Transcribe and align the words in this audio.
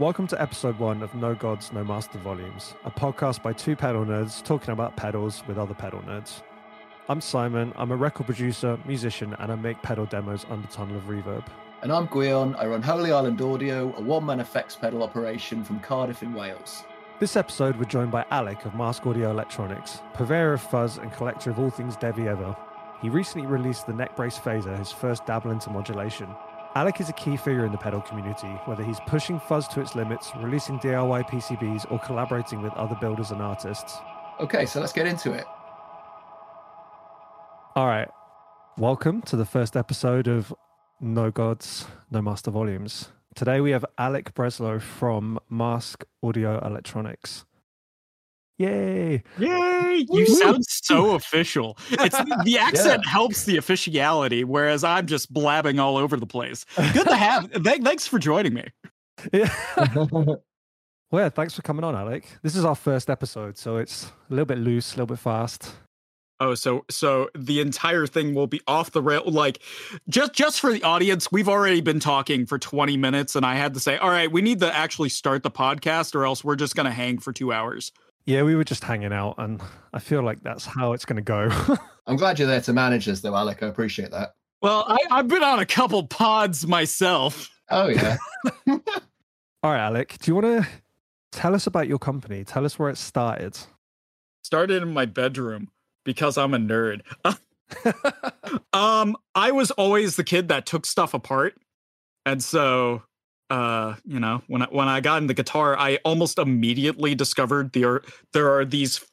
Welcome 0.00 0.26
to 0.26 0.42
episode 0.42 0.76
one 0.80 1.04
of 1.04 1.14
No 1.14 1.36
Gods, 1.36 1.72
No 1.72 1.84
Master 1.84 2.18
Volumes, 2.18 2.74
a 2.84 2.90
podcast 2.90 3.42
by 3.44 3.52
two 3.52 3.76
pedal 3.76 4.04
nerds 4.04 4.42
talking 4.42 4.72
about 4.72 4.96
pedals 4.96 5.44
with 5.46 5.56
other 5.56 5.72
pedal 5.72 6.00
nerds. 6.00 6.42
I'm 7.08 7.20
Simon, 7.20 7.72
I'm 7.76 7.92
a 7.92 7.96
record 7.96 8.26
producer, 8.26 8.76
musician, 8.86 9.36
and 9.38 9.52
I 9.52 9.54
make 9.54 9.80
pedal 9.82 10.06
demos 10.06 10.46
under 10.50 10.66
Tunnel 10.66 10.96
of 10.96 11.04
Reverb. 11.04 11.46
And 11.82 11.92
I'm 11.92 12.08
Guion. 12.08 12.56
I 12.58 12.66
run 12.66 12.82
Holy 12.82 13.12
Island 13.12 13.40
Audio, 13.40 13.94
a 13.96 14.00
one 14.00 14.26
man 14.26 14.40
effects 14.40 14.74
pedal 14.74 15.00
operation 15.00 15.62
from 15.62 15.78
Cardiff 15.78 16.24
in 16.24 16.34
Wales. 16.34 16.82
This 17.20 17.36
episode, 17.36 17.76
we're 17.76 17.84
joined 17.84 18.10
by 18.10 18.24
Alec 18.32 18.64
of 18.64 18.74
Mask 18.74 19.06
Audio 19.06 19.30
Electronics, 19.30 20.00
purveyor 20.12 20.54
of 20.54 20.60
fuzz 20.60 20.98
and 20.98 21.12
collector 21.12 21.50
of 21.50 21.60
all 21.60 21.70
things 21.70 21.94
Devi 21.94 22.26
Ever. 22.26 22.56
He 23.00 23.10
recently 23.10 23.46
released 23.46 23.86
the 23.86 23.92
Neckbrace 23.92 24.40
Phaser, 24.40 24.76
his 24.76 24.90
first 24.90 25.24
dabble 25.24 25.52
into 25.52 25.70
modulation. 25.70 26.34
Alec 26.76 27.00
is 27.00 27.08
a 27.08 27.12
key 27.12 27.36
figure 27.36 27.64
in 27.64 27.70
the 27.70 27.78
pedal 27.78 28.00
community, 28.00 28.48
whether 28.64 28.82
he's 28.82 28.98
pushing 29.06 29.38
fuzz 29.38 29.68
to 29.68 29.80
its 29.80 29.94
limits, 29.94 30.32
releasing 30.38 30.76
DIY 30.80 31.28
PCBs, 31.28 31.88
or 31.88 32.00
collaborating 32.00 32.62
with 32.62 32.72
other 32.72 32.96
builders 32.96 33.30
and 33.30 33.40
artists. 33.40 33.98
Okay, 34.40 34.66
so 34.66 34.80
let's 34.80 34.92
get 34.92 35.06
into 35.06 35.32
it. 35.32 35.44
All 37.76 37.86
right. 37.86 38.08
Welcome 38.76 39.22
to 39.22 39.36
the 39.36 39.44
first 39.44 39.76
episode 39.76 40.26
of 40.26 40.52
No 41.00 41.30
Gods, 41.30 41.86
No 42.10 42.20
Master 42.20 42.50
Volumes. 42.50 43.10
Today 43.36 43.60
we 43.60 43.70
have 43.70 43.84
Alec 43.96 44.34
Breslow 44.34 44.80
from 44.80 45.38
Mask 45.48 46.02
Audio 46.24 46.58
Electronics. 46.58 47.44
Yay! 48.58 49.22
Yay! 49.38 50.06
You 50.08 50.26
sound 50.26 50.64
so 50.64 51.14
official. 51.14 51.76
It's 51.90 52.16
the 52.16 52.58
accent 52.60 53.04
helps 53.04 53.44
the 53.44 53.56
officiality, 53.56 54.44
whereas 54.44 54.84
I'm 54.84 55.06
just 55.06 55.32
blabbing 55.32 55.80
all 55.80 55.96
over 55.96 56.16
the 56.16 56.26
place. 56.26 56.64
Good 56.76 57.08
to 57.08 57.16
have. 57.16 57.50
th- 57.64 57.82
Thanks 57.82 58.06
for 58.06 58.20
joining 58.20 58.54
me. 58.54 58.66
Yeah. 59.32 59.52
well, 60.04 60.42
yeah, 61.12 61.28
thanks 61.30 61.54
for 61.54 61.62
coming 61.62 61.84
on, 61.84 61.96
Alec. 61.96 62.28
This 62.42 62.54
is 62.54 62.64
our 62.64 62.76
first 62.76 63.10
episode, 63.10 63.58
so 63.58 63.76
it's 63.76 64.04
a 64.04 64.10
little 64.30 64.44
bit 64.44 64.58
loose, 64.58 64.92
a 64.92 64.98
little 64.98 65.06
bit 65.06 65.18
fast. 65.18 65.72
Oh, 66.38 66.54
so 66.54 66.84
so 66.90 67.30
the 67.36 67.60
entire 67.60 68.06
thing 68.06 68.34
will 68.34 68.48
be 68.48 68.60
off 68.68 68.92
the 68.92 69.02
rail. 69.02 69.22
Like, 69.26 69.60
just 70.08 70.32
just 70.32 70.60
for 70.60 70.72
the 70.72 70.82
audience, 70.84 71.32
we've 71.32 71.48
already 71.48 71.80
been 71.80 72.00
talking 72.00 72.46
for 72.46 72.58
20 72.58 72.96
minutes, 72.96 73.34
and 73.34 73.44
I 73.44 73.54
had 73.56 73.74
to 73.74 73.80
say, 73.80 73.96
all 73.96 74.10
right, 74.10 74.30
we 74.30 74.42
need 74.42 74.60
to 74.60 74.72
actually 74.72 75.08
start 75.08 75.42
the 75.42 75.50
podcast, 75.50 76.14
or 76.14 76.24
else 76.24 76.44
we're 76.44 76.56
just 76.56 76.76
gonna 76.76 76.92
hang 76.92 77.18
for 77.18 77.32
two 77.32 77.52
hours. 77.52 77.90
Yeah, 78.26 78.42
we 78.42 78.54
were 78.54 78.64
just 78.64 78.82
hanging 78.82 79.12
out, 79.12 79.34
and 79.36 79.60
I 79.92 79.98
feel 79.98 80.22
like 80.22 80.42
that's 80.42 80.64
how 80.64 80.94
it's 80.94 81.04
going 81.04 81.16
to 81.16 81.22
go. 81.22 81.50
I'm 82.06 82.16
glad 82.16 82.38
you're 82.38 82.48
there 82.48 82.60
to 82.62 82.72
manage 82.72 83.08
us, 83.08 83.20
though, 83.20 83.36
Alec. 83.36 83.62
I 83.62 83.66
appreciate 83.66 84.10
that. 84.12 84.34
Well, 84.62 84.84
I, 84.88 84.96
I've 85.10 85.28
been 85.28 85.42
on 85.42 85.58
a 85.58 85.66
couple 85.66 86.06
pods 86.06 86.66
myself. 86.66 87.50
Oh, 87.70 87.88
yeah. 87.88 88.16
All 88.68 89.72
right, 89.72 89.86
Alec, 89.86 90.16
do 90.20 90.30
you 90.30 90.34
want 90.34 90.46
to 90.46 90.68
tell 91.32 91.54
us 91.54 91.66
about 91.66 91.86
your 91.86 91.98
company? 91.98 92.44
Tell 92.44 92.64
us 92.64 92.78
where 92.78 92.88
it 92.88 92.96
started. 92.96 93.58
Started 94.42 94.82
in 94.82 94.92
my 94.94 95.04
bedroom 95.04 95.68
because 96.04 96.38
I'm 96.38 96.54
a 96.54 96.58
nerd. 96.58 97.02
um, 98.72 99.16
I 99.34 99.50
was 99.50 99.70
always 99.72 100.16
the 100.16 100.24
kid 100.24 100.48
that 100.48 100.64
took 100.64 100.86
stuff 100.86 101.12
apart, 101.12 101.56
and 102.24 102.42
so 102.42 103.02
uh, 103.50 103.94
you 104.04 104.20
know, 104.20 104.42
when 104.46 104.62
I 104.62 104.66
when 104.66 104.88
I 104.88 105.00
got 105.00 105.22
into 105.22 105.34
guitar, 105.34 105.76
I 105.78 105.98
almost 106.04 106.38
immediately 106.38 107.14
discovered 107.14 107.72
there 107.72 108.02
there 108.32 108.50
are 108.54 108.64
these 108.64 109.04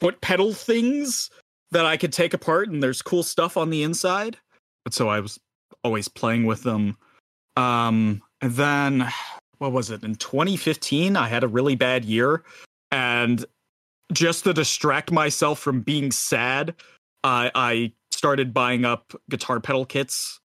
foot 0.00 0.20
pedal 0.20 0.52
things 0.52 1.30
that 1.70 1.86
I 1.86 1.96
could 1.96 2.12
take 2.12 2.34
apart, 2.34 2.68
and 2.68 2.82
there's 2.82 3.02
cool 3.02 3.22
stuff 3.22 3.56
on 3.56 3.70
the 3.70 3.82
inside. 3.82 4.36
But 4.84 4.94
so 4.94 5.08
I 5.08 5.20
was 5.20 5.38
always 5.82 6.08
playing 6.08 6.44
with 6.44 6.62
them. 6.62 6.96
Um, 7.56 8.22
and 8.40 8.52
then 8.52 9.12
what 9.58 9.72
was 9.72 9.90
it 9.90 10.02
in 10.02 10.14
2015? 10.14 11.16
I 11.16 11.28
had 11.28 11.44
a 11.44 11.48
really 11.48 11.74
bad 11.74 12.04
year, 12.04 12.44
and 12.90 13.44
just 14.12 14.44
to 14.44 14.52
distract 14.52 15.10
myself 15.10 15.58
from 15.58 15.80
being 15.80 16.12
sad, 16.12 16.74
I 17.24 17.50
I 17.54 17.92
started 18.10 18.52
buying 18.52 18.84
up 18.84 19.14
guitar 19.30 19.60
pedal 19.60 19.86
kits 19.86 20.40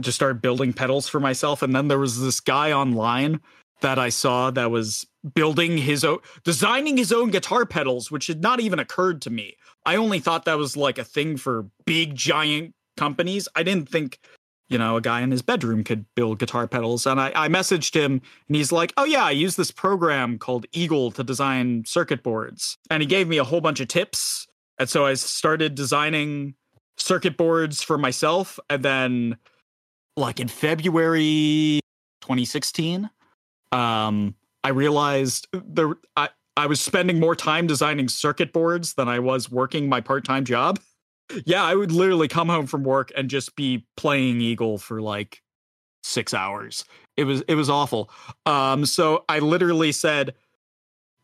just 0.00 0.16
started 0.16 0.42
building 0.42 0.72
pedals 0.72 1.08
for 1.08 1.20
myself. 1.20 1.62
And 1.62 1.74
then 1.74 1.88
there 1.88 1.98
was 1.98 2.20
this 2.20 2.40
guy 2.40 2.72
online 2.72 3.40
that 3.80 3.98
I 3.98 4.08
saw 4.08 4.50
that 4.50 4.70
was 4.70 5.06
building 5.34 5.78
his 5.78 6.04
own, 6.04 6.18
designing 6.44 6.96
his 6.96 7.12
own 7.12 7.30
guitar 7.30 7.66
pedals, 7.66 8.10
which 8.10 8.26
had 8.26 8.42
not 8.42 8.60
even 8.60 8.78
occurred 8.78 9.20
to 9.22 9.30
me. 9.30 9.56
I 9.84 9.96
only 9.96 10.20
thought 10.20 10.44
that 10.46 10.58
was 10.58 10.76
like 10.76 10.98
a 10.98 11.04
thing 11.04 11.36
for 11.36 11.66
big, 11.84 12.14
giant 12.14 12.74
companies. 12.96 13.48
I 13.54 13.62
didn't 13.62 13.88
think, 13.88 14.20
you 14.68 14.78
know, 14.78 14.96
a 14.96 15.00
guy 15.00 15.20
in 15.20 15.30
his 15.30 15.42
bedroom 15.42 15.84
could 15.84 16.06
build 16.14 16.38
guitar 16.38 16.66
pedals. 16.66 17.06
And 17.06 17.20
I, 17.20 17.32
I 17.34 17.48
messaged 17.48 17.94
him 17.94 18.22
and 18.48 18.56
he's 18.56 18.72
like, 18.72 18.92
oh, 18.96 19.04
yeah, 19.04 19.24
I 19.24 19.32
use 19.32 19.56
this 19.56 19.70
program 19.70 20.38
called 20.38 20.66
Eagle 20.72 21.10
to 21.12 21.22
design 21.22 21.84
circuit 21.84 22.22
boards. 22.22 22.78
And 22.90 23.02
he 23.02 23.06
gave 23.06 23.28
me 23.28 23.38
a 23.38 23.44
whole 23.44 23.60
bunch 23.60 23.80
of 23.80 23.88
tips. 23.88 24.46
And 24.78 24.88
so 24.88 25.04
I 25.04 25.14
started 25.14 25.74
designing 25.74 26.54
circuit 26.96 27.36
boards 27.36 27.82
for 27.82 27.98
myself. 27.98 28.58
And 28.70 28.82
then 28.82 29.36
like 30.16 30.40
in 30.40 30.48
February 30.48 31.80
2016, 32.22 33.10
um, 33.72 34.34
I 34.62 34.68
realized 34.70 35.48
the 35.52 35.94
I, 36.16 36.28
I 36.56 36.66
was 36.66 36.80
spending 36.80 37.20
more 37.20 37.34
time 37.34 37.66
designing 37.66 38.08
circuit 38.08 38.52
boards 38.52 38.94
than 38.94 39.08
I 39.08 39.18
was 39.18 39.50
working 39.50 39.88
my 39.88 40.00
part-time 40.00 40.44
job. 40.44 40.80
Yeah, 41.46 41.64
I 41.64 41.74
would 41.74 41.90
literally 41.90 42.28
come 42.28 42.50
home 42.50 42.66
from 42.66 42.84
work 42.84 43.10
and 43.16 43.30
just 43.30 43.56
be 43.56 43.86
playing 43.96 44.42
Eagle 44.42 44.76
for 44.76 45.00
like 45.00 45.40
six 46.02 46.34
hours. 46.34 46.84
It 47.16 47.24
was 47.24 47.42
it 47.48 47.54
was 47.54 47.70
awful. 47.70 48.10
Um, 48.44 48.84
so 48.84 49.24
I 49.26 49.38
literally 49.38 49.90
said, 49.90 50.34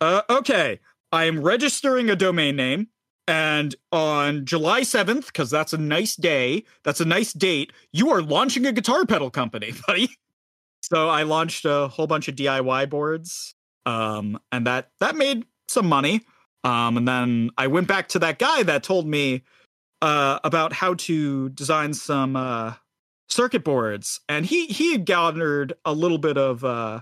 uh, 0.01 0.23
"Okay, 0.27 0.79
I 1.11 1.25
am 1.25 1.41
registering 1.41 2.09
a 2.09 2.15
domain 2.15 2.55
name. 2.55 2.87
And 3.31 3.73
on 3.93 4.45
July 4.45 4.81
7th, 4.81 5.27
because 5.27 5.49
that's 5.49 5.71
a 5.71 5.77
nice 5.77 6.17
day, 6.17 6.65
that's 6.83 6.99
a 6.99 7.05
nice 7.05 7.31
date, 7.31 7.71
you 7.93 8.11
are 8.11 8.21
launching 8.21 8.65
a 8.65 8.73
guitar 8.73 9.05
pedal 9.05 9.29
company, 9.29 9.71
buddy. 9.87 10.09
So 10.81 11.07
I 11.07 11.23
launched 11.23 11.63
a 11.63 11.87
whole 11.87 12.07
bunch 12.07 12.27
of 12.27 12.35
DIY 12.35 12.89
boards. 12.89 13.55
Um, 13.85 14.37
and 14.51 14.67
that 14.67 14.89
that 14.99 15.15
made 15.15 15.45
some 15.69 15.87
money. 15.87 16.21
Um, 16.65 16.97
and 16.97 17.07
then 17.07 17.51
I 17.57 17.67
went 17.67 17.87
back 17.87 18.09
to 18.09 18.19
that 18.19 18.37
guy 18.37 18.63
that 18.63 18.83
told 18.83 19.07
me 19.07 19.43
uh, 20.01 20.39
about 20.43 20.73
how 20.73 20.95
to 20.95 21.49
design 21.49 21.93
some 21.93 22.35
uh, 22.35 22.73
circuit 23.29 23.63
boards. 23.63 24.19
And 24.27 24.45
he 24.45 24.65
he 24.65 24.91
had 24.91 25.05
garnered 25.05 25.71
a 25.85 25.93
little 25.93 26.17
bit 26.17 26.37
of 26.37 26.65
uh, 26.65 27.01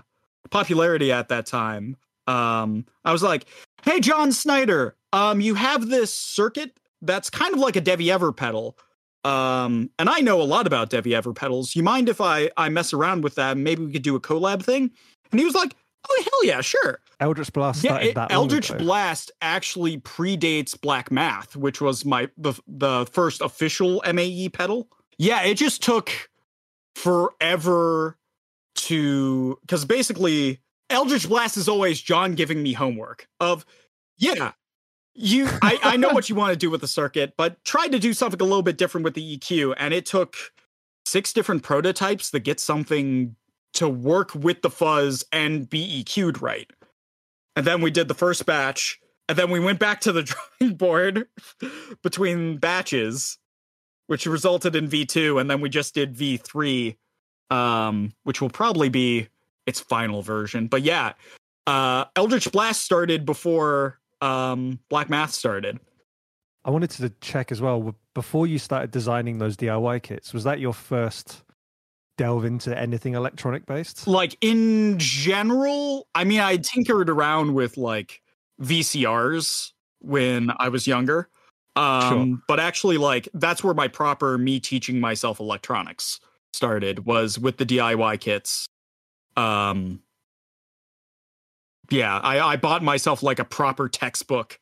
popularity 0.50 1.10
at 1.10 1.28
that 1.28 1.46
time. 1.46 1.96
Um, 2.28 2.86
I 3.04 3.10
was 3.10 3.24
like, 3.24 3.46
"Hey, 3.82 3.98
John 3.98 4.30
Snyder, 4.30 4.94
um, 5.12 5.40
you 5.40 5.54
have 5.54 5.88
this 5.88 6.12
circuit 6.12 6.72
that's 7.02 7.30
kind 7.30 7.54
of 7.54 7.60
like 7.60 7.76
a 7.76 7.80
Devi 7.80 8.10
Ever 8.10 8.32
pedal. 8.32 8.78
Um, 9.24 9.90
and 9.98 10.08
I 10.08 10.20
know 10.20 10.40
a 10.40 10.44
lot 10.44 10.66
about 10.66 10.90
Devi 10.90 11.14
Ever 11.14 11.32
pedals. 11.32 11.76
You 11.76 11.82
mind 11.82 12.08
if 12.08 12.20
I 12.20 12.50
I 12.56 12.68
mess 12.68 12.92
around 12.92 13.22
with 13.24 13.34
that? 13.34 13.56
Maybe 13.56 13.84
we 13.84 13.92
could 13.92 14.02
do 14.02 14.16
a 14.16 14.20
collab 14.20 14.62
thing." 14.62 14.90
And 15.30 15.38
he 15.38 15.44
was 15.44 15.54
like, 15.54 15.74
"Oh 16.08 16.22
hell 16.24 16.44
yeah, 16.44 16.60
sure." 16.62 17.00
Eldritch 17.20 17.52
Blast 17.52 17.84
Yeah, 17.84 17.96
it- 17.98 18.16
Eldritch. 18.30 18.74
Blast 18.78 19.30
actually 19.42 19.98
predates 19.98 20.80
Black 20.80 21.10
Math, 21.10 21.54
which 21.54 21.80
was 21.82 22.04
my 22.04 22.28
the 22.38 22.54
the 22.66 23.06
first 23.12 23.42
official 23.42 24.02
MAE 24.10 24.48
pedal. 24.48 24.88
Yeah, 25.18 25.42
it 25.42 25.54
just 25.56 25.82
took 25.82 26.10
forever 26.94 28.16
to 28.74 29.58
because 29.62 29.84
basically 29.84 30.60
Eldritch 30.88 31.28
Blast 31.28 31.56
is 31.56 31.68
always 31.68 32.00
John 32.00 32.34
giving 32.34 32.62
me 32.62 32.72
homework 32.72 33.26
of 33.40 33.66
yeah. 34.18 34.52
You 35.14 35.48
I, 35.62 35.78
I 35.82 35.96
know 35.96 36.10
what 36.10 36.28
you 36.28 36.34
want 36.34 36.52
to 36.52 36.56
do 36.56 36.70
with 36.70 36.80
the 36.80 36.88
circuit, 36.88 37.34
but 37.36 37.62
try 37.64 37.88
to 37.88 37.98
do 37.98 38.12
something 38.12 38.40
a 38.40 38.44
little 38.44 38.62
bit 38.62 38.78
different 38.78 39.04
with 39.04 39.14
the 39.14 39.38
EQ. 39.38 39.74
And 39.76 39.92
it 39.94 40.06
took 40.06 40.36
six 41.04 41.32
different 41.32 41.62
prototypes 41.62 42.30
to 42.30 42.40
get 42.40 42.60
something 42.60 43.36
to 43.74 43.88
work 43.88 44.34
with 44.34 44.62
the 44.62 44.70
fuzz 44.70 45.24
and 45.32 45.68
be 45.68 46.02
EQ'd 46.04 46.42
right. 46.42 46.70
And 47.56 47.66
then 47.66 47.80
we 47.80 47.90
did 47.90 48.08
the 48.08 48.14
first 48.14 48.46
batch, 48.46 49.00
and 49.28 49.36
then 49.36 49.50
we 49.50 49.60
went 49.60 49.78
back 49.78 50.00
to 50.02 50.12
the 50.12 50.22
drawing 50.60 50.74
board 50.74 51.28
between 52.02 52.58
batches, 52.58 53.38
which 54.06 54.26
resulted 54.26 54.74
in 54.74 54.88
V2, 54.88 55.40
and 55.40 55.50
then 55.50 55.60
we 55.60 55.68
just 55.68 55.94
did 55.94 56.16
V3, 56.16 56.96
um, 57.50 58.12
which 58.24 58.40
will 58.40 58.50
probably 58.50 58.88
be 58.88 59.28
its 59.66 59.80
final 59.80 60.22
version. 60.22 60.66
But 60.66 60.82
yeah, 60.82 61.12
uh, 61.66 62.06
Eldritch 62.16 62.50
Blast 62.50 62.82
started 62.82 63.24
before 63.24 63.99
um, 64.20 64.78
Black 64.88 65.10
Math 65.10 65.32
started. 65.32 65.78
I 66.64 66.70
wanted 66.70 66.90
to 66.90 67.10
check 67.20 67.50
as 67.50 67.60
well 67.60 67.94
before 68.14 68.46
you 68.46 68.58
started 68.58 68.90
designing 68.90 69.38
those 69.38 69.56
DIY 69.56 70.02
kits. 70.02 70.34
Was 70.34 70.44
that 70.44 70.60
your 70.60 70.74
first 70.74 71.42
delve 72.18 72.44
into 72.44 72.78
anything 72.78 73.14
electronic 73.14 73.64
based? 73.64 74.06
Like 74.06 74.36
in 74.42 74.98
general, 74.98 76.06
I 76.14 76.24
mean, 76.24 76.40
I 76.40 76.58
tinkered 76.58 77.08
around 77.08 77.54
with 77.54 77.78
like 77.78 78.20
VCRs 78.60 79.72
when 80.00 80.52
I 80.58 80.68
was 80.68 80.86
younger. 80.86 81.28
Um, 81.76 82.42
but 82.46 82.60
actually, 82.60 82.98
like 82.98 83.28
that's 83.32 83.64
where 83.64 83.72
my 83.72 83.88
proper 83.88 84.36
me 84.36 84.60
teaching 84.60 85.00
myself 85.00 85.40
electronics 85.40 86.20
started 86.52 87.06
was 87.06 87.38
with 87.38 87.56
the 87.56 87.64
DIY 87.64 88.20
kits. 88.20 88.66
Um, 89.36 90.00
yeah, 91.90 92.18
I, 92.18 92.40
I 92.40 92.56
bought 92.56 92.82
myself 92.82 93.22
like 93.22 93.38
a 93.38 93.44
proper 93.44 93.88
textbook 93.88 94.58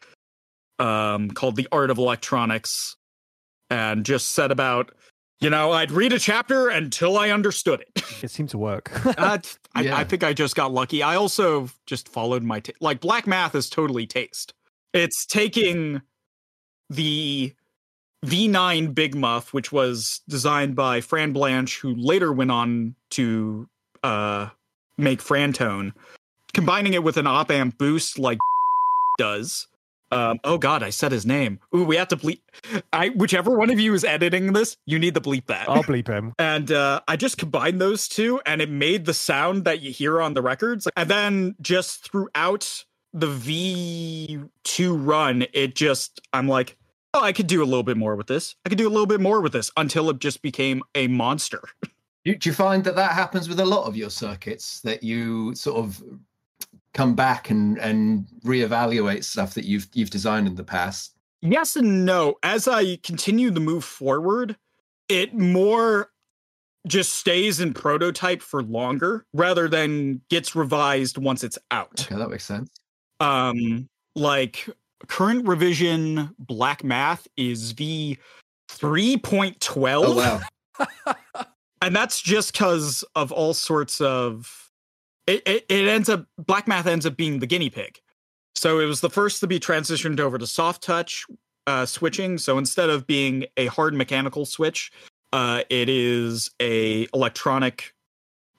um, 0.78 1.30
called 1.30 1.56
The 1.56 1.68
Art 1.72 1.90
of 1.90 1.98
Electronics 1.98 2.96
and 3.70 4.04
just 4.04 4.30
set 4.30 4.50
about, 4.50 4.92
you 5.40 5.50
know, 5.50 5.72
I'd 5.72 5.90
read 5.90 6.12
a 6.12 6.18
chapter 6.18 6.68
until 6.68 7.18
I 7.18 7.30
understood 7.30 7.80
it. 7.80 8.04
It 8.22 8.32
seemed 8.32 8.48
to 8.50 8.58
work. 8.58 8.90
uh, 9.06 9.38
I, 9.76 9.82
Yeah. 9.82 9.96
I 9.96 10.02
think 10.02 10.24
I 10.24 10.32
just 10.32 10.56
got 10.56 10.72
lucky. 10.72 11.04
I 11.04 11.14
also 11.14 11.68
just 11.86 12.08
followed 12.08 12.42
my, 12.42 12.58
ta- 12.58 12.72
like, 12.80 13.00
black 13.00 13.28
math 13.28 13.54
is 13.54 13.70
totally 13.70 14.08
taste. 14.08 14.54
It's 14.92 15.24
taking 15.24 16.02
the 16.90 17.54
V9 18.26 18.92
Big 18.92 19.14
Muff, 19.14 19.52
which 19.54 19.70
was 19.70 20.20
designed 20.28 20.74
by 20.74 21.00
Fran 21.00 21.32
Blanche, 21.32 21.78
who 21.78 21.94
later 21.94 22.32
went 22.32 22.50
on 22.50 22.96
to 23.10 23.68
uh, 24.02 24.48
make 24.96 25.20
Frantone, 25.22 25.92
combining 26.58 26.92
it 26.94 27.04
with 27.04 27.16
an 27.16 27.26
op 27.26 27.52
amp 27.52 27.78
boost 27.78 28.18
like 28.18 28.38
does. 29.18 29.68
Um, 30.10 30.40
oh 30.42 30.58
God, 30.58 30.82
I 30.82 30.90
said 30.90 31.12
his 31.12 31.24
name. 31.24 31.60
Ooh, 31.76 31.84
we 31.84 31.94
have 31.96 32.08
to 32.08 32.16
bleep. 32.16 32.40
I 32.92 33.10
whichever 33.10 33.56
one 33.56 33.70
of 33.70 33.78
you 33.78 33.94
is 33.94 34.04
editing 34.04 34.52
this, 34.54 34.76
you 34.86 34.98
need 34.98 35.14
to 35.14 35.20
bleep 35.20 35.46
that. 35.46 35.68
I'll 35.68 35.84
bleep 35.84 36.08
him. 36.08 36.32
And 36.38 36.72
uh, 36.72 37.00
I 37.06 37.14
just 37.16 37.38
combined 37.38 37.80
those 37.80 38.08
two, 38.08 38.40
and 38.44 38.60
it 38.60 38.70
made 38.70 39.04
the 39.04 39.14
sound 39.14 39.64
that 39.66 39.82
you 39.82 39.92
hear 39.92 40.20
on 40.20 40.34
the 40.34 40.42
records. 40.42 40.88
And 40.96 41.08
then 41.08 41.54
just 41.60 42.10
throughout 42.10 42.84
the 43.12 43.26
V2 43.26 45.06
run, 45.06 45.44
it 45.52 45.76
just, 45.76 46.20
I'm 46.32 46.48
like, 46.48 46.76
oh, 47.14 47.22
I 47.22 47.32
could 47.32 47.46
do 47.46 47.62
a 47.62 47.66
little 47.66 47.82
bit 47.84 47.96
more 47.96 48.16
with 48.16 48.26
this. 48.26 48.56
I 48.64 48.70
could 48.70 48.78
do 48.78 48.88
a 48.88 48.90
little 48.90 49.06
bit 49.06 49.20
more 49.20 49.40
with 49.40 49.52
this 49.52 49.70
until 49.76 50.10
it 50.10 50.18
just 50.18 50.42
became 50.42 50.82
a 50.94 51.06
monster. 51.06 51.62
Do, 52.24 52.34
do 52.34 52.50
you 52.50 52.54
find 52.54 52.84
that 52.84 52.96
that 52.96 53.12
happens 53.12 53.48
with 53.48 53.60
a 53.60 53.64
lot 53.64 53.86
of 53.86 53.96
your 53.96 54.10
circuits 54.10 54.80
that 54.80 55.02
you 55.02 55.54
sort 55.54 55.78
of 55.78 56.02
come 56.98 57.14
back 57.14 57.48
and 57.48 57.78
and 57.78 58.26
reevaluate 58.44 59.22
stuff 59.22 59.54
that 59.54 59.64
you've 59.64 59.86
you've 59.94 60.10
designed 60.10 60.48
in 60.48 60.56
the 60.56 60.64
past? 60.64 61.14
Yes 61.42 61.76
and 61.76 62.04
no. 62.04 62.34
As 62.42 62.66
I 62.66 62.96
continue 63.04 63.52
to 63.52 63.60
move 63.60 63.84
forward, 63.84 64.56
it 65.08 65.32
more 65.32 66.10
just 66.88 67.14
stays 67.14 67.60
in 67.60 67.72
prototype 67.72 68.42
for 68.42 68.64
longer 68.64 69.24
rather 69.32 69.68
than 69.68 70.20
gets 70.28 70.56
revised 70.56 71.18
once 71.18 71.44
it's 71.44 71.58
out. 71.70 72.04
Okay, 72.04 72.16
that 72.16 72.30
makes 72.30 72.44
sense. 72.44 72.68
um 73.20 73.88
like 74.16 74.68
current 75.06 75.46
revision 75.46 76.34
black 76.40 76.82
math 76.82 77.28
is 77.36 77.70
v 77.70 78.18
3.12 78.68 80.02
Oh 80.04 80.16
wow. 80.16 81.44
and 81.82 81.94
that's 81.94 82.20
just 82.20 82.52
because 82.52 83.04
of 83.14 83.30
all 83.30 83.54
sorts 83.54 84.00
of 84.00 84.67
it, 85.28 85.42
it 85.46 85.66
it 85.68 85.88
ends 85.88 86.08
up 86.08 86.26
black 86.38 86.66
math 86.66 86.86
ends 86.86 87.06
up 87.06 87.16
being 87.16 87.38
the 87.38 87.46
guinea 87.46 87.70
pig. 87.70 88.00
So 88.54 88.80
it 88.80 88.86
was 88.86 89.00
the 89.00 89.10
first 89.10 89.40
to 89.40 89.46
be 89.46 89.60
transitioned 89.60 90.18
over 90.18 90.38
to 90.38 90.46
soft 90.46 90.82
touch 90.82 91.24
uh, 91.68 91.86
switching. 91.86 92.38
So 92.38 92.58
instead 92.58 92.90
of 92.90 93.06
being 93.06 93.46
a 93.56 93.66
hard 93.66 93.94
mechanical 93.94 94.44
switch 94.46 94.90
uh, 95.32 95.62
it 95.68 95.88
is 95.88 96.50
a 96.60 97.06
electronic 97.14 97.94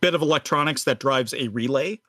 bit 0.01 0.13
of 0.13 0.21
electronics 0.21 0.83
that 0.85 0.99
drives 0.99 1.33
a 1.33 1.47
relay. 1.49 1.99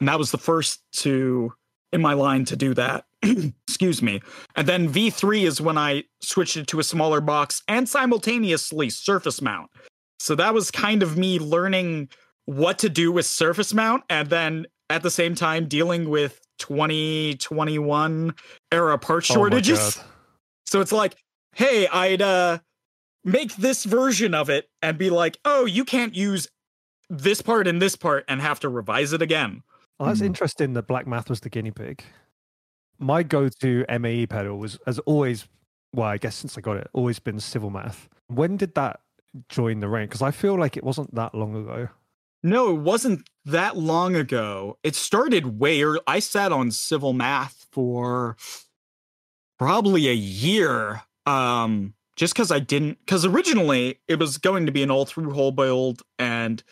And 0.00 0.08
that 0.08 0.18
was 0.18 0.30
the 0.30 0.38
first 0.38 0.80
to 1.00 1.52
in 1.92 2.00
my 2.00 2.12
line 2.12 2.44
to 2.46 2.56
do 2.56 2.74
that. 2.74 3.06
Excuse 3.66 4.02
me. 4.02 4.20
And 4.56 4.68
then 4.68 4.88
v3 4.88 5.42
is 5.42 5.60
when 5.60 5.78
i 5.78 6.04
switched 6.20 6.56
it 6.56 6.66
to 6.68 6.80
a 6.80 6.84
smaller 6.84 7.20
box 7.20 7.62
and 7.66 7.88
simultaneously 7.88 8.90
surface 8.90 9.42
mount. 9.42 9.70
So 10.20 10.34
that 10.34 10.54
was 10.54 10.70
kind 10.70 11.02
of 11.02 11.16
me 11.16 11.38
learning 11.38 12.08
what 12.48 12.78
to 12.78 12.88
do 12.88 13.12
with 13.12 13.26
surface 13.26 13.74
mount 13.74 14.02
and 14.08 14.30
then 14.30 14.66
at 14.88 15.02
the 15.02 15.10
same 15.10 15.34
time 15.34 15.68
dealing 15.68 16.08
with 16.08 16.40
2021 16.60 18.34
era 18.72 18.98
part 18.98 19.30
Oh 19.30 19.34
shortages. 19.34 19.78
God. 19.96 20.04
so 20.66 20.80
it's 20.80 20.92
like, 20.92 21.16
hey, 21.54 21.86
I'd 21.88 22.22
uh 22.22 22.58
make 23.24 23.54
this 23.56 23.84
version 23.84 24.32
of 24.34 24.48
it 24.48 24.66
and 24.80 24.96
be 24.96 25.10
like, 25.10 25.36
"Oh, 25.44 25.66
you 25.66 25.84
can't 25.84 26.14
use 26.14 26.48
this 27.10 27.42
part 27.42 27.66
and 27.66 27.82
this 27.82 27.96
part 27.96 28.24
and 28.28 28.40
have 28.40 28.60
to 28.60 28.68
revise 28.68 29.12
it 29.12 29.20
again." 29.20 29.62
Oh, 30.00 30.06
that's 30.06 30.20
Hmm. 30.20 30.26
interesting 30.26 30.72
that 30.74 30.86
Black 30.86 31.06
Math 31.06 31.28
was 31.28 31.40
the 31.40 31.50
guinea 31.50 31.70
pig. 31.72 32.02
My 32.98 33.22
go 33.22 33.48
to 33.60 33.84
MAE 33.88 34.26
pedal 34.26 34.58
was, 34.58 34.78
as 34.86 34.98
always, 35.00 35.46
well, 35.94 36.08
I 36.08 36.16
guess 36.16 36.34
since 36.36 36.56
I 36.56 36.60
got 36.62 36.76
it, 36.78 36.88
always 36.94 37.18
been 37.18 37.40
Civil 37.40 37.70
Math. 37.70 38.08
When 38.28 38.56
did 38.56 38.74
that 38.74 39.00
join 39.48 39.80
the 39.80 39.88
rank? 39.88 40.10
Because 40.10 40.22
I 40.22 40.30
feel 40.30 40.58
like 40.58 40.76
it 40.76 40.84
wasn't 40.84 41.14
that 41.14 41.34
long 41.34 41.54
ago. 41.54 41.88
No, 42.42 42.70
it 42.70 42.80
wasn't 42.80 43.28
that 43.44 43.76
long 43.76 44.14
ago. 44.14 44.78
It 44.82 44.94
started 44.94 45.58
way 45.58 45.82
early. 45.82 46.00
I 46.06 46.20
sat 46.20 46.52
on 46.52 46.70
civil 46.70 47.12
math 47.12 47.66
for 47.72 48.36
probably 49.58 50.08
a 50.08 50.14
year. 50.14 51.02
Um, 51.26 51.94
just 52.16 52.34
because 52.34 52.50
I 52.50 52.58
didn't, 52.58 52.98
because 53.00 53.24
originally 53.24 54.00
it 54.08 54.18
was 54.18 54.38
going 54.38 54.66
to 54.66 54.72
be 54.72 54.82
an 54.82 54.90
all 54.90 55.06
through 55.06 55.32
hole 55.32 55.52
build, 55.52 56.02
and 56.18 56.62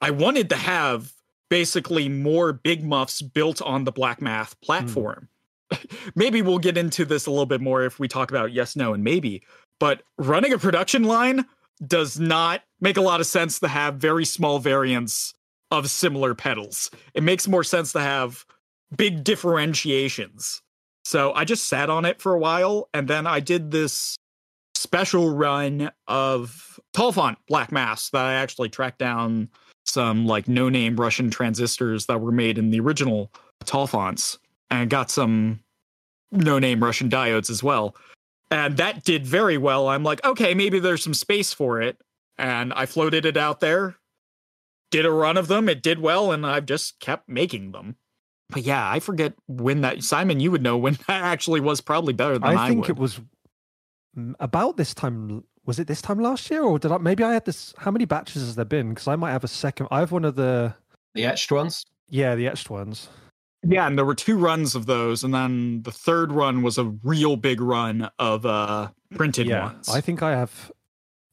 I 0.00 0.10
wanted 0.10 0.48
to 0.50 0.56
have 0.56 1.12
basically 1.50 2.08
more 2.08 2.52
big 2.52 2.82
muffs 2.84 3.20
built 3.20 3.60
on 3.62 3.84
the 3.84 3.92
black 3.92 4.22
math 4.22 4.58
platform. 4.60 5.28
maybe 6.14 6.42
we'll 6.42 6.58
get 6.58 6.78
into 6.78 7.04
this 7.04 7.26
a 7.26 7.30
little 7.30 7.46
bit 7.46 7.60
more 7.60 7.84
if 7.84 7.98
we 7.98 8.08
talk 8.08 8.30
about 8.30 8.52
yes, 8.52 8.74
no, 8.74 8.94
and 8.94 9.04
maybe. 9.04 9.42
But 9.78 10.02
running 10.16 10.52
a 10.52 10.58
production 10.58 11.04
line 11.04 11.44
does 11.84 12.18
not 12.18 12.62
make 12.80 12.96
a 12.96 13.02
lot 13.02 13.20
of 13.20 13.26
sense 13.26 13.60
to 13.60 13.68
have 13.68 13.96
very 13.96 14.24
small 14.24 14.58
variants 14.58 15.34
of 15.70 15.90
similar 15.90 16.34
pedals. 16.34 16.90
It 17.14 17.22
makes 17.22 17.48
more 17.48 17.64
sense 17.64 17.92
to 17.92 18.00
have 18.00 18.44
big 18.96 19.24
differentiations. 19.24 20.62
So 21.04 21.32
I 21.34 21.44
just 21.44 21.68
sat 21.68 21.90
on 21.90 22.04
it 22.04 22.20
for 22.20 22.34
a 22.34 22.38
while 22.38 22.88
and 22.94 23.08
then 23.08 23.26
I 23.26 23.40
did 23.40 23.70
this 23.70 24.16
special 24.74 25.34
run 25.34 25.90
of 26.06 26.78
Tall 26.92 27.12
Black 27.48 27.72
Math 27.72 28.10
that 28.12 28.24
I 28.24 28.34
actually 28.34 28.68
tracked 28.68 28.98
down 28.98 29.48
some 29.84 30.26
like 30.26 30.48
no 30.48 30.68
name 30.68 30.96
Russian 30.96 31.30
transistors 31.30 32.06
that 32.06 32.20
were 32.20 32.32
made 32.32 32.58
in 32.58 32.70
the 32.70 32.80
original 32.80 33.32
Tall 33.64 33.86
Fonts 33.86 34.38
and 34.70 34.90
got 34.90 35.10
some 35.10 35.60
no 36.32 36.58
name 36.58 36.82
Russian 36.82 37.08
diodes 37.08 37.50
as 37.50 37.62
well 37.62 37.94
and 38.50 38.76
that 38.76 39.04
did 39.04 39.26
very 39.26 39.58
well. 39.58 39.88
I'm 39.88 40.02
like, 40.04 40.24
okay, 40.24 40.54
maybe 40.54 40.78
there's 40.78 41.02
some 41.02 41.14
space 41.14 41.52
for 41.52 41.80
it, 41.80 41.98
and 42.38 42.72
I 42.74 42.86
floated 42.86 43.24
it 43.24 43.36
out 43.36 43.60
there, 43.60 43.96
did 44.90 45.04
a 45.06 45.10
run 45.10 45.36
of 45.36 45.48
them, 45.48 45.68
it 45.68 45.82
did 45.82 45.98
well, 46.00 46.32
and 46.32 46.46
I've 46.46 46.66
just 46.66 47.00
kept 47.00 47.28
making 47.28 47.72
them. 47.72 47.96
But 48.50 48.62
yeah, 48.62 48.88
I 48.88 49.00
forget 49.00 49.32
when 49.48 49.80
that 49.80 50.04
Simon, 50.04 50.38
you 50.38 50.50
would 50.52 50.62
know 50.62 50.76
when 50.78 50.94
that 51.08 51.22
actually 51.24 51.60
was 51.60 51.80
probably 51.80 52.12
better 52.12 52.38
than 52.38 52.56
I, 52.56 52.64
I 52.64 52.68
think 52.68 52.82
would. 52.82 52.90
it 52.90 52.98
was 52.98 53.20
about 54.38 54.76
this 54.76 54.94
time. 54.94 55.44
Was 55.64 55.78
it 55.80 55.88
this 55.88 56.00
time 56.00 56.20
last 56.20 56.48
year, 56.50 56.62
or 56.62 56.78
did 56.78 56.92
I? 56.92 56.98
Maybe 56.98 57.24
I 57.24 57.32
had 57.32 57.44
this. 57.44 57.74
How 57.78 57.90
many 57.90 58.04
batches 58.04 58.42
has 58.42 58.54
there 58.54 58.64
been? 58.64 58.90
Because 58.90 59.08
I 59.08 59.16
might 59.16 59.32
have 59.32 59.42
a 59.44 59.48
second. 59.48 59.88
I 59.90 59.98
have 59.98 60.12
one 60.12 60.24
of 60.24 60.36
the 60.36 60.74
The 61.14 61.24
etched 61.24 61.50
ones. 61.50 61.84
yeah, 62.08 62.36
the 62.36 62.46
etched 62.46 62.70
ones. 62.70 63.08
Yeah, 63.68 63.86
and 63.86 63.98
there 63.98 64.04
were 64.04 64.14
two 64.14 64.36
runs 64.38 64.74
of 64.74 64.86
those, 64.86 65.24
and 65.24 65.34
then 65.34 65.82
the 65.82 65.92
third 65.92 66.32
run 66.32 66.62
was 66.62 66.78
a 66.78 66.84
real 67.02 67.36
big 67.36 67.60
run 67.60 68.10
of 68.18 68.44
uh 68.46 68.88
printed 69.14 69.46
yeah, 69.46 69.64
ones. 69.64 69.88
I 69.88 70.00
think 70.00 70.22
I 70.22 70.32
have. 70.32 70.70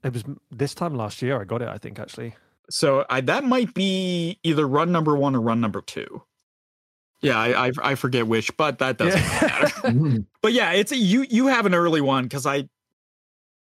It 0.03 0.13
was 0.13 0.23
this 0.51 0.73
time 0.73 0.95
last 0.95 1.21
year. 1.21 1.39
I 1.39 1.45
got 1.45 1.61
it. 1.61 1.67
I 1.69 1.77
think 1.77 1.99
actually. 1.99 2.35
So 2.69 3.05
I, 3.09 3.21
that 3.21 3.43
might 3.43 3.73
be 3.73 4.39
either 4.43 4.67
run 4.67 4.91
number 4.91 5.15
one 5.15 5.35
or 5.35 5.41
run 5.41 5.59
number 5.61 5.81
two. 5.81 6.23
Yeah, 7.21 7.37
I 7.39 7.67
I, 7.67 7.71
I 7.83 7.95
forget 7.95 8.27
which, 8.27 8.55
but 8.57 8.79
that 8.79 8.97
doesn't 8.97 9.19
Yeah. 9.21 9.39
matter. 9.41 9.67
Mm. 9.83 10.25
But 10.41 10.53
yeah, 10.53 10.71
it's 10.71 10.93
a, 10.93 10.95
you 10.97 11.25
you 11.29 11.47
have 11.47 11.65
an 11.65 11.73
early 11.75 11.99
one 12.01 12.23
because 12.23 12.45
I 12.45 12.69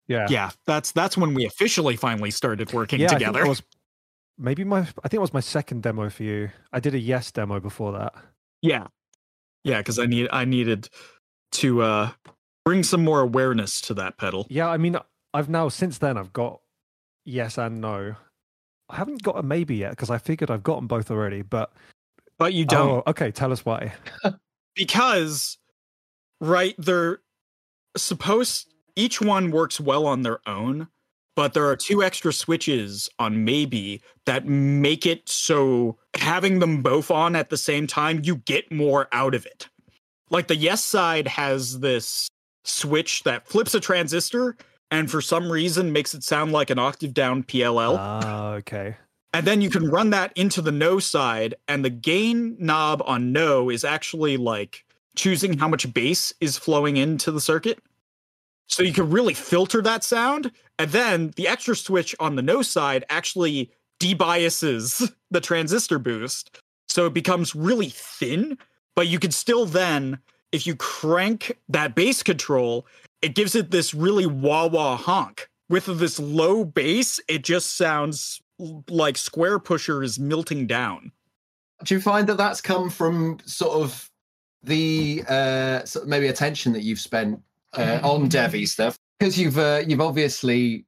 yeah. 0.07 0.25
yeah 0.29 0.49
that's 0.65 0.91
that's 0.91 1.15
when 1.15 1.33
we 1.35 1.45
officially 1.45 1.95
finally 1.95 2.31
started 2.31 2.73
working 2.73 2.99
yeah, 2.99 3.05
I 3.05 3.09
think 3.09 3.19
together. 3.19 3.39
that 3.43 3.47
was 3.47 3.61
maybe 4.37 4.63
my. 4.63 4.79
I 4.79 4.83
think 4.83 5.15
it 5.15 5.19
was 5.21 5.33
my 5.33 5.39
second 5.41 5.83
demo 5.83 6.09
for 6.09 6.23
you. 6.23 6.49
I 6.73 6.79
did 6.79 6.95
a 6.95 6.99
yes 6.99 7.31
demo 7.31 7.59
before 7.59 7.91
that. 7.93 8.15
Yeah, 8.61 8.87
yeah, 9.63 9.79
because 9.79 9.99
I 9.99 10.05
need 10.05 10.29
I 10.31 10.45
needed 10.45 10.89
to 11.53 11.81
uh 11.81 12.11
bring 12.65 12.83
some 12.83 13.03
more 13.03 13.21
awareness 13.21 13.79
to 13.81 13.93
that 13.95 14.17
pedal. 14.17 14.47
Yeah, 14.49 14.69
I 14.69 14.77
mean, 14.77 14.97
I've 15.33 15.49
now 15.49 15.69
since 15.69 15.97
then 15.97 16.17
I've 16.17 16.33
got 16.33 16.61
yes 17.25 17.57
and 17.57 17.81
no. 17.81 18.15
I 18.89 18.95
haven't 18.95 19.23
got 19.23 19.37
a 19.37 19.43
maybe 19.43 19.75
yet 19.75 19.91
because 19.91 20.09
I 20.09 20.17
figured 20.17 20.49
I've 20.49 20.63
gotten 20.63 20.87
both 20.87 21.11
already. 21.11 21.41
But 21.41 21.71
But 22.37 22.53
you 22.53 22.65
don't 22.65 22.99
Oh, 22.99 23.03
okay, 23.07 23.31
tell 23.31 23.51
us 23.51 23.65
why. 23.65 23.93
because 24.75 25.57
right 26.39 26.75
they're 26.77 27.19
supposed 27.97 28.67
each 28.95 29.19
one 29.21 29.51
works 29.51 29.79
well 29.79 30.05
on 30.05 30.21
their 30.21 30.39
own 30.47 30.87
but 31.37 31.53
there 31.53 31.67
are 31.67 31.75
two 31.75 32.03
extra 32.03 32.33
switches 32.33 33.09
on 33.19 33.45
maybe 33.45 34.01
that 34.25 34.47
make 34.47 35.05
it 35.05 35.29
so 35.29 35.95
having 36.15 36.57
them 36.57 36.81
both 36.81 37.11
on 37.11 37.35
at 37.35 37.51
the 37.51 37.57
same 37.57 37.85
time 37.85 38.19
you 38.23 38.37
get 38.37 38.69
more 38.71 39.07
out 39.11 39.35
of 39.35 39.45
it 39.45 39.69
like 40.31 40.47
the 40.47 40.55
yes 40.55 40.83
side 40.83 41.27
has 41.27 41.79
this 41.79 42.27
switch 42.65 43.23
that 43.23 43.47
flips 43.47 43.75
a 43.75 43.79
transistor 43.79 44.57
and 44.89 45.11
for 45.11 45.21
some 45.21 45.51
reason 45.51 45.93
makes 45.93 46.13
it 46.15 46.23
sound 46.23 46.51
like 46.51 46.71
an 46.71 46.79
octave 46.79 47.13
down 47.13 47.43
pll 47.43 47.95
Ah, 47.97 48.53
okay. 48.53 48.97
And 49.33 49.45
then 49.45 49.61
you 49.61 49.69
can 49.69 49.91
run 49.91 50.09
that 50.11 50.31
into 50.35 50.61
the 50.61 50.71
no 50.71 50.97
side, 50.99 51.53
and 51.67 51.85
the 51.85 51.91
gain 51.91 52.55
knob 52.59 53.03
on 53.05 53.33
no 53.33 53.69
is 53.69 53.83
actually 53.83 54.37
like 54.37 54.83
choosing 55.15 55.57
how 55.57 55.67
much 55.67 55.93
bass 55.93 56.33
is 56.39 56.57
flowing 56.57 56.97
into 56.97 57.31
the 57.31 57.41
circuit. 57.41 57.79
So 58.67 58.83
you 58.83 58.93
can 58.93 59.09
really 59.09 59.33
filter 59.33 59.81
that 59.81 60.03
sound. 60.03 60.51
And 60.77 60.91
then 60.91 61.33
the 61.35 61.47
extra 61.47 61.75
switch 61.75 62.15
on 62.19 62.35
the 62.35 62.41
no 62.41 62.61
side 62.61 63.05
actually 63.09 63.71
debiases 63.99 65.11
the 65.31 65.41
transistor 65.41 65.99
boost. 65.99 66.59
So 66.87 67.05
it 67.05 67.13
becomes 67.13 67.55
really 67.55 67.89
thin, 67.89 68.57
but 68.95 69.07
you 69.07 69.19
can 69.19 69.31
still 69.31 69.65
then, 69.65 70.19
if 70.51 70.65
you 70.65 70.75
crank 70.75 71.57
that 71.69 71.95
bass 71.95 72.23
control, 72.23 72.87
it 73.21 73.35
gives 73.35 73.55
it 73.55 73.71
this 73.71 73.93
really 73.93 74.25
wah 74.25 74.67
wah 74.67 74.95
honk. 74.95 75.49
With 75.69 75.85
this 75.85 76.17
low 76.19 76.63
bass, 76.63 77.19
it 77.27 77.43
just 77.43 77.75
sounds 77.75 78.41
like 78.87 79.15
Squarepusher 79.15 80.03
is 80.03 80.17
melting 80.17 80.65
down. 80.65 81.11
Do 81.83 81.93
you 81.93 82.01
find 82.01 82.27
that 82.27 82.37
that's 82.37 82.61
come 82.61 82.89
from 82.89 83.39
sort 83.45 83.83
of 83.83 84.09
the 84.63 85.23
uh, 85.27 85.81
maybe 86.05 86.27
attention 86.27 86.73
that 86.73 86.83
you've 86.83 86.99
spent 86.99 87.41
uh, 87.77 87.99
on 88.03 88.27
Devi 88.27 88.65
stuff? 88.65 88.97
Because 89.19 89.37
you've 89.37 89.57
uh, 89.57 89.83
you've 89.87 90.01
obviously 90.01 90.85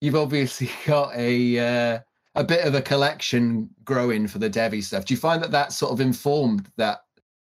you've 0.00 0.16
obviously 0.16 0.70
got 0.86 1.14
a 1.14 1.58
uh, 1.58 1.98
a 2.34 2.44
bit 2.44 2.64
of 2.64 2.74
a 2.74 2.82
collection 2.82 3.68
growing 3.84 4.26
for 4.26 4.38
the 4.38 4.48
Devi 4.48 4.82
stuff. 4.82 5.04
Do 5.04 5.14
you 5.14 5.18
find 5.18 5.42
that 5.42 5.50
that 5.50 5.72
sort 5.72 5.92
of 5.92 6.00
informed 6.00 6.70
that 6.76 7.00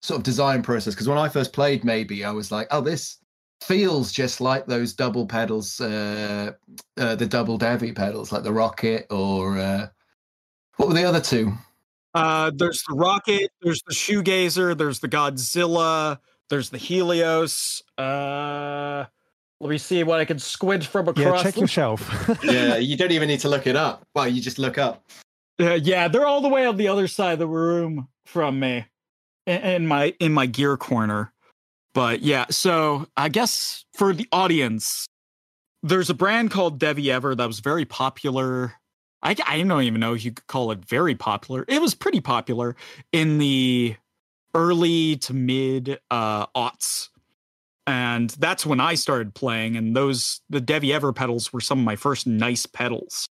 sort 0.02 0.20
of 0.20 0.24
design 0.24 0.62
process? 0.62 0.94
Because 0.94 1.08
when 1.08 1.18
I 1.18 1.30
first 1.30 1.54
played, 1.54 1.84
maybe 1.84 2.24
I 2.24 2.32
was 2.32 2.52
like, 2.52 2.68
oh, 2.72 2.82
this 2.82 3.18
feels 3.64 4.12
just 4.12 4.40
like 4.40 4.68
those 4.68 4.94
double 4.94 5.26
pedals, 5.26 5.80
uh, 5.82 6.52
uh, 6.98 7.16
the 7.16 7.26
double 7.26 7.58
Devi 7.58 7.92
pedals, 7.92 8.32
like 8.32 8.44
the 8.44 8.54
Rocket 8.54 9.08
or 9.10 9.58
uh, 9.58 9.88
what 10.76 10.88
were 10.88 10.94
the 10.94 11.04
other 11.04 11.22
two? 11.22 11.54
Uh, 12.14 12.52
there's 12.56 12.84
the 12.88 12.96
Rocket, 12.96 13.52
there's 13.62 13.82
the 13.88 13.94
Shoegazer, 13.94 14.78
there's 14.78 15.00
the 15.00 15.10
Godzilla, 15.10 16.20
there's 16.50 16.70
the 16.70 16.78
Helios. 16.78 17.82
Uh, 17.98 19.06
let 19.60 19.70
me 19.70 19.78
see 19.78 20.04
what 20.04 20.20
I 20.20 20.26
can 20.26 20.40
squint 20.40 20.86
from 20.86 21.08
across. 21.08 21.44
Yeah, 21.44 21.44
check 21.44 21.58
your 21.58 21.68
shelf. 21.68 22.40
yeah, 22.44 22.78
you 22.78 22.96
don't 22.96 23.12
even 23.12 23.28
need 23.28 23.40
to 23.42 23.50
look 23.50 23.68
it 23.68 23.76
up. 23.76 24.06
Well, 24.14 24.28
you 24.28 24.42
just 24.42 24.60
look 24.60 24.78
up. 24.78 25.04
Uh, 25.60 25.74
yeah, 25.74 26.08
they're 26.08 26.28
all 26.28 26.42
the 26.42 26.50
way 26.50 26.66
on 26.66 26.78
the 26.78 26.88
other 26.88 27.08
side 27.08 27.34
of 27.34 27.40
the 27.40 27.48
room 27.48 28.08
from 28.26 28.60
me, 28.60 28.86
in, 29.48 29.62
in 29.62 29.88
my 29.88 30.14
in 30.20 30.32
my 30.32 30.46
gear 30.46 30.78
corner. 30.78 31.34
But 31.94 32.22
yeah, 32.22 32.46
so 32.52 33.08
I 33.18 33.30
guess 33.30 33.86
for 33.94 34.14
the 34.14 34.28
audience, 34.32 35.08
there's 35.82 36.12
a 36.12 36.14
brand 36.14 36.52
called 36.52 36.78
Devi 36.78 37.12
Ever 37.12 37.34
that 37.34 37.48
was 37.48 37.60
very 37.60 37.86
popular. 37.86 38.74
I, 39.24 39.36
I 39.48 39.64
don't 39.64 39.82
even 39.82 40.00
know 40.00 40.14
if 40.14 40.24
you 40.24 40.32
could 40.32 40.46
call 40.46 40.70
it 40.72 40.86
very 40.86 41.16
popular. 41.16 41.66
It 41.68 41.82
was 41.82 41.96
pretty 41.96 42.22
popular 42.22 42.76
in 43.12 43.40
the 43.40 43.96
early 44.54 45.18
to 45.18 45.34
mid 45.34 46.00
uh, 46.10 46.48
aughts 46.48 47.10
and 47.88 48.32
that's 48.32 48.66
when 48.66 48.82
I 48.82 48.96
started 48.96 49.34
playing. 49.34 49.78
And 49.78 49.96
those 49.96 50.42
the 50.50 50.62
Devi 50.62 50.94
Ever 50.94 51.14
pedals 51.14 51.54
were 51.54 51.62
some 51.62 51.80
of 51.80 51.86
my 51.86 51.96
first 51.96 52.28
nice 52.28 52.66
pedals. 52.66 53.28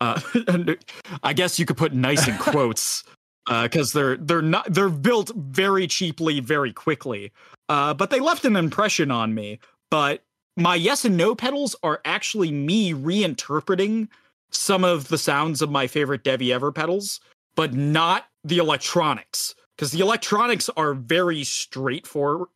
Uh, 0.00 0.20
I 1.22 1.32
guess 1.32 1.58
you 1.58 1.64
could 1.64 1.78
put 1.78 1.94
"nice" 1.94 2.28
in 2.28 2.36
quotes 2.38 3.02
because 3.46 3.96
uh, 3.96 3.98
they're 3.98 4.16
they're 4.18 4.42
not 4.42 4.72
they're 4.72 4.90
built 4.90 5.32
very 5.34 5.86
cheaply, 5.86 6.40
very 6.40 6.72
quickly. 6.72 7.32
Uh, 7.70 7.94
but 7.94 8.10
they 8.10 8.20
left 8.20 8.44
an 8.44 8.54
impression 8.54 9.10
on 9.10 9.34
me. 9.34 9.58
But 9.90 10.22
my 10.58 10.74
yes 10.74 11.06
and 11.06 11.16
no 11.16 11.34
pedals 11.34 11.74
are 11.82 12.02
actually 12.04 12.52
me 12.52 12.92
reinterpreting 12.92 14.08
some 14.50 14.84
of 14.84 15.08
the 15.08 15.18
sounds 15.18 15.62
of 15.62 15.70
my 15.70 15.86
favorite 15.86 16.22
Devi 16.22 16.52
Ever 16.52 16.70
pedals, 16.70 17.20
but 17.54 17.72
not 17.72 18.26
the 18.44 18.58
electronics 18.58 19.54
because 19.76 19.92
the 19.92 20.00
electronics 20.00 20.70
are 20.76 20.94
very 20.94 21.44
straightforward 21.44 22.48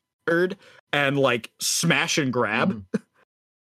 and 0.93 1.19
like 1.19 1.51
smash 1.61 2.19
and 2.19 2.33
grab. 2.33 2.73
Mm. 2.73 3.03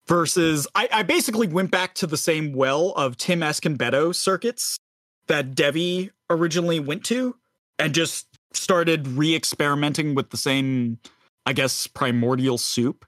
Versus, 0.08 0.66
I, 0.74 0.88
I 0.92 1.02
basically 1.04 1.46
went 1.46 1.70
back 1.70 1.94
to 1.94 2.08
the 2.08 2.16
same 2.16 2.52
well 2.52 2.90
of 2.96 3.16
Tim 3.16 3.40
Escobedo 3.40 4.12
circuits 4.12 4.76
that 5.28 5.54
Devi 5.54 6.10
originally 6.28 6.80
went 6.80 7.04
to 7.04 7.36
and 7.78 7.94
just 7.94 8.26
started 8.52 9.06
re 9.06 9.34
experimenting 9.34 10.16
with 10.16 10.30
the 10.30 10.36
same, 10.36 10.98
I 11.46 11.52
guess, 11.52 11.86
primordial 11.86 12.58
soup. 12.58 13.06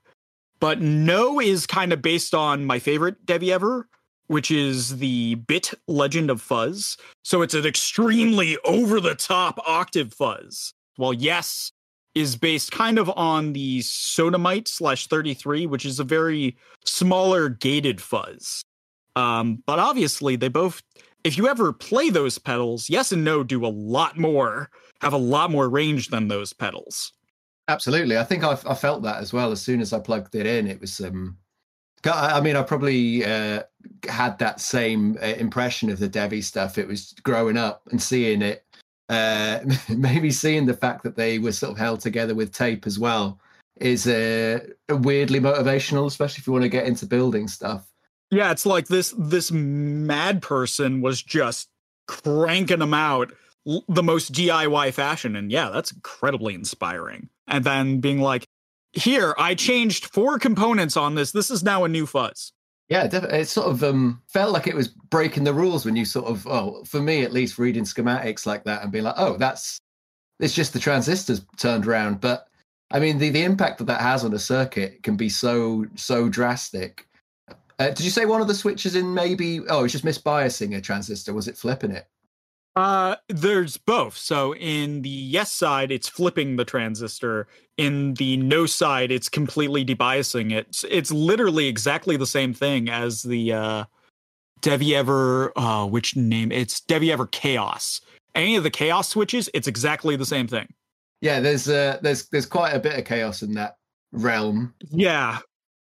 But 0.61 0.81
No 0.81 1.39
is 1.39 1.67
kind 1.67 1.91
of 1.91 2.01
based 2.01 2.33
on 2.33 2.65
my 2.65 2.79
favorite 2.79 3.25
Devi 3.25 3.51
Ever, 3.51 3.87
which 4.27 4.51
is 4.51 4.97
the 4.97 5.35
Bit 5.35 5.73
Legend 5.87 6.29
of 6.29 6.41
Fuzz. 6.41 6.97
So 7.23 7.41
it's 7.41 7.53
an 7.53 7.65
extremely 7.65 8.57
over 8.65 8.99
the 8.99 9.15
top 9.15 9.59
octave 9.67 10.13
fuzz. 10.13 10.73
Well, 10.97 11.13
yes, 11.13 11.71
is 12.15 12.37
based 12.37 12.71
kind 12.71 12.97
of 12.97 13.09
on 13.17 13.53
the 13.53 13.79
Sonamite 13.79 14.67
slash 14.67 15.07
33, 15.07 15.67
which 15.67 15.85
is 15.85 15.99
a 15.99 16.03
very 16.03 16.55
smaller 16.85 17.49
gated 17.49 18.01
fuzz. 18.01 18.63
Um, 19.17 19.61
but 19.65 19.79
obviously, 19.79 20.35
they 20.35 20.47
both, 20.47 20.81
if 21.23 21.37
you 21.37 21.47
ever 21.47 21.73
play 21.73 22.09
those 22.09 22.37
pedals, 22.37 22.89
yes 22.89 23.11
and 23.11 23.23
no 23.23 23.43
do 23.43 23.65
a 23.65 23.67
lot 23.67 24.17
more, 24.17 24.69
have 25.01 25.13
a 25.13 25.17
lot 25.17 25.51
more 25.51 25.69
range 25.69 26.07
than 26.07 26.29
those 26.29 26.53
pedals. 26.53 27.11
Absolutely. 27.67 28.17
I 28.17 28.23
think 28.23 28.43
I, 28.43 28.57
I 28.65 28.75
felt 28.75 29.03
that 29.03 29.17
as 29.17 29.33
well. 29.33 29.51
As 29.51 29.61
soon 29.61 29.81
as 29.81 29.91
I 29.91 29.99
plugged 29.99 30.35
it 30.35 30.45
in, 30.45 30.67
it 30.67 30.79
was, 30.79 30.99
um, 31.01 31.37
I 32.05 32.41
mean, 32.41 32.55
I 32.55 32.63
probably 32.63 33.25
uh, 33.25 33.63
had 34.07 34.39
that 34.39 34.59
same 34.59 35.17
uh, 35.21 35.25
impression 35.25 35.89
of 35.89 35.99
the 35.99 36.07
Devi 36.07 36.41
stuff. 36.41 36.77
It 36.77 36.87
was 36.87 37.13
growing 37.23 37.57
up 37.57 37.81
and 37.91 38.01
seeing 38.01 38.41
it 38.41 38.65
uh, 39.09 39.59
maybe 39.89 40.31
seeing 40.31 40.65
the 40.65 40.73
fact 40.73 41.03
that 41.03 41.15
they 41.15 41.39
were 41.39 41.51
sort 41.51 41.71
of 41.71 41.77
held 41.77 41.99
together 42.01 42.35
with 42.35 42.51
tape 42.51 42.85
as 42.87 42.99
well 42.99 43.39
is 43.77 44.07
uh, 44.07 44.59
weirdly 44.89 45.39
motivational, 45.39 46.05
especially 46.05 46.41
if 46.41 46.47
you 46.47 46.53
want 46.53 46.63
to 46.63 46.69
get 46.69 46.87
into 46.87 47.05
building 47.05 47.47
stuff. 47.47 47.87
Yeah, 48.31 48.51
it's 48.51 48.65
like 48.65 48.87
this 48.87 49.13
this 49.17 49.51
mad 49.51 50.41
person 50.41 51.01
was 51.01 51.21
just 51.21 51.69
cranking 52.07 52.79
them 52.79 52.93
out 52.93 53.33
the 53.87 54.03
most 54.03 54.31
DIY 54.31 54.93
fashion, 54.93 55.35
and 55.35 55.51
yeah, 55.51 55.69
that's 55.69 55.91
incredibly 55.91 56.53
inspiring. 56.53 57.29
And 57.47 57.63
then 57.63 57.99
being 57.99 58.21
like, 58.21 58.44
"Here, 58.95 59.35
I 59.37 59.55
changed 59.55 60.05
four 60.07 60.39
components 60.39 60.97
on 60.97 61.15
this. 61.15 61.31
This 61.31 61.51
is 61.51 61.63
now 61.63 61.83
a 61.83 61.89
new 61.89 62.05
fuzz." 62.05 62.51
Yeah. 62.89 63.07
It 63.11 63.47
sort 63.47 63.67
of 63.67 63.83
um, 63.83 64.21
felt 64.27 64.53
like 64.53 64.67
it 64.67 64.75
was 64.75 64.89
breaking 64.89 65.43
the 65.43 65.53
rules 65.53 65.85
when 65.85 65.95
you 65.95 66.05
sort 66.05 66.27
of, 66.27 66.45
oh, 66.47 66.83
for 66.85 67.01
me 67.01 67.23
at 67.23 67.33
least, 67.33 67.57
reading 67.57 67.83
schematics 67.83 68.45
like 68.45 68.63
that 68.65 68.83
and 68.83 68.91
being 68.91 69.05
like, 69.05 69.15
oh, 69.17 69.37
that's 69.37 69.79
it's 70.39 70.53
just 70.53 70.73
the 70.73 70.79
transistors 70.79 71.45
turned 71.57 71.87
around. 71.87 72.21
But 72.21 72.47
I 72.91 72.99
mean, 72.99 73.17
the 73.17 73.29
the 73.29 73.43
impact 73.43 73.79
that 73.79 73.85
that 73.85 74.01
has 74.01 74.23
on 74.23 74.33
a 74.33 74.39
circuit 74.39 75.01
can 75.03 75.15
be 75.15 75.29
so 75.29 75.85
so 75.95 76.29
drastic. 76.29 77.07
Uh, 77.77 77.89
did 77.89 78.01
you 78.01 78.11
say 78.11 78.25
one 78.25 78.41
of 78.41 78.47
the 78.47 78.53
switches 78.53 78.95
in 78.95 79.13
maybe? 79.13 79.61
Oh, 79.67 79.83
it's 79.83 79.91
just 79.91 80.05
misbiasing 80.05 80.77
a 80.77 80.81
transistor. 80.81 81.33
Was 81.33 81.47
it 81.47 81.57
flipping 81.57 81.91
it? 81.91 82.07
Uh, 82.75 83.15
there's 83.29 83.77
both. 83.77 84.17
So 84.17 84.53
in 84.55 85.01
the 85.01 85.09
yes 85.09 85.51
side, 85.51 85.91
it's 85.91 86.09
flipping 86.09 86.57
the 86.57 86.65
transistor. 86.65 87.47
In 87.77 88.15
the 88.15 88.37
no 88.37 88.65
side, 88.65 89.11
it's 89.11 89.29
completely 89.29 89.85
debiasing 89.85 90.51
it. 90.51 90.67
It's, 90.67 90.83
it's 90.89 91.11
literally 91.11 91.67
exactly 91.67 92.17
the 92.17 92.27
same 92.27 92.53
thing 92.53 92.89
as 92.89 93.21
the 93.21 93.53
uh, 93.53 93.83
Devi 94.61 94.95
Ever. 94.95 95.57
Uh, 95.57 95.85
which 95.85 96.15
name? 96.15 96.51
It's 96.51 96.81
Devi 96.81 97.11
Ever 97.11 97.27
Chaos. 97.27 98.01
Any 98.33 98.57
of 98.57 98.63
the 98.63 98.69
chaos 98.69 99.07
switches, 99.07 99.49
it's 99.53 99.67
exactly 99.67 100.17
the 100.17 100.25
same 100.25 100.47
thing. 100.47 100.67
Yeah, 101.21 101.39
there's 101.39 101.69
uh, 101.69 101.99
there's 102.01 102.27
there's 102.27 102.45
quite 102.45 102.73
a 102.73 102.79
bit 102.79 102.99
of 102.99 103.05
chaos 103.05 103.41
in 103.41 103.53
that 103.53 103.77
realm. 104.11 104.73
Yeah, 104.89 105.39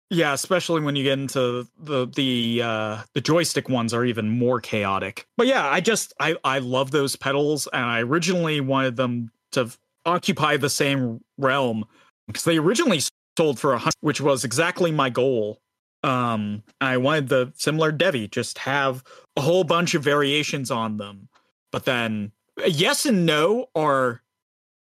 yeah, 0.10 0.34
especially 0.34 0.82
when 0.82 0.96
you 0.96 1.04
get 1.04 1.20
into 1.20 1.68
the 1.78 2.08
the 2.08 2.62
uh 2.64 3.04
the 3.14 3.22
joystick 3.22 3.70
ones 3.70 3.94
are 3.94 4.06
even 4.06 4.30
more 4.30 4.60
chaotic. 4.60 5.28
But 5.38 5.48
yeah, 5.48 5.68
I 5.68 5.82
just 5.82 6.14
I 6.20 6.36
I 6.44 6.60
love 6.60 6.92
those 6.92 7.16
pedals 7.16 7.68
and 7.72 7.86
I 7.86 8.02
originally 8.02 8.60
wanted 8.60 8.96
them 8.96 9.32
to 9.52 9.70
occupy 10.06 10.58
the 10.58 10.70
same 10.70 11.22
realm 11.38 11.86
because 12.28 12.44
they 12.44 12.58
originally 12.58 13.02
sold 13.38 13.60
for 13.60 13.74
a 13.74 13.78
hundred, 13.78 13.94
which 14.02 14.20
was 14.22 14.44
exactly 14.44 14.92
my 14.92 15.10
goal. 15.10 15.60
Um 16.04 16.64
I 16.82 16.98
wanted 16.98 17.30
the 17.30 17.54
similar 17.56 17.92
Devi, 17.92 18.28
just 18.28 18.58
have 18.60 19.04
a 19.38 19.42
whole 19.42 19.64
bunch 19.64 19.94
of 19.94 20.04
variations 20.04 20.72
on 20.72 20.98
them. 20.98 21.30
But 21.72 21.86
then 21.86 22.32
yes 22.66 23.06
and 23.06 23.28
no 23.28 23.68
are 23.76 24.24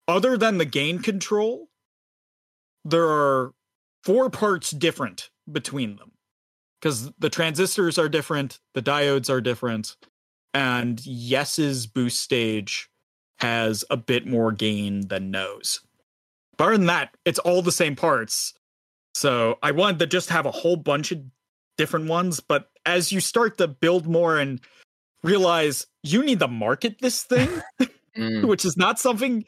other 0.09 0.37
than 0.37 0.59
the 0.59 0.65
gain 0.65 0.99
control, 0.99 1.69
there 2.85 3.09
are 3.09 3.53
four 4.05 4.31
parts 4.31 4.71
different 4.71 5.31
between 5.51 5.97
them 5.97 6.13
because 6.81 7.11
the 7.19 7.31
transistors 7.31 7.99
are 7.99 8.09
different, 8.09 8.61
the 8.75 8.83
diodes 8.83 9.31
are 9.31 9.41
different, 9.41 9.97
and 10.53 11.05
Yes's 11.07 11.87
boost 11.87 12.21
stage 12.21 12.89
has 13.39 13.85
a 13.91 13.97
bit 13.97 14.27
more 14.27 14.53
gain 14.53 15.09
than 15.09 15.31
No's. 15.31 15.81
But 16.57 16.65
other 16.65 16.77
than 16.77 16.87
that, 16.87 17.15
it's 17.25 17.39
all 17.41 17.63
the 17.63 17.73
same 17.73 17.97
parts. 17.97 18.55
So 19.15 19.59
I 19.63 19.73
wanted 19.73 19.99
to 20.01 20.07
just 20.07 20.29
have 20.31 20.47
a 20.47 20.51
whole 20.51 20.77
bunch 20.77 21.11
of 21.13 21.21
different 21.77 22.09
ones, 22.09 22.41
but 22.41 22.71
as 22.87 23.11
you 23.11 23.21
start 23.21 23.59
to 23.59 23.67
build 23.67 24.07
more 24.07 24.39
and 24.39 24.61
realize 25.23 25.87
you 26.03 26.23
need 26.23 26.39
to 26.41 26.49
market 26.49 26.97
this 27.01 27.23
thing, 27.23 27.49
Mm. 28.17 28.45
which 28.49 28.65
is 28.65 28.77
not 28.77 28.99
something 29.01 29.45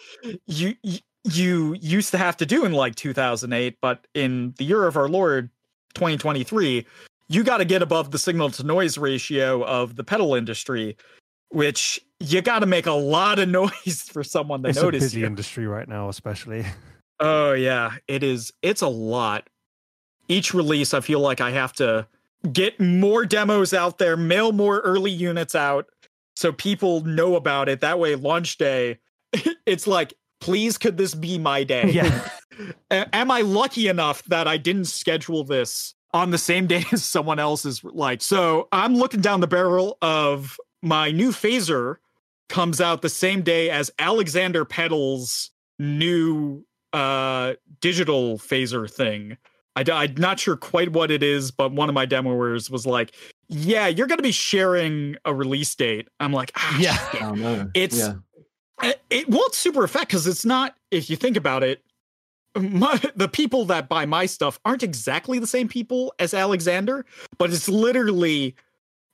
you 0.47 0.75
you- 0.83 0.99
you 1.26 1.76
used 1.80 2.11
to 2.12 2.18
have 2.18 2.37
to 2.38 2.47
do 2.47 2.64
in 2.64 2.73
like 2.73 2.95
2008, 2.95 3.78
but 3.80 4.06
in 4.14 4.54
the 4.59 4.64
year 4.64 4.87
of 4.87 4.97
our 4.97 5.09
Lord 5.09 5.50
2023, 5.95 6.87
you 7.28 7.45
got 7.45 7.59
to 7.59 7.64
get 7.64 7.83
above 7.83 8.11
the 8.11 8.18
signal 8.18 8.50
to 8.50 8.62
noise 8.62 8.97
ratio 8.99 9.64
of 9.64 9.97
the 9.97 10.04
pedal 10.04 10.35
industry, 10.35 10.97
which 11.49 12.00
you 12.21 12.40
got 12.42 12.61
to 12.61 12.66
make 12.66 12.87
a 12.87 12.92
lot 12.92 13.38
of 13.38 13.49
noise 13.49 14.02
for 14.11 14.23
someone 14.23 14.62
to 14.62 14.68
it's 14.68 14.78
a 14.78 14.83
notice 14.83 15.02
busy 15.04 15.21
you. 15.21 15.26
industry 15.26 15.66
right 15.66 15.88
now, 15.88 16.09
especially. 16.09 16.64
Oh 17.18 17.54
yeah, 17.54 17.92
it 18.09 18.23
is. 18.23 18.52
It's 18.61 18.83
a 18.83 18.88
lot. 18.88 19.49
Each 20.28 20.52
release, 20.52 20.92
I 20.92 21.00
feel 21.00 21.21
like 21.21 21.40
I 21.40 21.50
have 21.50 21.73
to 21.76 22.06
get 22.52 22.78
more 22.78 23.25
demos 23.25 23.73
out 23.73 23.97
there, 23.97 24.18
mail 24.18 24.52
more 24.52 24.80
early 24.80 25.12
units 25.12 25.54
out, 25.54 25.87
so 26.35 26.52
people 26.52 27.00
know 27.04 27.35
about 27.37 27.71
it. 27.71 27.80
That 27.80 27.99
way, 27.99 28.16
launch 28.16 28.59
day, 28.59 28.99
it's 29.66 29.87
like, 29.87 30.12
please, 30.40 30.78
could 30.78 30.97
this 30.97 31.14
be 31.14 31.38
my 31.38 31.64
day? 31.64 31.90
yeah. 31.90 32.28
A- 32.90 33.14
Am 33.14 33.31
I 33.31 33.43
lucky 33.43 33.88
enough 33.88 34.23
that 34.25 34.49
I 34.49 34.57
didn't 34.57 34.87
schedule 34.87 35.45
this 35.45 35.95
on 36.14 36.31
the 36.31 36.38
same 36.38 36.66
day 36.69 36.85
as 36.93 37.05
someone 37.05 37.38
else's? 37.38 37.83
Like, 37.85 38.23
so 38.23 38.69
I'm 38.73 38.97
looking 38.97 39.21
down 39.21 39.40
the 39.40 39.47
barrel 39.47 39.99
of 40.02 40.57
my 40.83 41.11
new 41.11 41.31
phaser 41.33 41.97
comes 42.49 42.81
out 42.81 43.02
the 43.02 43.09
same 43.09 43.43
day 43.43 43.71
as 43.71 43.90
Alexander 43.99 44.64
Pedal's 44.64 45.50
new 45.78 46.64
uh 46.93 47.55
digital 47.81 48.38
phaser 48.38 48.90
thing. 48.90 49.37
I, 49.75 50.05
am 50.05 50.14
not 50.16 50.40
sure 50.40 50.57
quite 50.57 50.93
what 50.93 51.11
it 51.11 51.23
is, 51.23 51.50
but 51.50 51.71
one 51.73 51.90
of 51.90 51.95
my 51.95 52.07
demoers 52.07 52.71
was 52.71 52.87
like, 52.87 53.14
"Yeah, 53.49 53.88
you're 53.88 54.07
going 54.07 54.16
to 54.16 54.23
be 54.23 54.33
sharing 54.33 55.16
a 55.26 55.35
release 55.35 55.75
date." 55.75 56.09
I'm 56.19 56.33
like, 56.33 56.50
ah, 56.57 56.78
Yeah. 56.78 56.97
shit." 57.11 57.23
Oh 57.23 57.35
no. 57.35 57.71
It's- 57.75 57.99
yeah. 57.99 58.14
It- 58.83 59.28
won't 59.28 59.54
super 59.54 59.85
affect 59.85 60.09
because 60.09 60.26
it's 60.26 60.45
not 60.45 60.76
if 60.90 61.09
you 61.11 61.16
think 61.16 61.37
about 61.37 61.62
it 61.62 61.83
my, 62.59 63.00
the 63.14 63.28
people 63.28 63.64
that 63.66 63.88
buy 63.88 64.06
my 64.06 64.26
stuff 64.26 64.59
aren't 64.64 64.83
exactly 64.83 65.38
the 65.38 65.47
same 65.47 65.68
people 65.68 66.14
as 66.18 66.33
alexander 66.35 67.04
but 67.38 67.52
it's 67.52 67.68
literally 67.68 68.54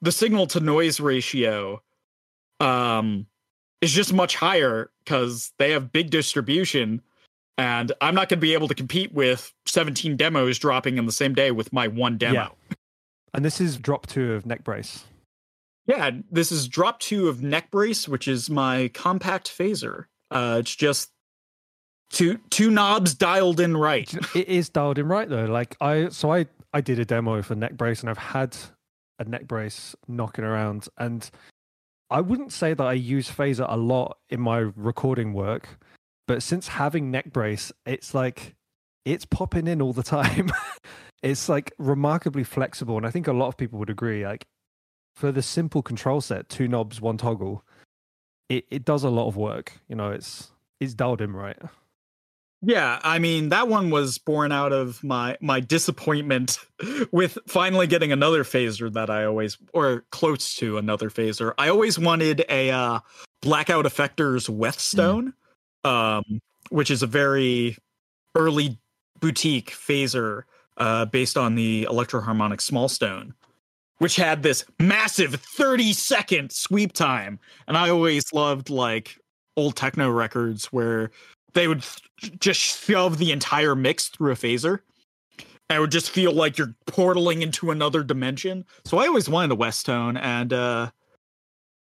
the 0.01 0.13
signal 0.13 0.47
to 0.49 0.61
noise 0.61 1.01
ratio 1.01 1.81
um 2.61 3.27
is 3.81 3.93
just 3.93 4.13
much 4.13 4.37
higher 4.37 4.91
because 5.05 5.53
they 5.59 5.73
have 5.73 5.93
big 5.93 6.11
distribution 6.11 7.01
and 7.59 7.93
i'm 8.01 8.15
not 8.15 8.29
going 8.29 8.39
to 8.39 8.43
be 8.43 8.55
able 8.55 8.69
to 8.69 8.75
compete 8.75 9.13
with 9.13 9.53
17 9.67 10.17
demos 10.17 10.59
dropping 10.59 10.99
in 10.99 11.07
the 11.07 11.13
same 11.13 11.35
day 11.35 11.51
with 11.51 11.73
my 11.73 11.89
one 11.89 12.17
demo 12.19 12.35
Yeah. 12.35 12.49
And 13.35 13.43
this 13.45 13.63
is 13.63 13.79
drop 13.79 14.07
two 14.07 14.35
of 14.35 14.45
Neckbrace. 14.45 15.05
Yeah, 15.87 16.11
this 16.31 16.53
is 16.53 16.69
drop 16.69 17.01
two 17.01 17.29
of 17.29 17.39
Neckbrace, 17.39 18.07
which 18.07 18.29
is 18.29 18.49
my 18.49 18.89
compact 18.95 19.49
phaser. 19.49 20.05
Uh, 20.31 20.59
it's 20.61 20.75
just 20.75 21.11
two 22.11 22.39
two 22.51 22.71
knobs 22.71 23.15
dialed 23.15 23.59
in 23.59 23.77
right. 23.77 24.13
it 24.37 24.49
is 24.49 24.69
dialed 24.69 24.99
in 24.99 25.09
right 25.09 25.29
though. 25.29 25.47
Like 25.47 25.77
I, 25.81 26.09
so 26.11 26.33
I, 26.33 26.47
I 26.73 26.81
did 26.81 26.99
a 26.99 27.05
demo 27.05 27.43
for 27.43 27.57
Neckbrace, 27.57 28.01
and 28.01 28.11
I've 28.11 28.19
had 28.19 28.57
a 29.19 29.25
Neckbrace 29.25 29.95
knocking 30.07 30.45
around, 30.45 30.89
and 30.99 31.29
I 32.11 32.21
wouldn't 32.21 32.53
say 32.53 32.75
that 32.75 32.85
I 32.85 32.93
use 32.93 33.31
phaser 33.31 33.67
a 33.69 33.77
lot 33.77 34.19
in 34.31 34.41
my 34.41 34.59
recording 34.59 35.33
work, 35.33 35.79
but 36.29 36.43
since 36.43 36.69
having 36.69 37.11
Neckbrace, 37.11 37.73
it's 37.87 38.15
like 38.15 38.55
it's 39.05 39.25
popping 39.25 39.67
in 39.67 39.83
all 39.83 39.93
the 39.93 40.03
time. 40.03 40.51
it's 41.23 41.49
like 41.49 41.73
remarkably 41.79 42.45
flexible, 42.45 42.97
and 42.97 43.07
I 43.07 43.11
think 43.11 43.27
a 43.27 43.33
lot 43.33 43.49
of 43.49 43.57
people 43.57 43.79
would 43.81 43.91
agree. 43.91 44.25
Like 44.25 44.47
for 45.15 45.33
the 45.33 45.43
simple 45.43 45.83
control 45.83 46.21
set, 46.21 46.49
two 46.49 46.69
knobs, 46.69 47.01
one 47.01 47.17
toggle, 47.17 47.65
it, 48.49 48.65
it 48.71 48.85
does 48.85 49.05
a 49.05 49.11
lot 49.11 49.29
of 49.29 49.37
work. 49.37 49.73
You 49.89 49.97
know, 49.97 50.11
it's 50.11 50.51
it's 50.81 50.95
dialed 50.95 51.21
in 51.21 51.33
right. 51.33 51.59
Yeah, 52.65 53.01
I 53.03 53.19
mean 53.19 53.49
that 53.49 53.67
one 53.67 53.91
was 53.91 54.19
born 54.19 54.53
out 54.53 54.73
of 54.73 55.03
my 55.03 55.37
my 55.41 55.59
disappointment 55.59 56.59
with 57.13 57.37
finally 57.49 57.89
getting 57.89 58.13
another 58.13 58.45
phaser 58.45 58.93
that 58.93 59.11
I 59.11 59.25
always 59.25 59.59
or 59.73 60.05
close 60.11 60.55
to 60.57 60.79
another 60.79 61.11
phaser. 61.11 61.55
I 61.59 61.69
always 61.69 61.99
wanted 61.99 62.45
a 62.49 62.71
uh, 62.71 63.01
blackout 63.41 63.85
effectors 63.85 64.49
Whetstone, 64.49 65.35
um, 65.85 66.41
which 66.71 66.91
is 66.91 67.03
a 67.03 67.09
very 67.09 67.77
early 68.37 68.79
boutique 69.21 69.71
phaser 69.71 70.45
uh, 70.77 71.05
based 71.07 71.37
on 71.37 71.55
the 71.57 71.87
Electro-Harmonix 71.91 72.63
Small 72.63 72.89
Stone, 72.89 73.35
which 74.03 74.17
had 74.17 74.43
this 74.43 74.65
massive 74.81 75.37
30 75.37 75.93
second 75.93 76.51
sweep 76.51 76.93
time. 76.93 77.39
And 77.69 77.79
I 77.79 77.89
always 77.89 78.33
loved 78.33 78.69
like 78.69 79.17
old 79.57 79.77
techno 79.77 80.11
records 80.11 80.65
where 80.73 81.13
they 81.53 81.69
would 81.69 81.85
just 82.41 82.59
shove 82.59 83.19
the 83.19 83.31
entire 83.31 83.77
mix 83.77 84.09
through 84.09 84.33
a 84.33 84.35
phaser. 84.35 84.81
And 85.39 85.77
it 85.77 85.79
would 85.79 85.93
just 85.93 86.11
feel 86.11 86.33
like 86.33 86.59
you're 86.59 86.75
portaling 86.89 87.43
into 87.43 87.71
another 87.71 88.03
dimension. 88.03 88.65
So 88.85 88.99
I 88.99 89.07
always 89.07 89.29
wanted 89.29 89.53
a 89.53 89.55
Whetstone 89.55 90.17
and 90.17 90.53
uh 90.53 90.91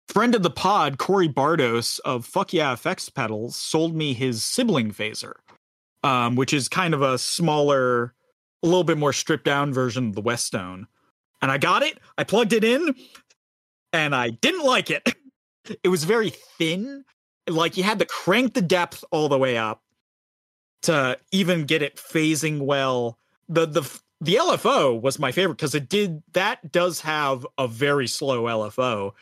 friend 0.10 0.34
of 0.34 0.42
the 0.42 0.50
pod, 0.50 0.98
Corey 0.98 1.28
Bardos 1.28 2.00
of 2.00 2.26
Fuck 2.26 2.52
Yeah 2.52 2.74
Effects 2.74 3.10
Pedals, 3.10 3.56
sold 3.56 3.96
me 3.96 4.16
his 4.16 4.42
sibling 4.42 4.92
phaser. 4.92 5.34
Um, 6.04 6.36
which 6.36 6.52
is 6.52 6.68
kind 6.68 6.96
of 6.96 7.04
a 7.04 7.20
smaller, 7.20 8.16
a 8.64 8.66
little 8.66 8.84
bit 8.84 8.98
more 8.98 9.14
stripped 9.14 9.46
down 9.46 9.72
version 9.72 10.08
of 10.08 10.16
the 10.16 10.22
Whetstone. 10.22 10.88
And 11.42 11.52
I 11.52 11.58
got 11.58 11.84
it, 11.84 12.00
I 12.18 12.24
plugged 12.24 12.54
it 12.54 12.64
in, 12.64 12.96
and 13.94 14.16
I 14.16 14.30
didn't 14.30 14.66
like 14.66 14.90
it. 14.90 15.08
It 15.84 15.90
was 15.90 16.06
very 16.06 16.30
thin 16.30 17.04
like 17.46 17.76
you 17.76 17.84
had 17.84 18.00
to 18.00 18.06
crank 18.06 18.54
the 18.54 18.62
depth 18.62 19.04
all 19.12 19.30
the 19.30 19.38
way 19.38 19.58
up 19.58 19.82
to 20.84 21.18
even 21.32 21.66
get 21.66 21.82
it 21.82 21.98
phasing 21.98 22.62
well. 22.62 23.18
The 23.50 23.66
the 23.66 24.00
the 24.20 24.36
LFO 24.36 25.00
was 25.00 25.20
my 25.20 25.32
favorite 25.32 25.56
because 25.56 25.76
it 25.76 25.90
did 25.90 26.24
that 26.34 26.72
does 26.72 27.02
have 27.02 27.46
a 27.58 27.68
very 27.68 28.08
slow 28.08 28.44
LFO, 28.44 29.14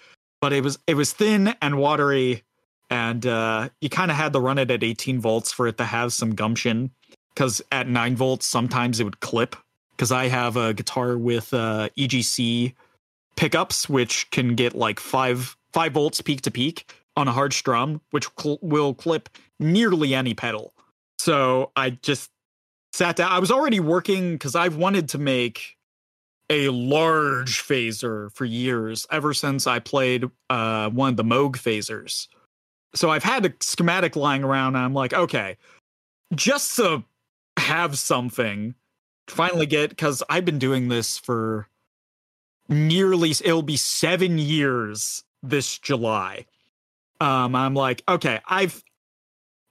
but 0.41 0.53
it 0.53 0.63
was 0.63 0.79
it 0.87 0.95
was 0.95 1.13
thin 1.13 1.55
and 1.61 1.77
watery, 1.77 2.43
and 2.89 3.25
uh, 3.25 3.69
you 3.81 3.89
kind 3.89 4.11
of 4.11 4.17
had 4.17 4.33
to 4.33 4.39
run 4.39 4.57
it 4.57 4.71
at 4.71 4.83
18 4.83 5.19
volts 5.19 5.51
for 5.51 5.67
it 5.67 5.77
to 5.77 5.85
have 5.85 6.13
some 6.13 6.35
gumption. 6.35 6.91
Because 7.33 7.61
at 7.69 7.89
nine 7.89 8.15
volts, 8.15 8.45
sometimes 8.45 9.01
it 9.01 9.03
would 9.03 9.19
clip. 9.19 9.57
Because 9.95 10.11
I 10.11 10.27
have 10.27 10.57
a 10.57 10.73
guitar 10.73 11.17
with 11.17 11.53
uh, 11.53 11.89
EGC 11.97 12.73
pickups, 13.35 13.87
which 13.89 14.29
can 14.31 14.55
get 14.55 14.75
like 14.75 14.99
five 14.99 15.55
five 15.73 15.93
volts 15.93 16.21
peak 16.21 16.41
to 16.41 16.51
peak 16.51 16.91
on 17.17 17.27
a 17.27 17.31
hard 17.31 17.53
strum, 17.53 18.01
which 18.11 18.27
cl- 18.39 18.59
will 18.61 18.93
clip 18.93 19.29
nearly 19.59 20.13
any 20.13 20.33
pedal. 20.33 20.73
So 21.19 21.71
I 21.75 21.91
just 21.91 22.29
sat 22.93 23.15
down. 23.15 23.31
I 23.31 23.39
was 23.39 23.51
already 23.51 23.79
working 23.79 24.33
because 24.33 24.55
I've 24.55 24.75
wanted 24.75 25.09
to 25.09 25.17
make 25.17 25.75
a 26.49 26.69
large 26.69 27.63
phaser 27.63 28.33
for 28.35 28.45
years, 28.45 29.07
ever 29.11 29.33
since 29.33 29.67
I 29.67 29.79
played 29.79 30.25
uh, 30.49 30.89
one 30.89 31.09
of 31.09 31.17
the 31.17 31.23
Moog 31.23 31.53
phasers. 31.53 32.27
So 32.93 33.09
I've 33.09 33.23
had 33.23 33.45
a 33.45 33.53
schematic 33.59 34.15
lying 34.15 34.43
around, 34.43 34.75
and 34.75 34.85
I'm 34.85 34.93
like, 34.93 35.13
okay, 35.13 35.57
just 36.33 36.75
to 36.77 37.03
have 37.57 37.97
something, 37.97 38.75
finally 39.27 39.65
get 39.65 39.89
because 39.89 40.23
I've 40.29 40.45
been 40.45 40.59
doing 40.59 40.87
this 40.87 41.17
for 41.17 41.67
nearly 42.69 43.31
it'll 43.31 43.61
be 43.61 43.77
seven 43.77 44.37
years 44.37 45.23
this 45.43 45.77
July 45.77 46.45
um 47.21 47.55
i'm 47.55 47.73
like 47.73 48.03
okay 48.07 48.39
i've 48.47 48.83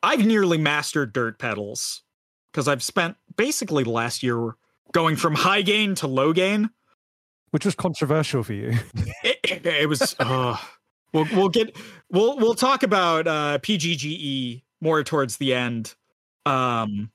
i've 0.03 0.25
nearly 0.25 0.59
mastered 0.59 1.13
dirt 1.13 1.39
pedals 1.39 2.03
because 2.51 2.69
i've 2.69 2.83
spent 2.83 3.17
basically 3.37 3.85
the 3.85 3.91
last 3.91 4.23
year 4.23 4.55
going 4.93 5.17
from 5.17 5.35
high 5.35 5.63
gain 5.63 5.95
to 5.95 6.07
low 6.07 6.33
gain 6.33 6.71
which 7.51 7.65
was 7.65 7.77
controversial 7.77 8.43
for 8.43 8.53
you. 8.53 8.73
it, 9.23 9.39
it, 9.45 9.65
it 9.65 9.89
was 9.89 10.17
uh, 10.19 10.57
we'll 11.13 11.27
we'll 11.33 11.49
get 11.49 11.77
we'll 12.11 12.37
we'll 12.39 12.55
talk 12.55 12.83
about 12.83 13.27
uh 13.29 13.59
pgge 13.63 14.63
more 14.81 15.05
towards 15.05 15.37
the 15.37 15.55
end 15.55 15.95
um 16.47 17.11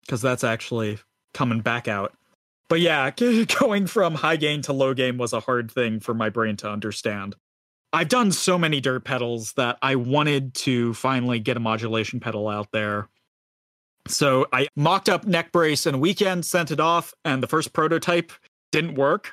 because 0.00 0.22
that's 0.22 0.44
actually 0.44 0.98
coming 1.36 1.60
back 1.60 1.86
out 1.86 2.12
but 2.68 2.80
yeah 2.80 3.10
going 3.60 3.86
from 3.86 4.14
high 4.14 4.36
gain 4.36 4.62
to 4.62 4.72
low 4.72 4.94
gain 4.94 5.18
was 5.18 5.32
a 5.32 5.40
hard 5.40 5.70
thing 5.70 6.00
for 6.00 6.14
my 6.14 6.28
brain 6.30 6.56
to 6.56 6.68
understand 6.68 7.36
I've 7.92 8.08
done 8.08 8.30
so 8.32 8.58
many 8.58 8.80
dirt 8.80 9.04
pedals 9.04 9.52
that 9.54 9.78
I 9.80 9.94
wanted 9.94 10.52
to 10.54 10.92
finally 10.94 11.38
get 11.38 11.56
a 11.56 11.60
modulation 11.60 12.20
pedal 12.20 12.46
out 12.48 12.70
there. 12.72 13.08
So 14.08 14.46
I 14.52 14.68
mocked 14.76 15.08
up 15.08 15.24
Neckbrace 15.24 15.86
and 15.86 16.00
weekend, 16.00 16.44
sent 16.44 16.70
it 16.72 16.80
off, 16.80 17.14
and 17.24 17.42
the 17.42 17.46
first 17.46 17.72
prototype 17.72 18.32
didn't 18.70 18.96
work. 18.96 19.32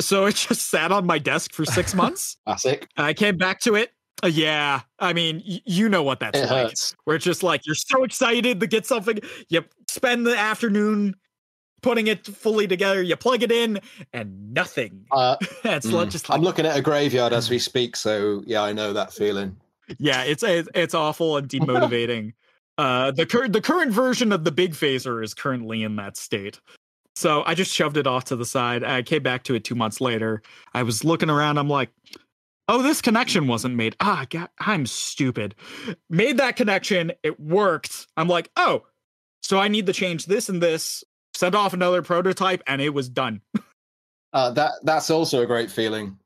So 0.00 0.26
it 0.26 0.34
just 0.48 0.70
sat 0.70 0.92
on 0.92 1.06
my 1.06 1.18
desk 1.18 1.52
for 1.54 1.64
six 1.64 1.92
months. 2.02 2.36
Classic. 2.46 2.86
I 2.96 3.14
came 3.14 3.36
back 3.36 3.58
to 3.60 3.74
it. 3.74 3.90
Uh, 4.22 4.28
yeah, 4.28 4.82
I 5.00 5.12
mean, 5.12 5.42
y- 5.48 5.60
you 5.64 5.88
know 5.88 6.02
what 6.04 6.20
that's 6.20 6.38
It 6.38 6.42
like. 6.50 6.66
hurts. 6.68 6.94
Where 7.04 7.16
it's 7.16 7.24
just 7.24 7.42
like 7.42 7.66
you're 7.66 7.74
so 7.74 8.04
excited 8.04 8.60
to 8.60 8.66
get 8.66 8.86
something. 8.86 9.18
You 9.48 9.64
spend 9.88 10.26
the 10.26 10.36
afternoon 10.36 11.16
putting 11.82 12.06
it 12.06 12.26
fully 12.26 12.66
together. 12.66 13.02
You 13.02 13.16
plug 13.16 13.42
it 13.42 13.52
in, 13.52 13.80
and 14.12 14.52
nothing. 14.52 15.06
Uh, 15.10 15.36
it's 15.64 15.86
mm, 15.86 16.10
just 16.10 16.28
like, 16.28 16.36
I'm 16.38 16.44
looking 16.44 16.66
at 16.66 16.76
a 16.76 16.82
graveyard 16.82 17.32
as 17.32 17.48
we 17.50 17.58
speak, 17.58 17.96
so 17.96 18.42
yeah, 18.46 18.62
I 18.62 18.72
know 18.72 18.92
that 18.92 19.12
feeling. 19.12 19.56
yeah, 19.98 20.22
it's 20.24 20.42
it's, 20.42 20.94
awful 20.94 21.36
and 21.36 21.48
demotivating. 21.48 22.32
uh, 22.78 23.12
the 23.12 23.26
current 23.26 23.52
the 23.52 23.60
current 23.60 23.92
version 23.92 24.32
of 24.32 24.44
the 24.44 24.52
big 24.52 24.72
phaser 24.72 25.22
is 25.22 25.34
currently 25.34 25.82
in 25.82 25.96
that 25.96 26.16
state. 26.16 26.60
So 27.14 27.42
I 27.46 27.54
just 27.54 27.72
shoved 27.72 27.96
it 27.96 28.06
off 28.06 28.24
to 28.24 28.36
the 28.36 28.44
side. 28.44 28.84
I 28.84 29.02
came 29.02 29.22
back 29.22 29.44
to 29.44 29.54
it 29.54 29.64
two 29.64 29.74
months 29.74 30.02
later. 30.02 30.42
I 30.74 30.82
was 30.82 31.02
looking 31.02 31.30
around. 31.30 31.56
I'm 31.56 31.68
like, 31.68 31.88
oh, 32.68 32.82
this 32.82 33.00
connection 33.00 33.46
wasn't 33.46 33.74
made. 33.74 33.96
Ah, 34.00 34.26
God, 34.28 34.50
I'm 34.58 34.84
stupid. 34.84 35.54
Made 36.10 36.36
that 36.36 36.56
connection. 36.56 37.12
It 37.22 37.40
worked. 37.40 38.06
I'm 38.18 38.28
like, 38.28 38.50
oh, 38.56 38.84
so 39.46 39.58
I 39.58 39.68
need 39.68 39.86
to 39.86 39.92
change 39.92 40.26
this 40.26 40.48
and 40.48 40.62
this. 40.62 41.04
Sent 41.34 41.54
off 41.54 41.72
another 41.74 42.02
prototype, 42.02 42.62
and 42.66 42.80
it 42.80 42.90
was 42.90 43.08
done. 43.08 43.40
Uh, 44.32 44.50
that 44.50 44.72
that's 44.82 45.08
also 45.08 45.40
a 45.40 45.46
great 45.46 45.70
feeling. 45.70 46.18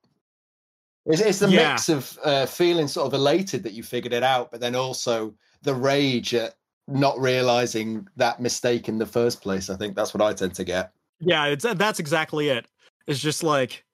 It's, 1.07 1.21
it's 1.21 1.39
the 1.39 1.49
Yeah. 1.49 1.73
mix 1.73 1.89
of 1.89 2.19
uh, 2.25 2.47
feeling 2.47 2.89
sort 2.89 3.07
of 3.07 3.15
elated 3.15 3.63
that 3.63 3.73
you 3.73 3.85
figured 3.85 4.13
it 4.13 4.25
out, 4.25 4.51
but 4.51 4.59
then 4.61 4.75
also 4.75 5.33
the 5.63 5.75
rage 5.75 6.35
at 6.35 6.55
not 6.89 7.17
realizing 7.21 8.09
that 8.17 8.41
mistake 8.41 8.89
in 8.89 8.99
the 8.99 9.07
first 9.07 9.41
place. 9.43 9.71
I 9.71 9.77
think 9.77 9.95
that's 9.95 10.13
what 10.13 10.23
I 10.23 10.33
tend 10.33 10.55
to 10.55 10.65
get. 10.65 10.93
Yeah, 11.21 11.45
it's 11.47 11.65
that's 11.75 12.01
exactly 12.01 12.49
it. 12.49 12.67
It's 13.07 13.21
just 13.21 13.45
like, 13.45 13.85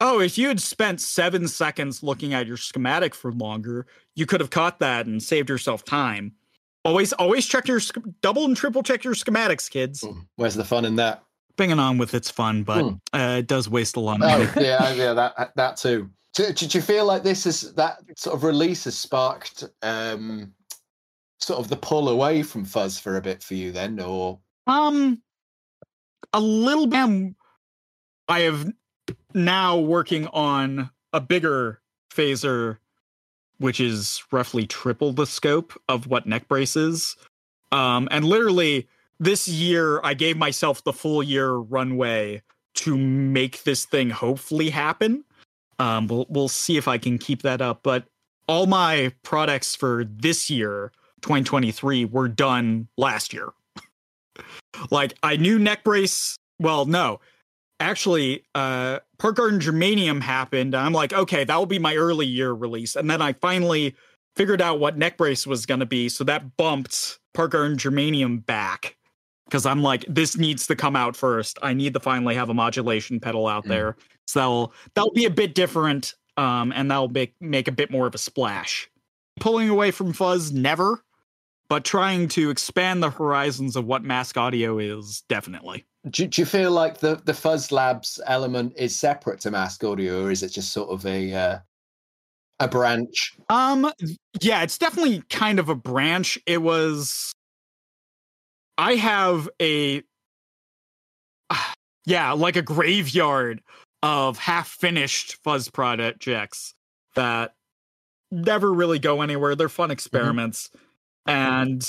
oh, 0.00 0.18
if 0.18 0.36
you 0.36 0.48
had 0.48 0.60
spent 0.60 1.00
seven 1.00 1.46
seconds 1.46 2.02
looking 2.02 2.34
at 2.34 2.48
your 2.48 2.56
schematic 2.56 3.14
for 3.14 3.30
longer, 3.30 3.86
you 4.16 4.26
could 4.26 4.40
have 4.40 4.50
caught 4.50 4.80
that 4.80 5.06
and 5.06 5.22
saved 5.22 5.48
yourself 5.48 5.84
time. 5.84 6.32
Always, 6.84 7.12
always 7.14 7.46
check 7.46 7.68
your 7.68 7.80
double 8.22 8.44
and 8.46 8.56
triple 8.56 8.82
check 8.82 9.04
your 9.04 9.14
schematics, 9.14 9.70
kids. 9.70 10.00
Mm. 10.02 10.26
Where's 10.36 10.54
the 10.54 10.64
fun 10.64 10.84
in 10.84 10.96
that? 10.96 11.22
Bringing 11.56 11.78
on 11.78 11.98
with 11.98 12.14
its 12.14 12.30
fun, 12.30 12.62
but 12.62 12.82
Hmm. 12.82 12.94
uh, 13.12 13.36
it 13.40 13.46
does 13.46 13.68
waste 13.68 13.96
a 13.96 14.00
lot 14.00 14.14
of 14.14 14.20
money. 14.20 14.44
Oh, 14.56 14.60
yeah, 14.60 14.92
yeah, 14.94 15.12
that 15.12 15.52
that 15.56 15.76
too. 15.76 16.08
Do, 16.32 16.50
do 16.52 16.66
you 16.66 16.80
feel 16.80 17.04
like 17.06 17.22
this 17.22 17.44
is 17.44 17.74
that 17.74 17.98
sort 18.16 18.34
of 18.36 18.44
release 18.44 18.84
has 18.84 18.96
sparked 18.96 19.64
um, 19.82 20.54
sort 21.40 21.58
of 21.58 21.68
the 21.68 21.76
pull 21.76 22.08
away 22.08 22.42
from 22.42 22.64
Fuzz 22.64 22.98
for 22.98 23.16
a 23.16 23.20
bit 23.20 23.42
for 23.42 23.54
you 23.54 23.72
then, 23.72 24.00
or 24.00 24.38
Um, 24.66 25.20
a 26.32 26.40
little 26.40 26.86
bit. 26.86 27.34
I 28.28 28.40
have 28.40 28.70
now 29.34 29.76
working 29.78 30.28
on 30.28 30.90
a 31.12 31.20
bigger 31.20 31.82
phaser, 32.14 32.78
which 33.60 33.78
is 33.78 34.24
roughly 34.32 34.66
triple 34.66 35.12
the 35.12 35.26
scope 35.26 35.78
of 35.86 36.06
what 36.06 36.26
Neckbrace 36.26 36.76
is. 36.76 37.14
Um, 37.70 38.08
and 38.10 38.24
literally 38.24 38.88
this 39.20 39.46
year, 39.46 40.00
I 40.02 40.14
gave 40.14 40.38
myself 40.38 40.82
the 40.82 40.94
full 40.94 41.22
year 41.22 41.52
runway 41.52 42.42
to 42.76 42.96
make 42.96 43.62
this 43.64 43.84
thing 43.84 44.08
hopefully 44.08 44.70
happen. 44.70 45.24
Um, 45.78 46.06
we'll 46.06 46.26
we'll 46.30 46.48
see 46.48 46.78
if 46.78 46.88
I 46.88 46.96
can 46.96 47.18
keep 47.18 47.42
that 47.42 47.60
up. 47.60 47.82
But 47.82 48.04
all 48.48 48.66
my 48.66 49.12
products 49.22 49.76
for 49.76 50.04
this 50.04 50.48
year, 50.48 50.90
2023, 51.20 52.06
were 52.06 52.28
done 52.28 52.88
last 52.96 53.34
year. 53.34 53.50
like 54.90 55.12
I 55.22 55.36
knew 55.36 55.58
Neckbrace. 55.58 56.36
Well, 56.58 56.86
no, 56.86 57.20
actually, 57.80 58.44
uh, 58.54 59.00
Park 59.18 59.36
Garden 59.36 59.58
Germanium 59.60 60.20
happened. 60.22 60.74
I'm 60.74 60.92
like, 60.92 61.12
okay, 61.12 61.44
that 61.44 61.56
will 61.56 61.66
be 61.66 61.78
my 61.78 61.96
early 61.96 62.26
year 62.26 62.52
release. 62.52 62.94
And 62.96 63.10
then 63.10 63.20
I 63.22 63.32
finally 63.34 63.96
figured 64.36 64.62
out 64.62 64.78
what 64.78 64.98
Neckbrace 64.98 65.46
was 65.46 65.66
going 65.66 65.80
to 65.80 65.86
be. 65.86 66.08
So 66.08 66.22
that 66.24 66.56
bumped 66.56 67.18
Park 67.34 67.52
Garden 67.52 67.76
Germanium 67.76 68.44
back 68.46 68.96
because 69.46 69.66
I'm 69.66 69.82
like, 69.82 70.04
this 70.08 70.36
needs 70.36 70.66
to 70.68 70.76
come 70.76 70.94
out 70.94 71.16
first. 71.16 71.58
I 71.62 71.72
need 71.74 71.94
to 71.94 72.00
finally 72.00 72.36
have 72.36 72.48
a 72.50 72.54
modulation 72.54 73.18
pedal 73.18 73.46
out 73.48 73.64
Mm. 73.64 73.68
there. 73.68 73.96
So 74.28 74.38
that'll, 74.40 74.72
that'll 74.94 75.12
be 75.12 75.24
a 75.24 75.30
bit 75.30 75.54
different. 75.54 76.14
Um, 76.36 76.72
and 76.74 76.90
that'll 76.90 77.08
make, 77.08 77.34
make 77.40 77.66
a 77.66 77.72
bit 77.72 77.90
more 77.90 78.06
of 78.06 78.14
a 78.14 78.18
splash. 78.18 78.88
Pulling 79.40 79.68
away 79.68 79.90
from 79.90 80.12
fuzz, 80.12 80.52
never 80.52 81.02
but 81.70 81.84
trying 81.84 82.26
to 82.26 82.50
expand 82.50 83.00
the 83.02 83.10
horizons 83.10 83.76
of 83.76 83.86
what 83.86 84.02
mask 84.02 84.36
audio 84.36 84.78
is 84.78 85.22
definitely 85.28 85.86
do, 86.08 86.26
do 86.26 86.40
you 86.40 86.46
feel 86.46 86.70
like 86.70 86.98
the 86.98 87.20
the 87.24 87.34
Fuzz 87.34 87.70
Labs 87.70 88.20
element 88.26 88.72
is 88.76 88.96
separate 88.96 89.40
to 89.40 89.50
Mask 89.50 89.84
Audio, 89.84 90.24
or 90.24 90.30
is 90.30 90.42
it 90.42 90.50
just 90.50 90.72
sort 90.72 90.90
of 90.90 91.04
a 91.04 91.32
uh, 91.32 91.58
a 92.60 92.68
branch? 92.68 93.36
um 93.48 93.90
yeah 94.40 94.62
it's 94.62 94.78
definitely 94.78 95.22
kind 95.28 95.58
of 95.58 95.68
a 95.68 95.74
branch. 95.74 96.38
It 96.46 96.62
was 96.62 97.32
i 98.78 98.94
have 98.94 99.48
a 99.60 100.02
yeah 102.06 102.32
like 102.32 102.56
a 102.56 102.62
graveyard 102.62 103.60
of 104.02 104.38
half 104.38 104.68
finished 104.68 105.36
fuzz 105.44 105.68
projects 105.68 106.74
that 107.14 107.54
never 108.30 108.72
really 108.72 108.98
go 108.98 109.22
anywhere. 109.22 109.54
They're 109.54 109.68
fun 109.68 109.90
experiments. 109.90 110.70
And 111.26 111.86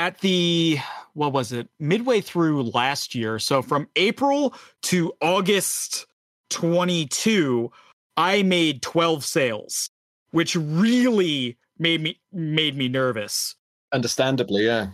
at 0.00 0.18
the 0.20 0.78
what 1.12 1.34
was 1.34 1.52
it 1.52 1.68
midway 1.78 2.22
through 2.22 2.62
last 2.62 3.14
year 3.14 3.38
so 3.38 3.60
from 3.60 3.86
april 3.96 4.54
to 4.80 5.12
august 5.20 6.06
22 6.48 7.70
i 8.16 8.42
made 8.42 8.80
12 8.80 9.22
sales 9.22 9.90
which 10.30 10.56
really 10.56 11.58
made 11.78 12.00
me 12.00 12.18
made 12.32 12.76
me 12.76 12.88
nervous 12.88 13.54
Understandably, 13.92 14.64
yeah. 14.64 14.86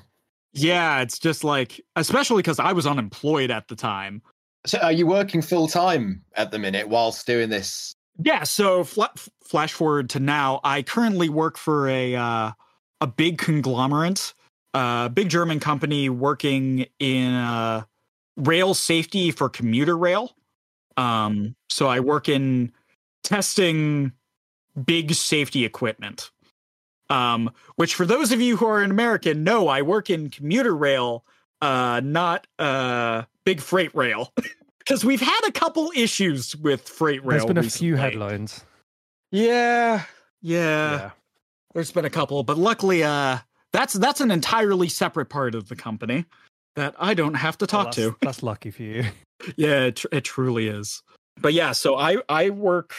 yeah 0.55 1.01
it's 1.03 1.19
just 1.21 1.45
like 1.45 1.81
especially 1.95 2.39
because 2.39 2.59
i 2.59 2.73
was 2.73 2.87
unemployed 2.87 3.51
at 3.53 3.69
the 3.69 3.77
time 3.77 4.21
So, 4.67 4.79
are 4.79 4.91
you 4.91 5.07
working 5.07 5.41
full 5.43 5.69
time 5.69 6.25
at 6.35 6.51
the 6.51 6.59
minute 6.59 6.89
whilst 6.89 7.25
doing 7.27 7.51
this? 7.51 7.95
Yeah, 8.19 8.43
so 8.43 8.83
fla- 8.83 9.13
flash 9.45 9.73
forward 9.73 10.11
to 10.11 10.19
now, 10.19 10.59
I 10.65 10.83
currently 10.83 11.29
work 11.29 11.57
for 11.57 11.89
a 11.89 12.17
uh, 12.17 12.51
a 13.01 13.07
big 13.07 13.39
conglomerate, 13.39 14.35
uh, 14.77 15.09
big 15.09 15.31
German 15.31 15.59
company 15.59 16.11
working 16.11 16.85
in 16.99 17.33
uh, 17.33 17.85
rail 18.37 18.75
safety 18.75 19.31
for 19.31 19.49
commuter 19.49 19.97
rail. 19.97 20.37
Um, 20.99 21.57
so 21.71 21.87
I 21.87 22.01
work 22.01 22.29
in 22.29 22.73
testing 23.25 24.13
big 24.85 25.15
safety 25.15 25.65
equipment. 25.65 26.31
Um, 27.09 27.53
which 27.77 27.95
for 27.95 28.05
those 28.05 28.33
of 28.33 28.41
you 28.43 28.59
who 28.59 28.67
are 28.67 28.83
an 28.83 28.91
American 28.91 29.45
know, 29.45 29.69
I 29.69 29.81
work 29.81 30.11
in 30.11 30.29
commuter 30.29 30.77
rail, 30.77 31.25
uh, 31.63 32.03
not 32.05 32.47
uh, 32.59 33.23
big 33.45 33.61
freight 33.61 33.95
rail. 33.95 34.33
Because 34.79 35.05
we've 35.05 35.21
had 35.21 35.41
a 35.49 35.51
couple 35.51 35.91
issues 35.97 36.55
with 36.55 36.89
freight 36.89 37.25
rail. 37.25 37.31
There's 37.41 37.45
been 37.45 37.59
a 37.59 37.63
few 37.65 37.95
recently. 37.95 37.99
headlines. 37.99 38.65
Yeah, 39.33 40.05
yeah, 40.41 41.11
There's 41.75 41.91
been 41.91 42.05
a 42.05 42.11
couple, 42.11 42.45
but 42.45 42.57
luckily, 42.57 43.03
uh, 43.03 43.39
that's 43.77 43.93
that's 43.95 44.21
an 44.21 44.31
entirely 44.31 44.89
separate 44.89 45.27
part 45.27 45.55
of 45.55 45.69
the 45.69 45.77
company 45.77 46.25
that 46.77 46.95
I 46.99 47.15
don't 47.15 47.35
have 47.35 47.59
to 47.59 47.65
Well, 47.65 47.85
talk 47.85 47.95
that's, 47.95 47.97
to. 47.97 48.17
That's 48.23 48.43
lucky 48.51 48.71
for 48.71 48.83
you. 48.83 49.05
Yeah, 49.57 49.85
it, 49.85 49.97
tr- 49.97 50.07
it 50.13 50.25
truly 50.25 50.69
is. 50.69 51.03
But 51.41 51.53
yeah, 51.53 51.73
so 51.73 51.97
I 51.97 52.17
I 52.29 52.51
work 52.51 52.95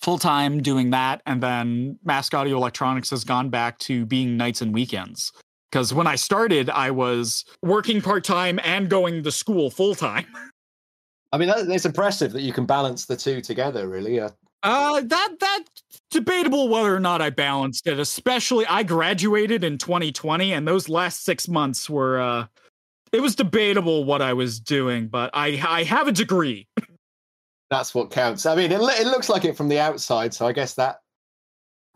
full 0.00 0.18
time 0.18 0.62
doing 0.62 0.90
that, 0.90 1.20
and 1.26 1.42
then 1.42 1.98
Mask 2.02 2.32
Audio 2.32 2.56
Electronics 2.56 3.10
has 3.10 3.24
gone 3.24 3.50
back 3.50 3.78
to 3.80 4.06
being 4.06 4.36
nights 4.38 4.62
and 4.62 4.72
weekends. 4.72 5.32
Because 5.70 5.92
when 5.94 6.06
I 6.06 6.16
started, 6.16 6.68
I 6.70 6.90
was 6.90 7.44
working 7.62 8.00
part 8.00 8.24
time 8.24 8.58
and 8.64 8.88
going 8.88 9.22
to 9.22 9.30
school 9.30 9.70
full 9.70 9.94
time. 9.94 10.26
I 11.32 11.38
mean, 11.38 11.48
that, 11.48 11.68
it's 11.68 11.84
impressive 11.84 12.32
that 12.32 12.40
you 12.40 12.52
can 12.52 12.66
balance 12.66 13.04
the 13.04 13.16
two 13.16 13.40
together. 13.40 13.86
Really, 13.86 14.18
uh, 14.18 14.30
Uh, 14.62 15.00
that 15.00 15.36
that 15.40 15.64
debatable 16.10 16.68
whether 16.68 16.94
or 16.94 17.00
not 17.00 17.22
I 17.22 17.30
balanced 17.30 17.86
it. 17.86 17.98
Especially, 17.98 18.66
I 18.66 18.82
graduated 18.82 19.64
in 19.64 19.78
2020, 19.78 20.52
and 20.52 20.66
those 20.66 20.88
last 20.88 21.24
six 21.24 21.48
months 21.48 21.88
were 21.88 22.20
uh, 22.20 22.46
it 23.12 23.20
was 23.20 23.34
debatable 23.34 24.04
what 24.04 24.22
I 24.22 24.34
was 24.34 24.60
doing. 24.60 25.08
But 25.08 25.30
I 25.32 25.62
I 25.66 25.84
have 25.84 26.08
a 26.08 26.12
degree. 26.12 26.68
that's 27.70 27.94
what 27.94 28.10
counts. 28.10 28.44
I 28.46 28.54
mean, 28.54 28.70
it, 28.72 28.80
it 28.80 29.06
looks 29.06 29.28
like 29.28 29.44
it 29.44 29.56
from 29.56 29.68
the 29.68 29.80
outside, 29.80 30.34
so 30.34 30.46
I 30.46 30.52
guess 30.52 30.74
that 30.74 31.00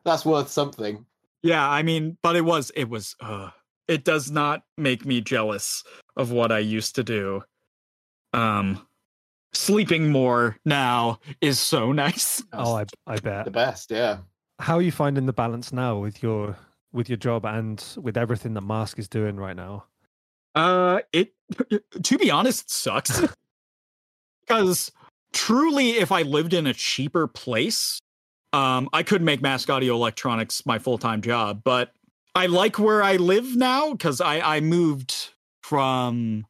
that's 0.05 0.25
worth 0.25 0.49
something. 0.49 1.05
Yeah, 1.43 1.69
I 1.69 1.83
mean, 1.83 2.17
but 2.23 2.37
it 2.37 2.45
was 2.45 2.71
it 2.75 2.89
was 2.89 3.15
uh, 3.21 3.51
it 3.89 4.05
does 4.05 4.31
not 4.31 4.63
make 4.79 5.05
me 5.05 5.21
jealous 5.21 5.85
of 6.17 6.31
what 6.31 6.51
I 6.51 6.61
used 6.61 6.95
to 6.95 7.05
do. 7.05 7.43
Um, 8.33 8.87
sleeping 9.55 10.11
more 10.11 10.57
now 10.65 11.21
is 11.41 11.59
so 11.59 11.93
nice. 11.93 12.43
Oh, 12.53 12.75
I, 12.75 12.85
I 13.07 13.17
bet 13.19 13.45
the 13.45 13.51
best, 13.51 13.91
yeah. 13.91 14.19
How 14.59 14.77
are 14.77 14.83
you 14.83 14.93
finding 14.93 15.27
the 15.27 15.33
balance 15.33 15.73
now 15.73 15.99
with 15.99 16.23
your 16.23 16.57
with 16.93 17.09
your 17.09 17.17
job 17.17 17.45
and 17.45 17.85
with 18.01 18.17
everything 18.17 18.55
that 18.55 18.61
Mask 18.61 18.99
is 18.99 19.09
doing 19.09 19.37
right 19.37 19.57
now? 19.57 19.85
Uh, 20.55 21.01
it 21.13 21.35
to 22.03 22.19
be 22.19 22.31
honest, 22.31 22.71
sucks 22.71 23.21
because 24.47 24.93
truly, 25.33 25.93
if 25.93 26.13
I 26.13 26.23
lived 26.23 26.55
in 26.55 26.67
a 26.67 26.75
cheaper 26.75 27.27
place, 27.27 28.01
um, 28.53 28.89
I 28.93 29.03
could 29.03 29.23
make 29.23 29.43
Mask 29.43 29.69
Audio 29.69 29.95
Electronics 29.95 30.65
my 30.65 30.79
full 30.79 30.99
time 30.99 31.21
job. 31.21 31.63
But 31.65 31.93
I 32.35 32.47
like 32.47 32.79
where 32.79 33.03
I 33.03 33.17
live 33.17 33.57
now 33.57 33.93
because 33.93 34.21
I 34.21 34.57
I 34.57 34.61
moved 34.61 35.31
from 35.63 36.47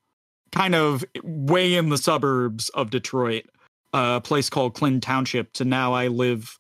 kind 0.55 0.75
of 0.75 1.05
way 1.23 1.75
in 1.75 1.89
the 1.89 1.99
suburbs 1.99 2.69
of 2.71 2.91
Detroit, 2.91 3.47
a 3.93 4.21
place 4.21 4.49
called 4.49 4.75
Clinton 4.75 5.01
Township, 5.01 5.53
to 5.55 5.65
now 5.65 5.93
I 5.93 6.09
live 6.09 6.59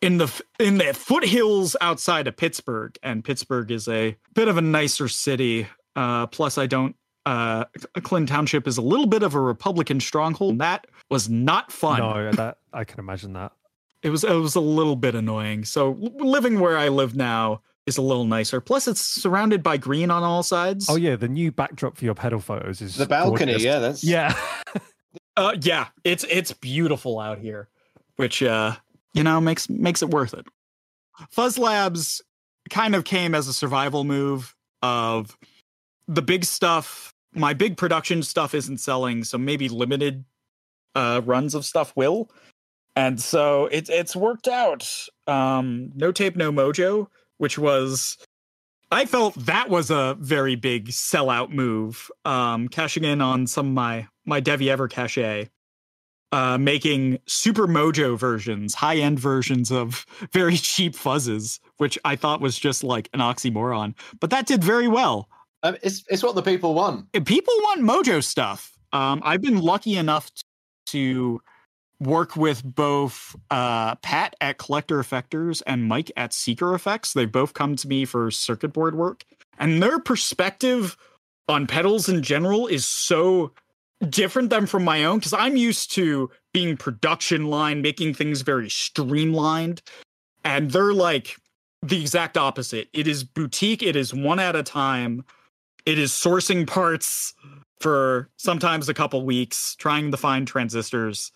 in 0.00 0.18
the 0.18 0.42
in 0.60 0.78
the 0.78 0.94
foothills 0.94 1.76
outside 1.80 2.26
of 2.28 2.36
Pittsburgh, 2.36 2.96
and 3.02 3.24
Pittsburgh 3.24 3.70
is 3.70 3.88
a 3.88 4.16
bit 4.34 4.48
of 4.48 4.56
a 4.56 4.62
nicer 4.62 5.08
city. 5.08 5.66
Uh, 5.96 6.26
plus, 6.26 6.58
I 6.58 6.66
don't. 6.66 6.96
Uh, 7.26 7.64
Clinton 8.02 8.26
Township 8.26 8.68
is 8.68 8.76
a 8.76 8.82
little 8.82 9.06
bit 9.06 9.22
of 9.22 9.34
a 9.34 9.40
Republican 9.40 9.98
stronghold. 9.98 10.52
And 10.52 10.60
that 10.60 10.86
was 11.10 11.28
not 11.28 11.72
fun. 11.72 12.00
No, 12.00 12.30
that 12.32 12.58
I 12.72 12.84
can 12.84 13.00
imagine 13.00 13.32
that. 13.34 13.52
It 14.04 14.10
was 14.10 14.22
it 14.22 14.34
was 14.34 14.54
a 14.54 14.60
little 14.60 14.96
bit 14.96 15.14
annoying. 15.14 15.64
So 15.64 15.92
living 16.18 16.60
where 16.60 16.76
I 16.76 16.88
live 16.88 17.16
now 17.16 17.62
is 17.86 17.98
a 17.98 18.02
little 18.02 18.24
nicer. 18.24 18.60
Plus, 18.60 18.88
it's 18.88 19.00
surrounded 19.00 19.62
by 19.62 19.76
green 19.76 20.10
on 20.10 20.22
all 20.22 20.42
sides. 20.42 20.86
Oh 20.88 20.96
yeah, 20.96 21.16
the 21.16 21.28
new 21.28 21.52
backdrop 21.52 21.96
for 21.96 22.04
your 22.04 22.14
pedal 22.14 22.40
photos 22.40 22.80
is 22.80 22.96
The 22.96 23.06
balcony, 23.06 23.52
gorgeous. 23.52 23.64
yeah, 23.64 23.78
that's 23.78 24.04
Yeah. 24.04 24.34
Uh, 25.36 25.56
yeah, 25.62 25.88
it's 26.04 26.24
it's 26.30 26.52
beautiful 26.52 27.18
out 27.18 27.38
here, 27.40 27.68
which 28.16 28.40
uh, 28.40 28.76
you 29.14 29.24
know 29.24 29.40
makes 29.40 29.68
makes 29.68 30.00
it 30.00 30.10
worth 30.10 30.32
it. 30.32 30.46
Fuzz 31.30 31.58
Labs 31.58 32.22
kind 32.70 32.94
of 32.94 33.02
came 33.04 33.34
as 33.34 33.48
a 33.48 33.52
survival 33.52 34.04
move 34.04 34.54
of 34.80 35.36
the 36.06 36.22
big 36.22 36.44
stuff. 36.44 37.12
My 37.34 37.52
big 37.52 37.76
production 37.76 38.22
stuff 38.22 38.54
isn't 38.54 38.78
selling, 38.78 39.24
so 39.24 39.36
maybe 39.36 39.68
limited 39.68 40.24
uh, 40.94 41.20
runs 41.24 41.56
of 41.56 41.64
stuff 41.64 41.92
will, 41.96 42.30
and 42.94 43.20
so 43.20 43.66
it's 43.72 43.90
it's 43.90 44.14
worked 44.14 44.46
out. 44.46 44.88
Um, 45.26 45.90
no 45.96 46.12
tape, 46.12 46.36
no 46.36 46.52
mojo, 46.52 47.08
which 47.38 47.58
was 47.58 48.16
I 48.90 49.06
felt 49.06 49.34
that 49.34 49.70
was 49.70 49.90
a 49.90 50.16
very 50.20 50.54
big 50.54 50.88
sellout 50.88 51.50
move. 51.50 52.10
Um, 52.24 52.68
cashing 52.68 53.04
in 53.04 53.20
on 53.20 53.46
some 53.46 53.68
of 53.68 53.72
my 53.72 54.06
my 54.24 54.40
Devi 54.40 54.70
Ever 54.70 54.88
cache, 54.88 55.48
uh, 56.32 56.58
making 56.58 57.18
super 57.26 57.66
mojo 57.66 58.18
versions, 58.18 58.74
high 58.74 58.96
end 58.96 59.18
versions 59.18 59.72
of 59.72 60.06
very 60.32 60.56
cheap 60.56 60.94
fuzzes, 60.94 61.58
which 61.78 61.98
I 62.04 62.16
thought 62.16 62.40
was 62.40 62.58
just 62.58 62.84
like 62.84 63.08
an 63.12 63.20
oxymoron. 63.20 63.94
But 64.20 64.30
that 64.30 64.46
did 64.46 64.62
very 64.62 64.88
well. 64.88 65.28
Um, 65.62 65.76
it's 65.82 66.04
it's 66.08 66.22
what 66.22 66.34
the 66.34 66.42
people 66.42 66.74
want. 66.74 67.10
People 67.24 67.54
want 67.62 67.80
mojo 67.80 68.22
stuff. 68.22 68.78
Um, 68.92 69.22
I've 69.24 69.40
been 69.40 69.60
lucky 69.60 69.96
enough 69.96 70.30
to 70.86 71.40
work 72.00 72.36
with 72.36 72.62
both 72.64 73.36
uh, 73.50 73.94
Pat 73.96 74.34
at 74.40 74.58
Collector 74.58 74.98
Effectors 74.98 75.62
and 75.66 75.84
Mike 75.84 76.10
at 76.16 76.32
Seeker 76.32 76.74
Effects. 76.74 77.12
They've 77.12 77.30
both 77.30 77.54
come 77.54 77.76
to 77.76 77.88
me 77.88 78.04
for 78.04 78.30
circuit 78.30 78.72
board 78.72 78.94
work, 78.94 79.24
and 79.58 79.82
their 79.82 79.98
perspective 79.98 80.96
on 81.48 81.66
pedals 81.66 82.08
in 82.08 82.22
general 82.22 82.66
is 82.66 82.84
so 82.84 83.52
different 84.08 84.50
than 84.50 84.66
from 84.66 84.84
my 84.84 85.04
own 85.04 85.18
because 85.18 85.32
I'm 85.32 85.56
used 85.56 85.92
to 85.92 86.30
being 86.52 86.76
production 86.76 87.46
line, 87.46 87.82
making 87.82 88.14
things 88.14 88.42
very 88.42 88.70
streamlined, 88.70 89.82
and 90.44 90.70
they're 90.70 90.92
like 90.92 91.36
the 91.82 92.00
exact 92.00 92.36
opposite. 92.36 92.88
It 92.92 93.06
is 93.06 93.24
boutique. 93.24 93.82
It 93.82 93.96
is 93.96 94.14
one 94.14 94.40
at 94.40 94.56
a 94.56 94.62
time. 94.62 95.24
It 95.84 95.98
is 95.98 96.12
sourcing 96.12 96.66
parts 96.66 97.34
for 97.78 98.30
sometimes 98.38 98.88
a 98.88 98.94
couple 98.94 99.24
weeks, 99.24 99.76
trying 99.76 100.10
to 100.10 100.16
find 100.16 100.48
transistors 100.48 101.30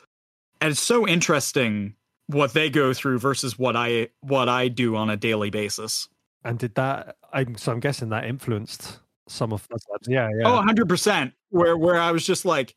and 0.60 0.70
it's 0.70 0.80
so 0.80 1.06
interesting 1.06 1.94
what 2.26 2.52
they 2.52 2.70
go 2.70 2.92
through 2.92 3.18
versus 3.18 3.58
what 3.58 3.76
I 3.76 4.08
what 4.20 4.48
I 4.48 4.68
do 4.68 4.96
on 4.96 5.10
a 5.10 5.16
daily 5.16 5.50
basis. 5.50 6.08
And 6.44 6.58
did 6.58 6.74
that? 6.76 7.16
I'm 7.32 7.56
so 7.56 7.72
I'm 7.72 7.80
guessing 7.80 8.10
that 8.10 8.24
influenced 8.24 9.00
some 9.28 9.52
of 9.52 9.62
Fuzz 9.62 9.84
Labs. 9.90 10.08
Yeah, 10.08 10.28
yeah. 10.38 10.48
Oh, 10.48 10.56
100 10.56 10.88
percent. 10.88 11.32
Where 11.50 11.76
where 11.76 11.96
I 11.96 12.12
was 12.12 12.24
just 12.24 12.44
like, 12.44 12.74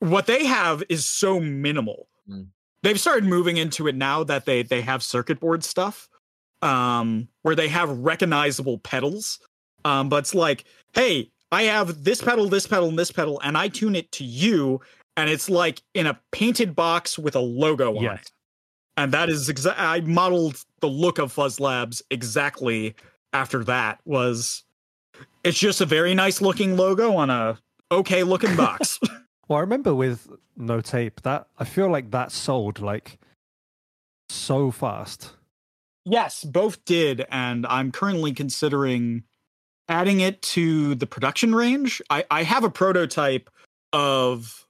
what 0.00 0.26
they 0.26 0.44
have 0.44 0.82
is 0.88 1.06
so 1.06 1.40
minimal. 1.40 2.08
Mm. 2.28 2.48
They've 2.82 3.00
started 3.00 3.24
moving 3.24 3.56
into 3.56 3.88
it 3.88 3.94
now 3.94 4.24
that 4.24 4.44
they 4.44 4.62
they 4.62 4.80
have 4.82 5.02
circuit 5.02 5.40
board 5.40 5.64
stuff, 5.64 6.08
um, 6.62 7.28
where 7.42 7.54
they 7.54 7.68
have 7.68 7.90
recognizable 7.90 8.78
pedals. 8.78 9.38
Um, 9.84 10.08
but 10.08 10.18
it's 10.18 10.34
like, 10.34 10.64
hey, 10.94 11.30
I 11.52 11.64
have 11.64 12.02
this 12.02 12.20
pedal, 12.20 12.48
this 12.48 12.66
pedal, 12.66 12.88
and 12.88 12.98
this 12.98 13.12
pedal, 13.12 13.40
and 13.44 13.56
I 13.56 13.68
tune 13.68 13.94
it 13.94 14.10
to 14.12 14.24
you, 14.24 14.80
and 15.16 15.30
it's 15.30 15.48
like 15.48 15.82
in 15.94 16.06
a 16.06 16.20
painted 16.32 16.74
box 16.74 17.18
with 17.18 17.34
a 17.36 17.40
logo 17.40 17.96
on 17.96 18.04
it. 18.16 18.30
And 18.98 19.12
that 19.12 19.28
is 19.28 19.48
exact. 19.48 19.78
I 19.78 20.00
modeled 20.00 20.62
the 20.80 20.88
look 20.88 21.18
of 21.18 21.30
Fuzz 21.32 21.60
Labs 21.60 22.02
exactly 22.10 22.94
after 23.32 23.62
that. 23.64 24.00
Was 24.04 24.64
it's 25.44 25.58
just 25.58 25.80
a 25.80 25.86
very 25.86 26.14
nice 26.14 26.40
looking 26.40 26.76
logo 26.76 27.14
on 27.16 27.28
a 27.30 27.58
okay 27.92 28.22
looking 28.22 28.56
box. 28.64 28.98
Well, 29.48 29.58
I 29.58 29.60
remember 29.60 29.94
with 29.94 30.28
No 30.56 30.80
Tape 30.80 31.20
that 31.22 31.46
I 31.58 31.64
feel 31.64 31.90
like 31.90 32.10
that 32.10 32.32
sold 32.32 32.80
like 32.80 33.18
so 34.28 34.70
fast. 34.70 35.32
yes, 36.04 36.42
both 36.44 36.84
did, 36.84 37.24
and 37.30 37.66
I'm 37.66 37.92
currently 37.92 38.32
considering 38.32 39.24
adding 39.88 40.20
it 40.20 40.42
to 40.42 40.94
the 40.96 41.06
production 41.06 41.54
range. 41.54 42.02
I, 42.10 42.24
I 42.30 42.42
have 42.44 42.64
a 42.64 42.70
prototype 42.70 43.50
of. 43.92 44.65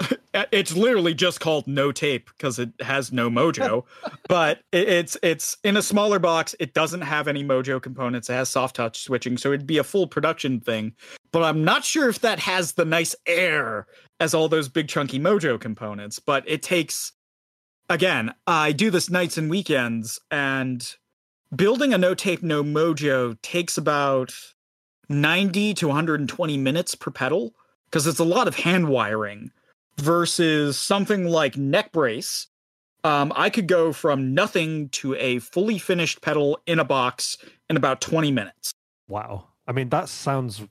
It's 0.52 0.74
literally 0.74 1.12
just 1.12 1.40
called 1.40 1.66
no 1.66 1.90
tape 1.90 2.30
because 2.30 2.60
it 2.60 2.70
has 2.80 3.12
no 3.12 3.28
mojo, 3.28 3.84
but 4.28 4.60
it, 4.70 4.88
it's 4.88 5.16
it's 5.22 5.56
in 5.64 5.76
a 5.76 5.82
smaller 5.82 6.20
box. 6.20 6.54
It 6.60 6.72
doesn't 6.72 7.00
have 7.00 7.26
any 7.26 7.42
mojo 7.42 7.82
components. 7.82 8.30
It 8.30 8.34
has 8.34 8.48
soft 8.48 8.76
touch 8.76 9.02
switching, 9.02 9.36
so 9.36 9.52
it'd 9.52 9.66
be 9.66 9.78
a 9.78 9.84
full 9.84 10.06
production 10.06 10.60
thing. 10.60 10.92
But 11.32 11.42
I'm 11.42 11.64
not 11.64 11.84
sure 11.84 12.08
if 12.08 12.20
that 12.20 12.38
has 12.38 12.72
the 12.72 12.84
nice 12.84 13.16
air 13.26 13.86
as 14.20 14.32
all 14.32 14.48
those 14.48 14.68
big 14.68 14.88
chunky 14.88 15.18
mojo 15.18 15.60
components. 15.60 16.20
But 16.20 16.44
it 16.46 16.62
takes 16.62 17.12
again. 17.88 18.32
I 18.46 18.70
do 18.70 18.90
this 18.90 19.10
nights 19.10 19.36
and 19.36 19.50
weekends, 19.50 20.20
and 20.30 20.94
building 21.54 21.92
a 21.92 21.98
no 21.98 22.14
tape 22.14 22.42
no 22.42 22.62
mojo 22.62 23.36
takes 23.42 23.76
about 23.76 24.32
90 25.08 25.74
to 25.74 25.88
120 25.88 26.56
minutes 26.56 26.94
per 26.94 27.10
pedal 27.10 27.52
because 27.86 28.06
it's 28.06 28.20
a 28.20 28.24
lot 28.24 28.46
of 28.46 28.54
hand 28.54 28.88
wiring 28.88 29.50
versus 30.00 30.78
something 30.78 31.24
like 31.26 31.54
Neckbrace 31.54 32.46
um, 33.04 33.32
i 33.36 33.48
could 33.48 33.66
go 33.66 33.92
from 33.92 34.34
nothing 34.34 34.88
to 34.90 35.14
a 35.14 35.38
fully 35.38 35.78
finished 35.78 36.20
pedal 36.20 36.58
in 36.66 36.78
a 36.78 36.84
box 36.84 37.36
in 37.70 37.76
about 37.76 38.00
20 38.00 38.30
minutes 38.30 38.72
Wow. 39.08 39.48
I 39.66 39.72
mean, 39.72 39.88
that 39.90 40.08
sounds 40.08 40.62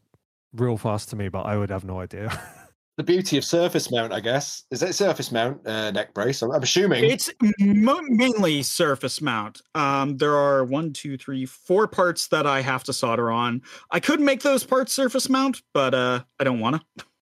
real 0.54 0.78
fast 0.78 1.10
to 1.10 1.16
me, 1.18 1.28
but 1.28 1.42
I 1.46 1.58
would 1.58 1.70
have 1.70 1.84
no 1.84 2.00
idea. 2.00 2.32
The 2.98 3.04
beauty 3.04 3.38
of 3.38 3.46
surface 3.46 3.90
mount, 3.90 4.12
I 4.12 4.20
guess, 4.20 4.64
is 4.72 4.84
it 4.84 4.94
surface 4.94 5.32
mount 5.32 5.66
uh, 5.66 5.90
Neckbrace? 5.94 6.44
I'm, 6.44 6.52
I'm 6.52 6.64
assuming. 6.64 7.06
it's 7.06 7.30
mo- 7.58 8.02
mainly 8.10 8.62
surface 8.62 9.22
mount 9.22 9.62
um, 9.74 10.18
there 10.18 10.36
are 10.36 10.66
one 10.66 10.92
two 10.92 11.18
three 11.18 11.46
four 11.46 11.88
parts 11.88 12.28
that 12.28 12.46
i 12.46 12.60
have 12.60 12.84
to 12.84 12.92
solder 12.92 13.32
on 13.32 13.62
i 13.92 14.02
could 14.02 14.20
make 14.20 14.42
those 14.42 14.66
parts 14.66 14.92
surface 14.92 15.30
mount 15.30 15.62
but 15.74 15.94
uh, 15.94 16.24
i 16.42 16.44
don't 16.44 16.60
want 16.60 16.82
to 16.98 17.06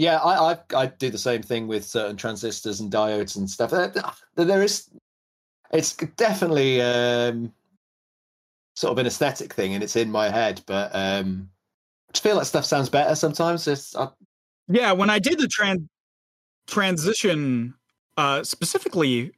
Yeah, 0.00 0.16
I, 0.16 0.52
I 0.52 0.58
I 0.74 0.86
do 0.86 1.10
the 1.10 1.18
same 1.18 1.42
thing 1.42 1.66
with 1.66 1.84
certain 1.84 2.16
transistors 2.16 2.80
and 2.80 2.90
diodes 2.90 3.36
and 3.36 3.50
stuff. 3.50 3.70
There 4.34 4.62
is, 4.62 4.88
it's 5.74 5.94
definitely 5.94 6.80
um, 6.80 7.52
sort 8.76 8.92
of 8.92 8.98
an 8.98 9.06
aesthetic 9.06 9.52
thing, 9.52 9.74
and 9.74 9.84
it's 9.84 9.96
in 9.96 10.10
my 10.10 10.30
head. 10.30 10.62
But 10.64 10.90
um, 10.94 11.50
I 12.14 12.18
feel 12.18 12.36
like 12.36 12.46
stuff 12.46 12.64
sounds 12.64 12.88
better 12.88 13.14
sometimes. 13.14 13.68
I, 13.94 14.08
Yeah, 14.68 14.92
when 14.92 15.10
I 15.10 15.18
did 15.18 15.38
the 15.38 15.48
tran- 15.48 15.86
transition 16.66 17.74
uh 18.16 18.42
specifically 18.42 19.32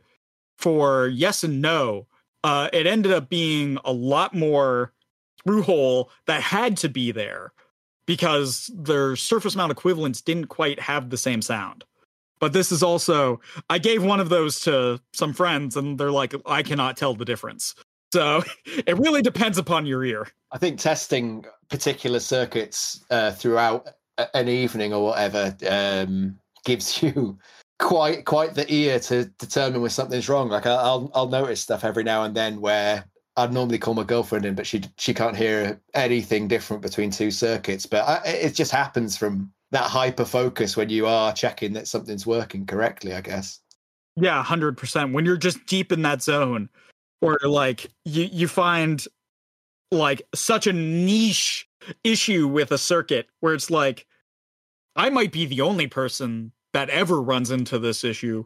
for 0.58 1.08
yes 1.08 1.42
and 1.42 1.60
no, 1.60 2.06
uh 2.44 2.68
it 2.72 2.86
ended 2.86 3.10
up 3.10 3.28
being 3.28 3.78
a 3.84 3.92
lot 3.92 4.32
more 4.32 4.92
through 5.44 5.62
hole 5.62 6.08
that 6.26 6.40
had 6.40 6.76
to 6.76 6.88
be 6.88 7.10
there 7.10 7.52
because 8.06 8.70
their 8.74 9.16
surface 9.16 9.56
mount 9.56 9.72
equivalents 9.72 10.20
didn't 10.20 10.46
quite 10.46 10.80
have 10.80 11.10
the 11.10 11.16
same 11.16 11.42
sound. 11.42 11.84
But 12.40 12.52
this 12.52 12.72
is 12.72 12.82
also 12.82 13.40
I 13.70 13.78
gave 13.78 14.02
one 14.02 14.18
of 14.18 14.28
those 14.28 14.60
to 14.60 15.00
some 15.12 15.32
friends 15.32 15.76
and 15.76 15.98
they're 15.98 16.10
like 16.10 16.34
I 16.44 16.62
cannot 16.62 16.96
tell 16.96 17.14
the 17.14 17.24
difference. 17.24 17.74
So 18.12 18.42
it 18.66 18.98
really 18.98 19.22
depends 19.22 19.58
upon 19.58 19.86
your 19.86 20.04
ear. 20.04 20.28
I 20.50 20.58
think 20.58 20.80
testing 20.80 21.44
particular 21.70 22.20
circuits 22.20 23.04
uh, 23.10 23.32
throughout 23.32 23.88
an 24.34 24.48
evening 24.48 24.92
or 24.92 25.04
whatever 25.04 25.56
um, 25.68 26.38
gives 26.64 27.02
you 27.02 27.38
quite 27.78 28.24
quite 28.24 28.54
the 28.54 28.72
ear 28.72 29.00
to 29.00 29.24
determine 29.38 29.80
when 29.80 29.90
something's 29.90 30.28
wrong. 30.28 30.48
Like 30.48 30.66
I'll 30.66 31.10
I'll 31.14 31.28
notice 31.28 31.60
stuff 31.60 31.84
every 31.84 32.04
now 32.04 32.24
and 32.24 32.34
then 32.34 32.60
where 32.60 33.04
I'd 33.36 33.52
normally 33.52 33.78
call 33.78 33.94
my 33.94 34.04
girlfriend 34.04 34.44
in, 34.44 34.54
but 34.54 34.66
she 34.66 34.82
she 34.98 35.14
can't 35.14 35.36
hear 35.36 35.80
anything 35.94 36.48
different 36.48 36.82
between 36.82 37.10
two 37.10 37.30
circuits. 37.30 37.86
But 37.86 38.04
I, 38.06 38.28
it 38.28 38.54
just 38.54 38.70
happens 38.70 39.16
from 39.16 39.50
that 39.70 39.84
hyper 39.84 40.24
focus 40.24 40.76
when 40.76 40.90
you 40.90 41.06
are 41.06 41.32
checking 41.32 41.72
that 41.72 41.88
something's 41.88 42.26
working 42.26 42.66
correctly. 42.66 43.14
I 43.14 43.22
guess. 43.22 43.60
Yeah, 44.16 44.42
hundred 44.42 44.76
percent. 44.76 45.14
When 45.14 45.24
you're 45.24 45.38
just 45.38 45.64
deep 45.66 45.92
in 45.92 46.02
that 46.02 46.22
zone, 46.22 46.68
or 47.22 47.38
like 47.42 47.90
you 48.04 48.28
you 48.30 48.48
find 48.48 49.02
like 49.90 50.22
such 50.34 50.66
a 50.66 50.72
niche 50.72 51.68
issue 52.04 52.46
with 52.48 52.70
a 52.70 52.78
circuit 52.78 53.28
where 53.40 53.54
it's 53.54 53.70
like 53.70 54.06
I 54.94 55.08
might 55.10 55.32
be 55.32 55.46
the 55.46 55.62
only 55.62 55.86
person 55.86 56.52
that 56.72 56.90
ever 56.90 57.20
runs 57.20 57.50
into 57.50 57.78
this 57.78 58.04
issue. 58.04 58.44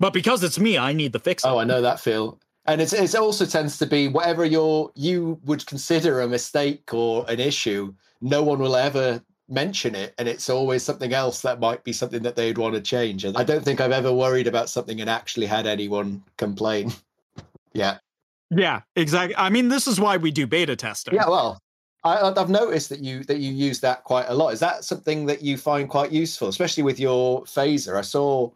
But 0.00 0.12
because 0.12 0.42
it's 0.42 0.58
me, 0.58 0.78
I 0.78 0.92
need 0.92 1.12
the 1.12 1.18
fix. 1.18 1.44
Oh, 1.44 1.58
I 1.58 1.64
know 1.64 1.82
that 1.82 2.00
feel. 2.00 2.40
And 2.68 2.82
it's 2.82 2.92
it 2.92 3.14
also 3.14 3.46
tends 3.46 3.78
to 3.78 3.86
be 3.86 4.08
whatever 4.08 4.44
your 4.44 4.92
you 4.94 5.40
would 5.44 5.64
consider 5.66 6.20
a 6.20 6.28
mistake 6.28 6.92
or 6.92 7.24
an 7.28 7.40
issue, 7.40 7.94
no 8.20 8.42
one 8.42 8.58
will 8.58 8.76
ever 8.76 9.22
mention 9.48 9.94
it. 9.94 10.14
And 10.18 10.28
it's 10.28 10.50
always 10.50 10.82
something 10.82 11.14
else 11.14 11.40
that 11.40 11.60
might 11.60 11.82
be 11.82 11.94
something 11.94 12.22
that 12.24 12.36
they'd 12.36 12.58
want 12.58 12.74
to 12.74 12.82
change. 12.82 13.24
And 13.24 13.36
i 13.38 13.42
don't 13.42 13.64
think 13.64 13.80
i've 13.80 13.90
ever 13.90 14.12
worried 14.12 14.46
about 14.46 14.68
something 14.68 15.00
and 15.00 15.08
actually 15.08 15.46
had 15.46 15.66
anyone 15.66 16.22
complain. 16.36 16.92
Yeah. 17.74 17.98
Yeah, 18.50 18.80
exactly. 18.96 19.36
I 19.36 19.50
mean, 19.50 19.68
this 19.68 19.86
is 19.86 20.00
why 20.00 20.16
we 20.16 20.30
do 20.30 20.46
beta 20.46 20.74
testing. 20.74 21.14
yeah 21.14 21.28
well 21.28 21.60
I, 22.02 22.32
i've 22.36 22.48
noticed 22.48 22.88
that 22.88 23.00
you 23.00 23.22
that 23.24 23.38
you 23.38 23.52
use 23.52 23.80
that 23.80 24.04
quite 24.04 24.26
a 24.28 24.34
lot. 24.34 24.52
Is 24.54 24.60
that 24.60 24.84
something 24.84 25.26
that 25.26 25.42
you 25.42 25.56
find 25.58 25.88
quite 25.88 26.10
useful 26.10 26.48
especially 26.48 26.82
with 26.82 26.98
your 26.98 27.42
phaser? 27.42 27.96
I 27.96 28.00
saw 28.00 28.50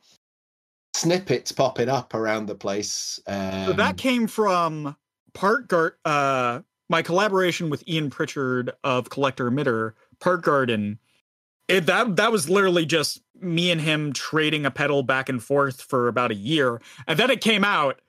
snippets 0.95 1.53
popping 1.53 1.89
up 1.89 2.15
around 2.15 2.47
the 2.47 2.55
place 2.55 3.19
um, 3.27 3.67
So 3.67 3.73
that 3.73 3.97
came 3.97 4.27
from 4.27 4.97
Part 5.33 5.69
Gar- 5.69 5.97
uh 6.05 6.61
my 6.93 7.01
collaboration 7.01 7.71
with 7.71 7.83
Ian 7.89 8.11
Pritchard 8.11 8.71
of 8.85 9.09
Collector 9.09 9.51
Emitter, 9.51 9.95
Park 10.21 10.45
Garden. 10.45 10.99
It, 11.67 11.87
that 11.87 12.17
that 12.17 12.31
was 12.31 12.51
literally 12.51 12.85
just 12.85 13.23
me 13.41 13.71
and 13.71 13.81
him 13.81 14.13
trading 14.13 14.67
a 14.67 14.71
pedal 14.71 15.03
back 15.03 15.31
and 15.31 15.43
forth 15.43 15.81
for 15.81 16.07
about 16.07 16.31
a 16.31 16.35
year, 16.35 16.83
and 17.09 17.19
then 17.19 17.31
it 17.31 17.41
came 17.41 17.65
out, 17.65 18.01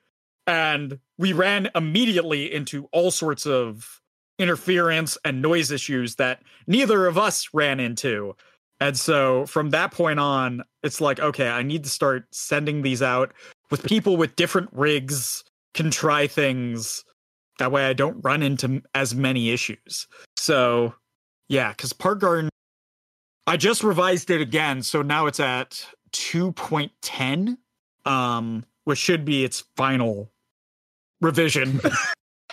and 0.46 1.00
we 1.18 1.32
ran 1.32 1.70
immediately 1.74 2.54
into 2.54 2.90
all 2.92 3.10
sorts 3.10 3.46
of 3.46 4.02
interference 4.38 5.18
and 5.24 5.42
noise 5.42 5.72
issues 5.72 6.16
that 6.16 6.42
neither 6.68 7.08
of 7.08 7.18
us 7.18 7.50
ran 7.54 7.80
into. 7.80 8.36
And 8.84 9.00
so 9.00 9.46
from 9.46 9.70
that 9.70 9.94
point 9.94 10.20
on, 10.20 10.62
it's 10.84 11.00
like, 11.00 11.18
okay, 11.22 11.48
I 11.48 11.64
need 11.64 11.86
to 11.86 11.90
start 11.90 12.26
sending 12.32 12.82
these 12.82 13.02
out 13.02 13.32
with 13.72 13.82
people 13.84 14.18
with 14.18 14.36
different 14.36 14.68
rigs 14.74 15.46
can 15.74 15.90
try 15.90 16.28
things. 16.28 17.06
That 17.60 17.72
way 17.72 17.86
I 17.86 17.94
don't 17.94 18.20
run 18.26 18.44
into 18.44 18.82
as 18.94 19.16
many 19.16 19.52
issues. 19.52 20.06
So 20.36 20.96
yeah, 21.48 21.70
because 21.70 21.94
Park 21.94 22.20
Garden, 22.20 22.50
I 23.48 23.56
just 23.56 23.86
revised 23.86 24.30
it 24.30 24.42
again. 24.42 24.84
So 24.84 25.02
now 25.02 25.28
it's 25.28 25.40
at 25.40 25.88
2.10, 26.12 27.56
um, 28.06 28.66
which 28.84 29.00
should 29.00 29.24
be 29.24 29.46
its 29.46 29.64
final 29.78 30.30
revision. 31.22 31.80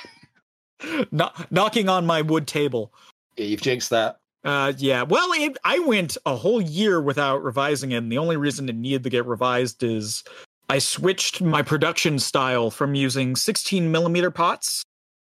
Kno- 1.10 1.32
knocking 1.50 1.88
on 1.88 2.06
my 2.06 2.22
wood 2.22 2.46
table. 2.46 2.94
yeah, 3.36 3.46
you've 3.46 3.62
jinxed 3.62 3.90
that 3.90 4.20
Uh, 4.44 4.72
yeah. 4.78 5.02
Well, 5.02 5.28
it, 5.34 5.58
I 5.64 5.78
went 5.80 6.16
a 6.24 6.34
whole 6.34 6.60
year 6.60 7.00
without 7.00 7.42
revising 7.42 7.92
it, 7.92 7.96
and 7.96 8.10
the 8.10 8.18
only 8.18 8.36
reason 8.36 8.68
it 8.68 8.74
needed 8.74 9.04
to 9.04 9.10
get 9.10 9.26
revised 9.26 9.82
is 9.82 10.24
I 10.68 10.78
switched 10.78 11.42
my 11.42 11.62
production 11.62 12.18
style 12.18 12.70
from 12.70 12.94
using 12.94 13.36
16 13.36 13.90
millimeter 13.90 14.30
pots 14.30 14.84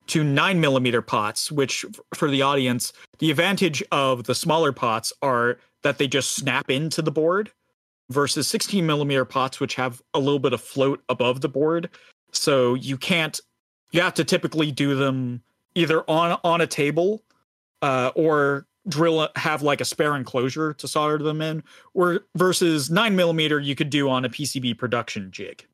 to 0.09 0.25
9 0.25 0.61
millimeter 0.61 1.01
pots, 1.01 1.53
which 1.53 1.85
for 2.15 2.31
the 2.31 2.43
audience, 2.43 2.93
the 3.19 3.31
advantage 3.31 3.83
of 3.93 4.25
the 4.25 4.35
smaller 4.35 4.73
pots 4.73 5.13
are 5.23 5.59
that 5.83 5.99
they 5.99 6.09
just 6.09 6.35
snap 6.35 6.71
into 6.71 7.03
the 7.03 7.13
board 7.13 7.51
versus 8.11 8.49
16 8.49 8.85
millimeter 8.85 9.25
pots, 9.25 9.61
which 9.61 9.75
have 9.75 10.03
a 10.15 10.19
little 10.19 10.39
bit 10.39 10.53
of 10.53 10.61
float 10.61 11.03
above 11.09 11.41
the 11.41 11.49
board. 11.49 11.91
So 12.33 12.75
you 12.75 12.97
can't, 12.97 13.39
you 13.91 14.01
have 14.01 14.15
to 14.15 14.25
typically 14.25 14.73
do 14.73 14.95
them 14.95 15.43
either 15.75 16.03
on 16.11 16.39
on 16.43 16.61
a 16.61 16.67
table 16.67 17.23
uh, 17.83 18.11
or 18.15 18.67
drill 18.89 19.29
have 19.37 19.63
like 19.63 19.81
a 19.81 19.85
spare 19.85 20.17
enclosure 20.17 20.73
to 20.75 20.89
solder 20.89 21.19
them 21.19 21.41
in 21.41 21.63
or 21.95 22.21
versus 22.37 22.91
9 22.91 23.15
millimeter 23.15 23.61
you 23.61 23.75
could 23.75 23.91
do 23.91 24.09
on 24.09 24.25
a 24.25 24.29
pcb 24.29 24.77
production 24.77 25.31
jig 25.31 25.67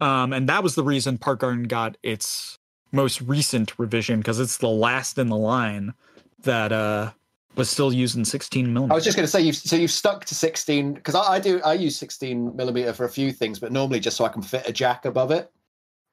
um, 0.00 0.32
and 0.32 0.48
that 0.48 0.62
was 0.62 0.74
the 0.74 0.84
reason 0.84 1.18
park 1.18 1.40
garden 1.40 1.64
got 1.64 1.96
its 2.02 2.58
most 2.90 3.20
recent 3.22 3.78
revision 3.78 4.20
because 4.20 4.40
it's 4.40 4.58
the 4.58 4.68
last 4.68 5.18
in 5.18 5.28
the 5.28 5.36
line 5.36 5.94
that 6.42 6.72
uh 6.72 7.10
was 7.56 7.68
still 7.68 7.92
using 7.92 8.24
16 8.24 8.72
millimeter. 8.72 8.92
I 8.92 8.94
was 8.94 9.04
just 9.04 9.16
going 9.16 9.26
to 9.26 9.30
say, 9.30 9.42
you've, 9.42 9.56
so 9.56 9.76
you've 9.76 9.90
stuck 9.90 10.24
to 10.26 10.34
16 10.34 10.94
because 10.94 11.14
I, 11.14 11.34
I 11.34 11.38
do. 11.38 11.60
I 11.62 11.74
use 11.74 11.96
16 11.96 12.56
millimeter 12.56 12.92
for 12.92 13.04
a 13.04 13.10
few 13.10 13.32
things, 13.32 13.58
but 13.58 13.72
normally 13.72 14.00
just 14.00 14.16
so 14.16 14.24
I 14.24 14.28
can 14.28 14.42
fit 14.42 14.68
a 14.68 14.72
jack 14.72 15.04
above 15.04 15.30
it. 15.30 15.50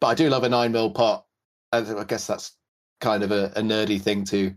But 0.02 0.08
I 0.08 0.16
do 0.16 0.30
love 0.30 0.44
a 0.44 0.50
nine 0.50 0.72
mil 0.72 0.92
pot. 0.92 1.26
I, 1.72 1.80
I 1.80 2.04
guess 2.04 2.28
that's 2.28 2.54
kind 3.00 3.24
of 3.24 3.32
a, 3.32 3.52
a 3.56 3.62
nerdy 3.62 4.02
thing 4.02 4.26
to 4.26 4.54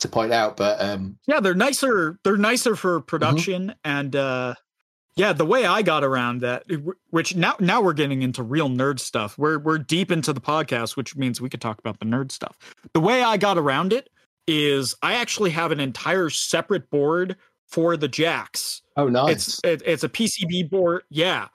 to 0.00 0.08
point 0.08 0.32
out. 0.32 0.56
But 0.56 0.80
um, 0.80 1.18
yeah 1.26 1.40
they're 1.40 1.54
nicer 1.54 2.18
they're 2.24 2.36
nicer 2.36 2.76
for 2.76 3.00
production 3.00 3.74
and 3.84 4.14
uh 4.14 4.54
yeah 5.16 5.32
the 5.32 5.46
way 5.46 5.64
i 5.64 5.82
got 5.82 6.02
around 6.02 6.40
that 6.40 6.64
which 7.10 7.36
now 7.36 7.56
now 7.60 7.80
we're 7.80 7.92
getting 7.92 8.22
into 8.22 8.42
real 8.42 8.68
nerd 8.68 8.98
stuff. 8.98 9.38
We're 9.38 9.58
we're 9.58 9.78
deep 9.78 10.10
into 10.10 10.32
the 10.32 10.40
podcast 10.40 10.96
which 10.96 11.16
means 11.16 11.40
we 11.40 11.48
could 11.48 11.60
talk 11.60 11.78
about 11.78 11.98
the 12.00 12.06
nerd 12.06 12.32
stuff. 12.32 12.58
The 12.92 13.00
way 13.00 13.22
i 13.22 13.36
got 13.36 13.58
around 13.58 13.92
it 13.92 14.10
is 14.46 14.94
i 15.02 15.14
actually 15.14 15.50
have 15.50 15.72
an 15.72 15.80
entire 15.80 16.30
separate 16.30 16.90
board 16.90 17.36
for 17.66 17.96
the 17.96 18.08
jacks. 18.08 18.82
Oh, 18.96 19.08
nice. 19.08 19.30
it's 19.30 19.60
it, 19.64 19.82
it's 19.86 20.04
a 20.04 20.08
pcb 20.08 20.68
board 20.68 21.02
yeah. 21.10 21.48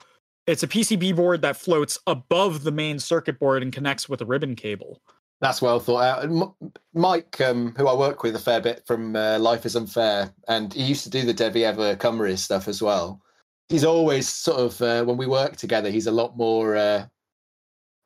It's 0.46 0.64
a 0.64 0.68
pcb 0.68 1.14
board 1.14 1.42
that 1.42 1.56
floats 1.56 1.98
above 2.06 2.64
the 2.64 2.72
main 2.72 2.98
circuit 2.98 3.38
board 3.38 3.62
and 3.62 3.72
connects 3.72 4.08
with 4.08 4.20
a 4.20 4.26
ribbon 4.26 4.56
cable 4.56 5.00
That's 5.40 5.62
well 5.62 5.80
thought 5.80 6.02
out. 6.02 6.54
Mike, 6.92 7.40
um, 7.40 7.74
who 7.76 7.88
I 7.88 7.94
work 7.94 8.22
with 8.22 8.36
a 8.36 8.40
fair 8.40 8.60
bit 8.60 8.82
from 8.86 9.16
uh, 9.16 9.38
Life 9.38 9.64
is 9.64 9.74
Unfair, 9.74 10.32
and 10.48 10.72
he 10.72 10.82
used 10.82 11.04
to 11.04 11.10
do 11.10 11.22
the 11.22 11.32
Devi 11.32 11.64
Ever 11.64 11.96
Cumry 11.96 12.36
stuff 12.36 12.68
as 12.68 12.82
well. 12.82 13.22
He's 13.70 13.84
always 13.84 14.28
sort 14.28 14.58
of, 14.58 14.82
uh, 14.82 15.04
when 15.04 15.16
we 15.16 15.26
work 15.26 15.56
together, 15.56 15.90
he's 15.90 16.08
a 16.08 16.12
lot 16.12 16.36
more 16.36 16.76
uh, 16.76 17.06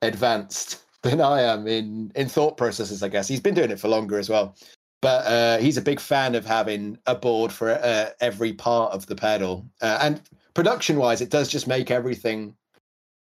advanced 0.03 0.85
than 1.03 1.20
I 1.20 1.42
am 1.42 1.66
in, 1.66 2.12
in 2.14 2.29
thought 2.29 2.57
processes, 2.57 3.03
I 3.03 3.09
guess. 3.09 3.27
He's 3.27 3.40
been 3.40 3.55
doing 3.55 3.70
it 3.70 3.81
for 3.81 3.88
longer 3.88 4.18
as 4.18 4.29
well. 4.29 4.55
But 5.03 5.27
uh, 5.27 5.59
he's 5.59 5.77
a 5.77 5.83
big 5.83 6.01
fan 6.01 6.35
of 6.35 6.47
having 6.47 6.99
a 7.05 7.14
board 7.14 7.53
for 7.53 7.70
uh, 7.70 8.11
every 8.20 8.55
part 8.55 8.92
of 8.92 9.07
the 9.07 9.14
pedal. 9.14 9.66
Uh, 9.83 9.99
and 10.01 10.23
production 10.55 10.97
wise, 10.97 11.20
it 11.20 11.29
does 11.31 11.49
just 11.49 11.66
make 11.66 11.90
everything 11.90 12.55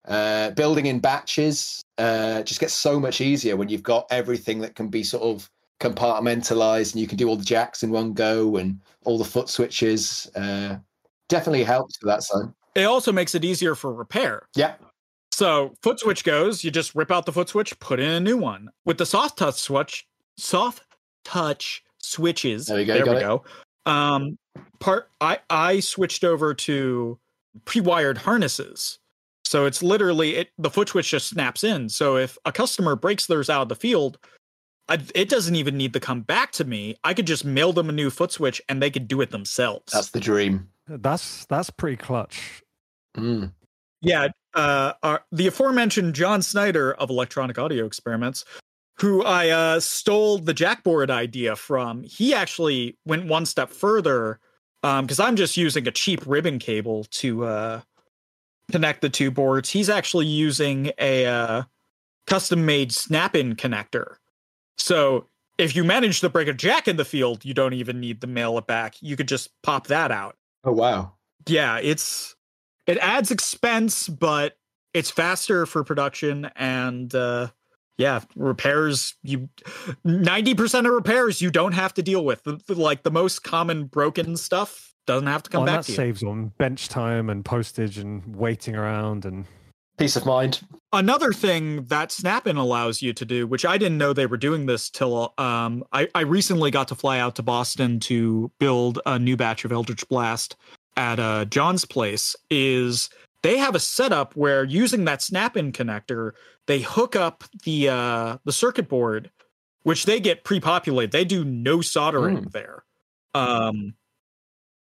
uh, 0.08 0.52
building 0.52 0.86
in 0.88 1.00
batches 1.00 1.82
uh, 1.98 2.42
just 2.44 2.60
gets 2.60 2.74
so 2.74 3.00
much 3.00 3.22
easier 3.22 3.56
when 3.56 3.70
you've 3.70 3.84
got 3.84 4.06
everything 4.12 4.60
that 4.60 4.76
can 4.76 4.88
be 4.89 5.04
sort 5.04 5.24
of 5.24 5.50
compartmentalized 5.80 6.94
and 6.94 7.02
you 7.02 7.08
can 7.08 7.18
do 7.18 7.28
all 7.28 7.36
the 7.36 7.44
jacks 7.44 7.84
in 7.84 7.92
one 7.92 8.13
go 8.13 8.58
and 8.58 8.80
all 9.06 9.18
the 9.18 9.24
foot 9.26 9.50
switches. 9.50 10.30
Uh, 10.36 10.78
definitely 11.30 11.63
helps 11.63 11.98
with 12.02 12.10
that 12.10 12.24
side. 12.24 12.46
it 12.76 12.84
also 12.84 13.12
makes 13.12 13.34
it 13.36 13.44
easier 13.46 13.76
for 13.76 13.94
repair 13.94 14.44
Yeah. 14.56 14.76
So 15.32 15.74
foot 15.82 16.00
switch 16.00 16.24
goes, 16.24 16.63
you 16.63 16.70
just 16.70 16.94
rip 16.94 17.10
out 17.12 17.26
the 17.26 17.32
foot 17.34 17.50
switch, 17.50 17.78
put 17.80 18.00
in 18.00 18.10
a 18.10 18.20
new 18.20 18.38
one. 18.38 18.70
With 18.86 18.98
the 19.00 19.06
soft 19.06 19.38
touch 19.39 19.56
switch, 19.56 20.06
soft 20.38 20.84
touch 21.26 21.84
switches. 21.98 22.68
There 22.68 22.78
we 22.78 22.86
go, 22.86 22.94
There 22.94 23.06
we 23.06 23.18
it. 23.18 23.20
go. 23.22 23.44
Um, 23.86 24.38
part 24.80 25.10
I 25.20 25.39
I 25.50 25.80
switched 25.80 26.24
over 26.24 26.54
to 26.54 27.18
pre-wired 27.66 28.20
harnesses. 28.20 29.00
So 29.54 29.68
it's 29.68 29.84
literally 29.84 30.38
it 30.38 30.50
the 30.58 30.72
foot 30.72 30.89
switch 30.89 31.12
just 31.12 31.28
snaps 31.28 31.63
in. 31.63 31.88
So 31.88 32.18
if 32.18 32.39
a 32.44 32.52
customer 32.52 32.96
breaks 32.96 33.28
theirs 33.28 33.52
out 33.52 33.62
of 33.62 33.70
the 33.70 33.76
field, 33.76 34.18
I, 34.89 34.98
it 35.13 35.30
doesn't 35.30 35.56
even 35.56 35.78
need 35.78 35.94
to 35.94 36.00
come 36.00 36.22
back 36.22 36.54
to 36.54 36.63
me. 36.63 36.96
I 37.04 37.13
could 37.13 37.28
just 37.28 37.46
mail 37.46 37.72
them 37.72 37.88
a 37.88 37.92
new 37.92 38.10
foot 38.10 38.32
switch 38.32 38.63
and 38.68 38.82
they 38.82 38.89
could 38.89 39.08
do 39.08 39.22
it 39.22 39.30
themselves. 39.30 39.94
That's 39.94 40.10
the 40.10 40.20
dream. 40.20 40.70
That's 40.88 41.46
that's 41.46 41.70
pretty 41.70 41.98
clutch. 41.98 42.63
Mm. 43.16 43.54
Yeah, 44.02 44.30
uh, 44.56 44.94
our, 45.04 45.24
the 45.32 45.46
aforementioned 45.46 46.16
John 46.16 46.42
Snyder 46.42 46.96
of 46.96 47.12
Electronic 47.12 47.60
Audio 47.60 47.86
Experiments, 47.86 48.46
who 48.98 49.24
I 49.24 49.50
uh, 49.50 49.80
stole 49.80 50.39
the 50.39 50.56
jackboard 50.56 51.12
idea 51.12 51.56
from, 51.56 52.01
he 52.01 52.34
actually 52.34 52.97
went 53.06 53.28
one 53.28 53.45
step 53.45 53.70
further 53.70 54.39
because 54.82 55.20
I'm 55.20 55.36
just 55.36 55.58
using 55.58 55.88
a 55.88 55.91
cheap 55.91 56.26
ribbon 56.26 56.58
cable 56.58 57.04
to 57.12 57.45
uh, 57.45 57.82
connect 58.74 59.01
the 59.01 59.09
two 59.09 59.30
boards. 59.30 59.69
He's 59.69 59.88
actually 59.88 60.26
using 60.26 60.91
a 60.97 61.28
uh, 61.28 61.63
custom 62.26 62.65
made 62.65 62.91
snap 62.91 63.36
in 63.36 63.55
connector. 63.55 64.15
So 64.80 65.28
if 65.59 65.76
you 65.76 65.84
manage 65.84 66.21
to 66.21 66.30
break 66.30 66.47
a 66.47 66.53
jack 66.53 66.88
in 66.88 66.95
the 66.97 67.05
field, 67.05 67.45
you 67.45 67.53
don't 67.53 67.74
even 67.74 67.99
need 67.99 68.19
to 68.21 68.28
mail 68.28 68.57
it 68.57 68.65
back. 68.65 68.95
You 68.99 69.15
could 69.15 69.28
just 69.28 69.49
pop 69.61 69.86
that 69.88 70.11
out 70.11 70.36
Oh, 70.63 70.71
wow. 70.71 71.13
yeah 71.45 71.78
it's 71.82 72.36
it 72.88 72.97
adds 72.97 73.30
expense 73.30 74.07
but 74.09 74.57
it's 74.95 75.11
faster 75.11 75.65
for 75.67 75.84
production 75.84 76.49
and 76.55 77.13
uh 77.13 77.49
yeah 77.97 78.21
repairs 78.36 79.13
you 79.21 79.49
90% 80.05 80.80
of 80.88 80.93
repairs 80.93 81.41
you 81.41 81.51
don't 81.51 81.74
have 81.74 81.93
to 81.93 82.01
deal 82.01 82.26
with 82.26 82.43
the, 82.43 82.59
the- 82.65 82.76
like 82.76 83.03
the 83.03 83.11
most 83.11 83.43
common 83.43 83.86
broken 83.86 84.36
stuff 84.38 84.93
doesn't 85.06 85.28
have 85.28 85.43
to 85.43 85.49
come 85.49 85.62
Oh, 85.62 85.64
and 85.64 85.68
back 85.68 85.80
that 85.80 85.86
to 85.86 85.91
you 85.91 85.95
saves 85.95 86.24
on 86.24 86.47
bench 86.58 86.89
time 86.89 87.30
and 87.30 87.43
postage 87.43 87.97
and 87.97 88.36
waiting 88.36 88.76
around 88.76 89.26
and 89.26 89.45
Peace 89.97 90.16
of 90.16 90.26
mind. 90.26 90.62
Another 90.91 91.32
thing 91.32 91.86
that 91.86 92.12
Snap-in 92.12 92.58
allows 92.58 93.04
you 93.04 93.14
to 93.14 93.26
do, 93.26 93.45
which 93.45 93.64
I 93.64 93.78
didn't 93.78 93.99
know 93.99 94.12
they 94.12 94.26
were 94.26 94.38
doing 94.38 94.66
this 94.66 94.89
till 94.89 95.36
um, 95.38 95.84
I, 95.93 96.08
I 96.16 96.22
recently 96.22 96.72
got 96.72 96.88
to 96.88 96.95
fly 96.95 97.20
out 97.20 97.36
to 97.36 97.43
Boston 97.43 97.99
to 98.01 98.51
build 98.58 98.99
a 99.06 99.20
new 99.20 99.38
batch 99.38 99.66
of 99.66 99.72
Eldritch 99.72 100.08
Blast 100.10 100.56
at 100.97 101.20
uh, 101.20 101.45
John's 101.45 101.86
place, 101.86 102.36
is 102.49 103.10
they 103.43 103.58
have 103.58 103.76
a 103.76 103.80
setup 103.80 104.36
where 104.36 104.64
using 104.64 105.06
that 105.06 105.22
Snap-in 105.22 105.72
connector, 105.74 106.32
they 106.66 106.80
hook 106.80 107.16
up 107.16 107.43
the 107.64 107.89
uh, 107.89 108.38
the 108.45 108.51
circuit 108.51 108.89
board, 108.89 109.30
which 109.84 110.06
they 110.06 110.20
get 110.20 110.43
pre-populated. 110.43 111.12
They 111.12 111.26
do 111.26 111.45
no 111.45 111.82
soldering 111.82 112.47
there. 112.51 112.84
Um, 113.36 113.93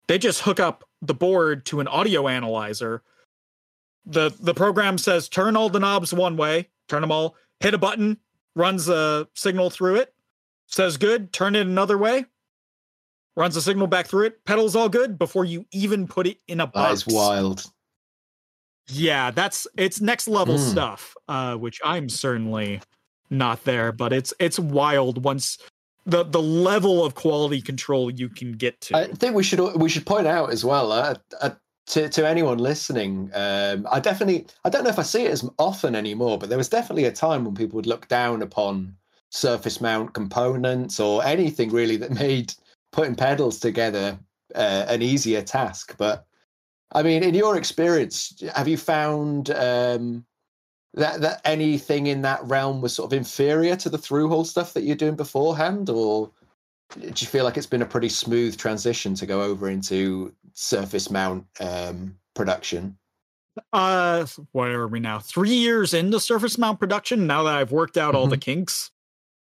they 0.09 0.19
just 0.19 0.43
hook 0.43 0.61
up 0.61 0.85
the 1.03 1.15
board 1.15 1.65
to 1.67 1.81
an 1.81 1.89
audio 1.89 2.29
analyzer 2.29 3.03
the 4.09 4.31
the 4.41 4.55
program 4.55 4.99
says 4.99 5.29
turn 5.29 5.57
all 5.57 5.69
the 5.69 5.81
knobs 5.81 6.15
one 6.15 6.37
way, 6.37 6.69
turn 6.89 7.01
them 7.01 7.11
all, 7.11 7.35
hit 7.61 7.75
a 7.75 7.79
button, 7.79 8.17
runs 8.55 8.89
a 8.89 9.27
signal 9.35 9.69
through 9.69 9.97
it, 9.97 10.15
says 10.69 10.97
good, 10.97 11.33
turn 11.33 11.57
it 11.57 11.67
another 11.67 11.99
way, 11.99 12.25
runs 13.37 13.57
a 13.57 13.61
signal 13.63 13.89
back 13.89 14.07
through 14.07 14.27
it, 14.27 14.45
pedals 14.45 14.77
all 14.77 14.89
good 14.89 15.19
before 15.19 15.45
you 15.45 15.67
even 15.73 16.07
put 16.07 16.29
it 16.29 16.39
in 16.47 16.61
a 16.61 16.67
That 16.67 16.73
box. 16.73 17.01
is 17.01 17.07
wild. 17.09 17.65
Yeah, 18.89 19.33
that's 19.33 19.67
it's 19.77 20.01
next 20.01 20.29
level 20.29 20.55
Mm. 20.55 20.71
stuff, 20.71 21.17
uh, 21.27 21.57
which 21.57 21.81
I'm 21.85 22.09
certainly 22.09 22.81
not 23.29 23.65
there, 23.65 23.91
but 23.91 24.13
it's 24.13 24.33
it's 24.39 24.59
wild 24.61 25.25
once 25.25 25.59
the 26.07 26.25
the 26.25 26.41
level 26.41 27.05
of 27.05 27.15
quality 27.15 27.61
control 27.61 28.11
you 28.11 28.29
can 28.29 28.53
get 28.53 28.81
to. 28.83 28.97
I 28.97 29.07
think 29.09 29.35
we 29.35 29.43
should 29.43 29.61
we 29.75 29.89
should 29.89 30.07
point 30.07 30.27
out 30.27 30.53
as 30.53 30.65
well 30.65 30.93
uh, 30.93 31.17
uh, 31.41 31.51
to 31.89 32.09
to 32.09 32.27
anyone 32.27 32.59
listening. 32.59 33.31
Um, 33.35 33.87
I 33.91 34.01
definitely 34.01 34.47
I 34.65 34.71
don't 34.71 34.85
know 34.85 34.91
if 34.91 34.99
I 34.99 35.03
see 35.03 35.25
it 35.25 35.33
as 35.33 35.49
often 35.59 35.95
anymore, 35.95 36.39
but 36.39 36.49
there 36.49 36.59
was 36.59 36.69
definitely 36.69 37.05
a 37.05 37.13
time 37.13 37.45
when 37.45 37.55
people 37.55 37.77
would 37.77 37.87
look 37.87 38.09
down 38.09 38.41
upon 38.41 38.97
surface 39.31 39.81
mount 39.81 40.15
components 40.15 41.01
or 41.01 41.25
anything 41.25 41.71
really 41.71 41.97
that 41.97 42.11
made 42.27 42.55
putting 42.93 43.17
pedals 43.17 43.59
together 43.59 44.19
uh, 44.55 44.87
an 44.89 45.03
easier 45.03 45.43
task. 45.43 45.97
But 45.99 46.25
I 46.93 47.03
mean, 47.03 47.25
in 47.25 47.35
your 47.35 47.57
experience, 47.57 48.43
have 48.55 48.69
you 48.69 48.77
found 48.77 49.51
um, 49.51 50.25
that 50.97 51.21
that 51.21 51.41
anything 51.45 52.07
in 52.09 52.23
that 52.23 52.43
realm 52.45 52.81
was 52.81 52.95
sort 52.95 53.13
of 53.13 53.17
inferior 53.17 53.77
to 53.77 53.89
the 53.89 53.99
through 53.99 54.29
hole 54.29 54.45
stuff 54.45 54.73
that 54.75 54.83
you're 54.83 54.97
doing 54.97 55.15
beforehand, 55.17 55.89
or 55.91 56.31
do 56.99 57.07
you 57.07 57.27
feel 57.27 57.45
like 57.45 57.57
it's 57.57 57.67
been 57.67 57.83
a 57.83 57.87
pretty 57.87 58.09
smooth 58.09 58.57
transition 58.57 59.15
to 59.15 59.27
go 59.27 59.43
over 59.43 59.69
into 59.69 60.33
surface 60.55 61.11
mount 61.11 61.45
um, 61.61 62.17
production? 62.35 62.97
uh 63.73 64.27
what 64.53 64.69
are 64.69 64.87
we 64.87 65.01
now? 65.01 65.19
Three 65.19 65.55
years 65.55 65.95
into 65.95 66.21
surface 66.21 66.59
mount 66.59 66.79
production 66.79 67.27
now 67.27 67.43
that 67.45 67.55
i've 67.57 67.73
worked 67.73 67.97
out 67.97 68.15
all 68.15 68.27
the 68.27 68.37
kinks. 68.37 68.91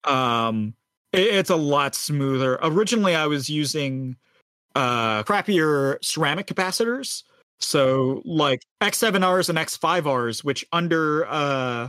Um 0.04 0.74
it- 1.12 1.34
it's 1.34 1.48
a 1.50 1.56
lot 1.56 1.94
smoother. 1.94 2.58
Originally 2.62 3.14
i 3.14 3.26
was 3.26 3.48
using 3.48 4.16
uh 4.74 5.22
crappier 5.22 5.96
ceramic 6.04 6.46
capacitors 6.46 7.22
so 7.60 8.22
like 8.24 8.62
x7rs 8.82 9.48
and 9.48 9.58
x5rs 9.58 10.44
which 10.44 10.64
under 10.72 11.26
uh 11.26 11.88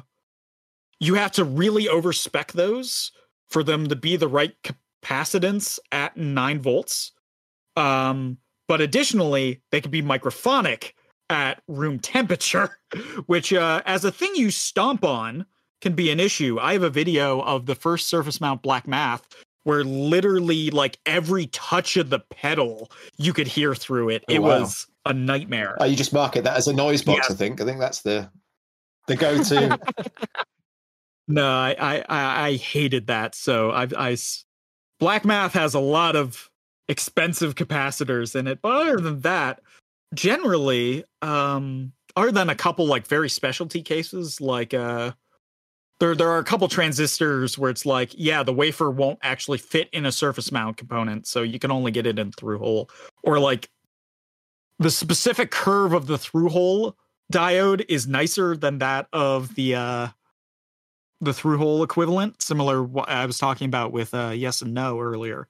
you 0.99 1.16
have 1.16 1.32
to 1.32 1.43
really 1.43 1.86
overspec 1.86 2.51
those 2.53 3.11
for 3.49 3.63
them 3.63 3.88
to 3.88 3.95
be 3.95 4.16
the 4.16 4.28
right 4.28 4.53
capacitance 5.03 5.80
at 5.91 6.16
9 6.16 6.59
volts 6.61 7.11
um 7.76 8.38
but 8.68 8.82
additionally 8.82 9.61
they 9.72 9.82
can 9.82 9.91
be 9.91 10.01
microphonic 10.01 10.93
at 11.30 11.61
room 11.68 11.99
temperature, 11.99 12.78
which, 13.26 13.53
uh, 13.53 13.82
as 13.86 14.05
a 14.05 14.11
thing 14.11 14.32
you 14.36 14.51
stomp 14.51 15.03
on, 15.03 15.45
can 15.82 15.93
be 15.93 16.09
an 16.09 16.20
issue. 16.20 16.57
I 16.59 16.74
have 16.74 16.84
a 16.84 16.89
video 16.89 17.41
of 17.41 17.66
the 17.66 17.76
first 17.76 18.07
surface 18.07 18.41
mount 18.41 18.61
black 18.61 18.88
math 18.88 19.28
where 19.66 19.84
literally, 19.84 20.72
like 20.72 20.97
every 21.05 21.47
touch 21.47 21.97
of 21.97 22.09
the 22.09 22.20
pedal, 22.20 22.89
you 23.18 23.34
could 23.34 23.47
hear 23.47 23.76
through 23.76 24.09
it. 24.09 24.24
Oh, 24.30 24.34
it 24.34 24.41
wow. 24.41 24.61
was 24.61 24.88
a 25.05 25.13
nightmare. 25.13 25.78
Oh, 25.80 25.86
you 25.86 25.95
just 25.95 26.13
market 26.13 26.45
that 26.45 26.55
as 26.55 26.68
a 26.68 26.74
noise 26.74 27.03
box. 27.03 27.28
Yeah. 27.28 27.36
I 27.36 27.38
think. 27.38 27.61
I 27.61 27.66
think 27.66 27.80
that's 27.80 28.01
the 28.01 28.30
the 29.07 29.16
go-to. 29.16 29.78
No, 31.28 31.47
I, 31.47 31.76
I, 31.80 32.05
I, 32.07 32.47
I 32.47 32.55
hated 32.55 33.07
that. 33.07 33.36
So 33.36 33.72
I've, 33.72 33.93
Black 34.99 35.26
Math 35.26 35.53
has 35.53 35.74
a 35.74 35.80
lot 35.80 36.16
of 36.16 36.49
expensive 36.88 37.55
capacitors 37.55 38.36
in 38.36 38.47
it, 38.47 38.59
but 38.61 38.72
other 38.74 38.97
than 38.97 39.22
that, 39.22 39.61
generally, 40.13 41.03
um, 41.22 41.93
other 42.16 42.32
than 42.32 42.49
a 42.49 42.55
couple 42.55 42.86
like 42.86 43.07
very 43.07 43.30
specialty 43.30 43.82
cases, 43.82 44.39
like 44.39 44.74
uh, 44.74 45.11
there 45.99 46.15
there 46.15 46.29
are 46.29 46.39
a 46.39 46.43
couple 46.43 46.67
transistors 46.67 47.57
where 47.57 47.69
it's 47.69 47.85
like, 47.85 48.11
yeah, 48.17 48.43
the 48.43 48.53
wafer 48.53 48.91
won't 48.91 49.19
actually 49.21 49.57
fit 49.57 49.89
in 49.91 50.05
a 50.05 50.11
surface 50.11 50.51
mount 50.51 50.77
component, 50.77 51.27
so 51.27 51.41
you 51.41 51.59
can 51.59 51.71
only 51.71 51.91
get 51.91 52.05
it 52.05 52.19
in 52.19 52.31
through 52.31 52.59
hole, 52.59 52.89
or 53.23 53.39
like 53.39 53.69
the 54.79 54.91
specific 54.91 55.51
curve 55.51 55.93
of 55.93 56.07
the 56.07 56.17
through 56.17 56.49
hole 56.49 56.97
diode 57.31 57.85
is 57.87 58.07
nicer 58.07 58.55
than 58.57 58.79
that 58.79 59.07
of 59.13 59.55
the 59.55 59.75
uh 59.75 60.07
the 61.21 61.33
through 61.33 61.57
hole 61.57 61.83
equivalent, 61.83 62.41
similar 62.41 62.83
what 62.83 63.09
I 63.09 63.25
was 63.25 63.37
talking 63.37 63.67
about 63.67 63.91
with 63.91 64.13
uh, 64.13 64.31
yes 64.35 64.61
and 64.61 64.73
no 64.73 64.99
earlier. 64.99 65.47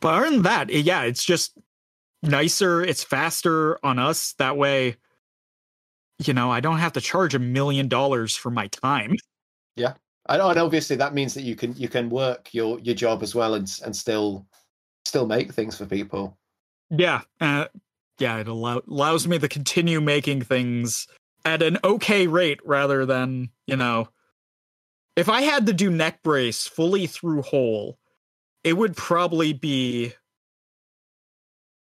But 0.00 0.14
other 0.14 0.30
than 0.30 0.42
that, 0.42 0.70
yeah, 0.70 1.02
it's 1.02 1.24
just 1.24 1.56
nicer. 2.22 2.82
It's 2.82 3.04
faster 3.04 3.78
on 3.84 3.98
us. 3.98 4.32
That 4.34 4.56
way, 4.56 4.96
you 6.24 6.34
know, 6.34 6.50
I 6.50 6.60
don't 6.60 6.78
have 6.78 6.92
to 6.94 7.00
charge 7.00 7.34
a 7.34 7.38
million 7.38 7.88
dollars 7.88 8.36
for 8.36 8.50
my 8.50 8.66
time. 8.68 9.16
I 10.26 10.38
know, 10.38 10.48
and 10.48 10.58
obviously 10.58 10.96
that 10.96 11.14
means 11.14 11.34
that 11.34 11.42
you 11.42 11.54
can 11.54 11.74
you 11.76 11.88
can 11.88 12.08
work 12.08 12.54
your 12.54 12.78
your 12.80 12.94
job 12.94 13.22
as 13.22 13.34
well 13.34 13.54
and 13.54 13.70
and 13.84 13.94
still 13.94 14.46
still 15.04 15.26
make 15.26 15.52
things 15.52 15.76
for 15.76 15.84
people. 15.84 16.38
Yeah, 16.90 17.22
uh, 17.40 17.66
yeah, 18.18 18.38
it 18.38 18.48
allow- 18.48 18.82
allows 18.88 19.26
me 19.28 19.38
to 19.38 19.48
continue 19.48 20.00
making 20.00 20.42
things 20.42 21.06
at 21.44 21.62
an 21.62 21.78
okay 21.84 22.26
rate 22.26 22.60
rather 22.64 23.04
than 23.04 23.50
you 23.66 23.76
know, 23.76 24.08
if 25.16 25.28
I 25.28 25.42
had 25.42 25.66
to 25.66 25.74
do 25.74 25.90
Neckbrace 25.90 26.68
fully 26.68 27.06
through 27.06 27.42
hole, 27.42 27.98
it 28.62 28.74
would 28.74 28.96
probably 28.96 29.52
be 29.52 30.14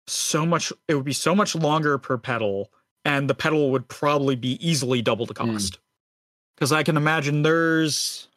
so 0.07 0.47
much. 0.47 0.73
It 0.89 0.95
would 0.95 1.05
be 1.05 1.13
so 1.13 1.35
much 1.35 1.55
longer 1.55 1.99
per 1.99 2.17
pedal, 2.17 2.73
and 3.05 3.29
the 3.29 3.35
pedal 3.35 3.71
would 3.71 3.87
probably 3.89 4.35
be 4.35 4.67
easily 4.67 5.03
double 5.03 5.27
the 5.27 5.35
Mm. 5.35 5.79
Because 6.61 6.73
I 6.73 6.83
can 6.83 6.99
imagine 6.99 7.41
there's 7.43 8.29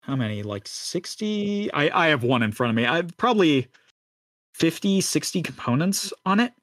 how 0.00 0.16
many 0.16 0.42
like 0.42 0.66
60 0.66 1.70
i 1.74 1.90
i 2.06 2.06
have 2.08 2.22
one 2.22 2.42
in 2.42 2.50
front 2.50 2.70
of 2.70 2.74
me 2.76 2.86
i 2.86 2.96
have 2.96 3.14
probably 3.18 3.68
50 4.54 5.02
60 5.02 5.42
components 5.42 6.14
on 6.24 6.40
it 6.40 6.54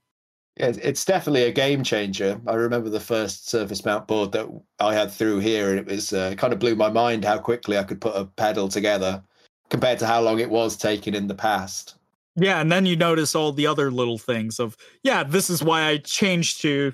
Yeah, 0.58 0.70
it's- 0.70 0.84
it's 0.84 1.06
definitely 1.06 1.44
a 1.44 1.52
game 1.52 1.84
changer. 1.84 2.42
I 2.48 2.56
remember 2.56 2.90
the 2.90 3.00
first 3.00 3.50
surface 3.50 3.86
mount 3.86 4.08
board 4.08 4.32
that 4.32 4.48
I 4.80 4.96
had 4.96 5.12
through 5.12 5.40
here, 5.42 5.70
and 5.70 5.78
it 5.80 5.86
was 5.86 6.12
uh, 6.14 6.34
kind 6.38 6.54
of 6.54 6.60
blew 6.60 6.76
my 6.76 6.90
mind 6.90 7.24
how 7.26 7.38
quickly 7.38 7.78
I 7.78 7.84
could 7.84 8.00
put 8.02 8.16
a 8.16 8.24
pedal 8.26 8.68
together 8.70 9.22
compared 9.70 10.00
to 10.00 10.08
how 10.08 10.22
long 10.22 10.40
it 10.40 10.50
was 10.50 10.76
taking 10.78 11.14
in 11.14 11.28
the 11.28 11.36
past. 11.36 11.96
yeah 12.38 12.60
and 12.62 12.72
then 12.72 12.86
you 12.88 12.96
notice 12.96 13.36
all 13.36 13.52
the 13.54 13.68
other 13.68 13.92
little 13.92 14.18
things 14.18 14.60
of 14.60 14.76
yeah 15.04 15.24
this 15.24 15.50
is 15.52 15.62
why 15.64 15.84
i 15.92 15.98
changed 15.98 16.62
to 16.62 16.94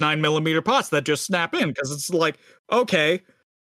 nine 0.00 0.20
millimeter 0.20 0.62
pots 0.62 0.88
that 0.90 1.04
just 1.04 1.24
snap 1.24 1.54
in 1.54 1.68
because 1.68 1.90
it's 1.90 2.10
like 2.10 2.38
okay 2.70 3.20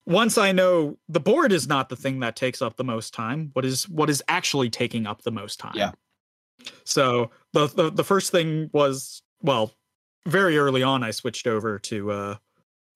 once 0.06 0.38
i 0.38 0.52
know 0.52 0.96
the 1.08 1.20
board 1.20 1.52
is 1.52 1.66
not 1.68 1.88
the 1.88 1.96
thing 1.96 2.20
that 2.20 2.36
takes 2.36 2.60
up 2.62 2.76
the 2.76 2.84
most 2.84 3.12
time 3.14 3.50
what 3.54 3.64
is 3.64 3.88
what 3.88 4.10
is 4.10 4.22
actually 4.28 4.70
taking 4.70 5.06
up 5.06 5.22
the 5.22 5.30
most 5.30 5.58
time 5.58 5.72
Yeah. 5.74 5.92
so 6.84 7.30
the 7.52 7.66
the, 7.68 7.90
the 7.90 8.04
first 8.04 8.30
thing 8.32 8.70
was 8.72 9.22
well 9.42 9.72
very 10.26 10.58
early 10.58 10.82
on 10.82 11.02
i 11.02 11.10
switched 11.10 11.46
over 11.46 11.78
to 11.80 12.10
uh 12.10 12.34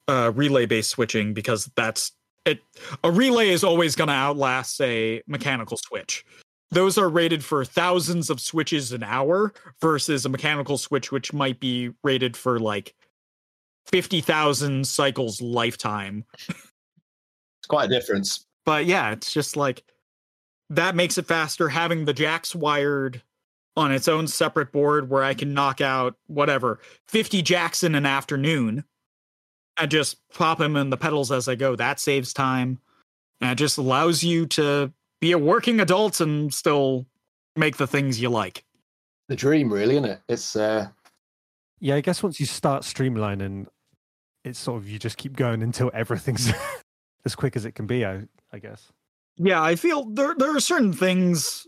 uh 0.09 0.33
relay 0.35 0.67
based 0.67 0.91
switching 0.91 1.33
because 1.35 1.71
that's 1.77 2.13
it 2.47 2.61
a 3.05 3.11
relay 3.11 3.51
is 3.51 3.63
always 3.63 3.95
going 3.95 4.09
to 4.09 4.15
outlast 4.15 4.81
a 4.81 5.23
mechanical 5.27 5.77
switch 5.77 6.25
those 6.73 6.97
are 6.97 7.09
rated 7.09 7.45
for 7.45 7.65
thousands 7.65 8.31
of 8.31 8.41
switches 8.41 8.93
an 8.93 9.03
hour 9.03 9.53
versus 9.81 10.25
a 10.25 10.29
mechanical 10.29 10.79
switch 10.79 11.11
which 11.13 11.33
might 11.33 11.61
be 11.61 11.91
rated 12.03 12.37
for 12.37 12.59
like 12.61 12.95
50,000 13.91 14.87
cycles 14.87 15.41
lifetime 15.41 16.25
It's 16.49 17.67
quite 17.69 17.87
a 17.87 17.89
difference. 17.89 18.47
but 18.65 18.87
yeah, 18.87 19.11
it's 19.13 19.33
just 19.33 19.57
like 19.57 19.83
that 20.71 20.95
makes 20.95 21.19
it 21.19 21.27
faster 21.27 21.69
having 21.69 22.05
the 22.05 22.13
jacks 22.13 22.55
wired 22.55 23.23
on 23.77 23.93
its 23.93 24.09
own 24.09 24.27
separate 24.29 24.73
board 24.73 25.09
where 25.11 25.23
I 25.25 25.35
can 25.35 25.55
knock 25.55 25.81
out 25.81 26.17
whatever 26.27 26.81
50 27.09 27.43
jacks 27.43 27.83
in 27.83 27.95
an 27.95 28.07
afternoon 28.07 28.85
and 29.77 29.91
just 29.91 30.17
pop 30.35 30.59
them 30.59 30.77
in 30.77 30.91
the 30.91 30.97
pedals 30.97 31.33
as 31.33 31.49
I 31.49 31.55
go. 31.55 31.75
That 31.77 31.99
saves 32.01 32.33
time 32.33 32.79
and 33.41 33.51
it 33.53 33.55
just 33.57 33.79
allows 33.79 34.23
you 34.23 34.47
to 34.47 34.93
be 35.21 35.33
a 35.33 35.39
working 35.39 35.81
adult 35.81 36.21
and 36.21 36.53
still 36.53 37.07
make 37.57 37.77
the 37.79 37.87
things 37.87 38.21
you 38.21 38.29
like. 38.29 38.65
The 39.29 39.37
dream, 39.37 39.73
really, 39.73 39.97
isn't 39.97 40.05
it? 40.11 40.21
It's 40.29 40.57
uh, 40.57 40.89
Yeah, 41.81 41.95
I 41.97 42.01
guess 42.01 42.23
once 42.23 42.39
you 42.41 42.47
start 42.47 42.83
streamlining 42.83 43.67
it's 44.45 44.59
sort 44.59 44.79
of 44.79 44.89
you 44.89 44.99
just 44.99 45.17
keep 45.17 45.37
going 45.37 45.63
until 45.63 45.91
everything's 45.95 46.53
as 47.25 47.35
quick 47.35 47.57
as 47.57 47.65
it 47.65 47.73
can 47.73 47.87
be. 47.87 48.05
I, 48.05 48.23
I 48.53 48.59
guess. 48.59 48.93
Yeah, 49.37 49.63
I 49.63 49.77
feel 49.77 50.05
there 50.05 50.35
there 50.37 50.55
are 50.57 50.61
certain 50.61 50.93
things. 50.93 51.67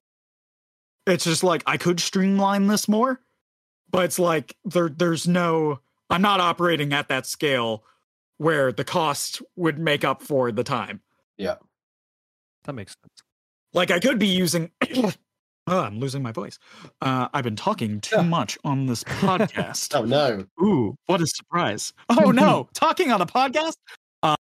It's 1.06 1.24
just 1.24 1.42
like 1.42 1.62
I 1.66 1.76
could 1.76 2.00
streamline 2.00 2.66
this 2.66 2.88
more, 2.88 3.20
but 3.90 4.04
it's 4.04 4.18
like 4.18 4.56
there 4.64 4.88
there's 4.88 5.26
no. 5.26 5.80
I'm 6.10 6.22
not 6.22 6.40
operating 6.40 6.92
at 6.92 7.08
that 7.08 7.26
scale 7.26 7.84
where 8.36 8.72
the 8.72 8.84
cost 8.84 9.40
would 9.56 9.78
make 9.78 10.04
up 10.04 10.20
for 10.20 10.52
the 10.52 10.64
time. 10.64 11.00
Yeah. 11.38 11.54
That 12.64 12.74
makes 12.74 12.94
sense. 13.02 13.22
Like 13.72 13.90
I 13.90 13.98
could 13.98 14.18
be 14.18 14.26
using. 14.26 14.70
oh, 15.66 15.80
I'm 15.80 15.98
losing 16.00 16.22
my 16.22 16.32
voice. 16.32 16.58
Uh, 17.00 17.28
I've 17.32 17.44
been 17.44 17.56
talking 17.56 18.00
too 18.00 18.16
Yeah. 18.16 18.22
much 18.22 18.58
on 18.64 18.86
this 18.86 19.04
podcast. 19.04 19.94
Oh 19.98 20.04
no. 20.04 20.44
Ooh, 20.62 20.96
what 21.06 21.20
a 21.20 21.26
surprise! 21.26 21.92
Oh 22.08 22.30
no, 22.30 22.68
talking 22.74 23.10
on 23.12 23.20
a 23.20 23.26
podcast. 23.26 23.74
Uh, 24.22 24.34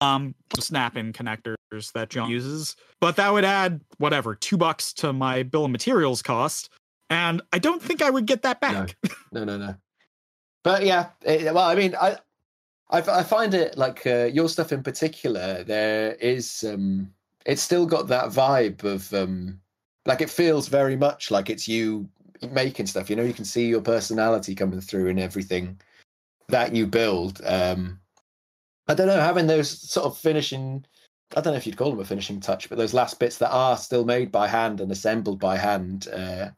um, 0.00 0.34
snap-in 0.58 1.12
connectors 1.12 1.92
that 1.94 2.08
John 2.10 2.30
uses, 2.30 2.76
but 3.00 3.16
that 3.16 3.32
would 3.32 3.44
add 3.44 3.80
whatever 3.98 4.34
two 4.34 4.56
bucks 4.56 4.92
to 4.94 5.12
my 5.12 5.42
bill 5.42 5.66
of 5.66 5.70
materials 5.70 6.22
cost, 6.22 6.70
and 7.10 7.42
I 7.52 7.58
don't 7.58 7.82
think 7.82 8.00
I 8.02 8.10
would 8.10 8.26
get 8.26 8.42
that 8.42 8.60
back. 8.60 8.96
No, 9.32 9.44
no, 9.44 9.56
no. 9.56 9.76
But 10.64 10.84
yeah, 10.84 11.10
it, 11.22 11.44
well, 11.54 11.58
I 11.68 11.76
mean, 11.76 11.94
I, 12.00 12.16
I, 12.90 12.98
I 12.98 13.22
find 13.22 13.54
it 13.54 13.78
like 13.78 14.04
uh, 14.04 14.24
your 14.24 14.48
stuff 14.48 14.72
in 14.72 14.82
particular. 14.82 15.62
There 15.62 16.14
is, 16.14 16.64
um, 16.64 17.12
it's 17.46 17.62
still 17.62 17.86
got 17.86 18.08
that 18.08 18.30
vibe 18.30 18.82
of, 18.82 19.14
um, 19.14 19.60
like 20.06 20.20
it 20.20 20.30
feels 20.30 20.68
very 20.68 20.96
much 20.96 21.30
like 21.30 21.50
it's 21.50 21.68
you 21.68 22.08
making 22.50 22.86
stuff. 22.86 23.10
You 23.10 23.16
know, 23.16 23.22
you 23.22 23.34
can 23.34 23.44
see 23.44 23.66
your 23.66 23.82
personality 23.82 24.54
coming 24.54 24.80
through 24.80 25.08
in 25.08 25.18
everything 25.18 25.80
that 26.48 26.74
you 26.74 26.86
build. 26.86 27.40
Um, 27.44 28.00
I 28.88 28.94
don't 28.94 29.06
know, 29.06 29.20
having 29.20 29.46
those 29.46 29.68
sort 29.90 30.06
of 30.06 30.16
finishing. 30.18 30.84
I 31.36 31.40
don't 31.40 31.52
know 31.52 31.58
if 31.58 31.66
you'd 31.66 31.76
call 31.76 31.90
them 31.90 32.00
a 32.00 32.04
finishing 32.04 32.40
touch, 32.40 32.68
but 32.68 32.76
those 32.76 32.94
last 32.94 33.20
bits 33.20 33.38
that 33.38 33.52
are 33.52 33.76
still 33.76 34.04
made 34.04 34.32
by 34.32 34.48
hand 34.48 34.80
and 34.80 34.90
assembled 34.90 35.38
by 35.38 35.56
hand. 35.56 36.08
Uh, 36.08 36.50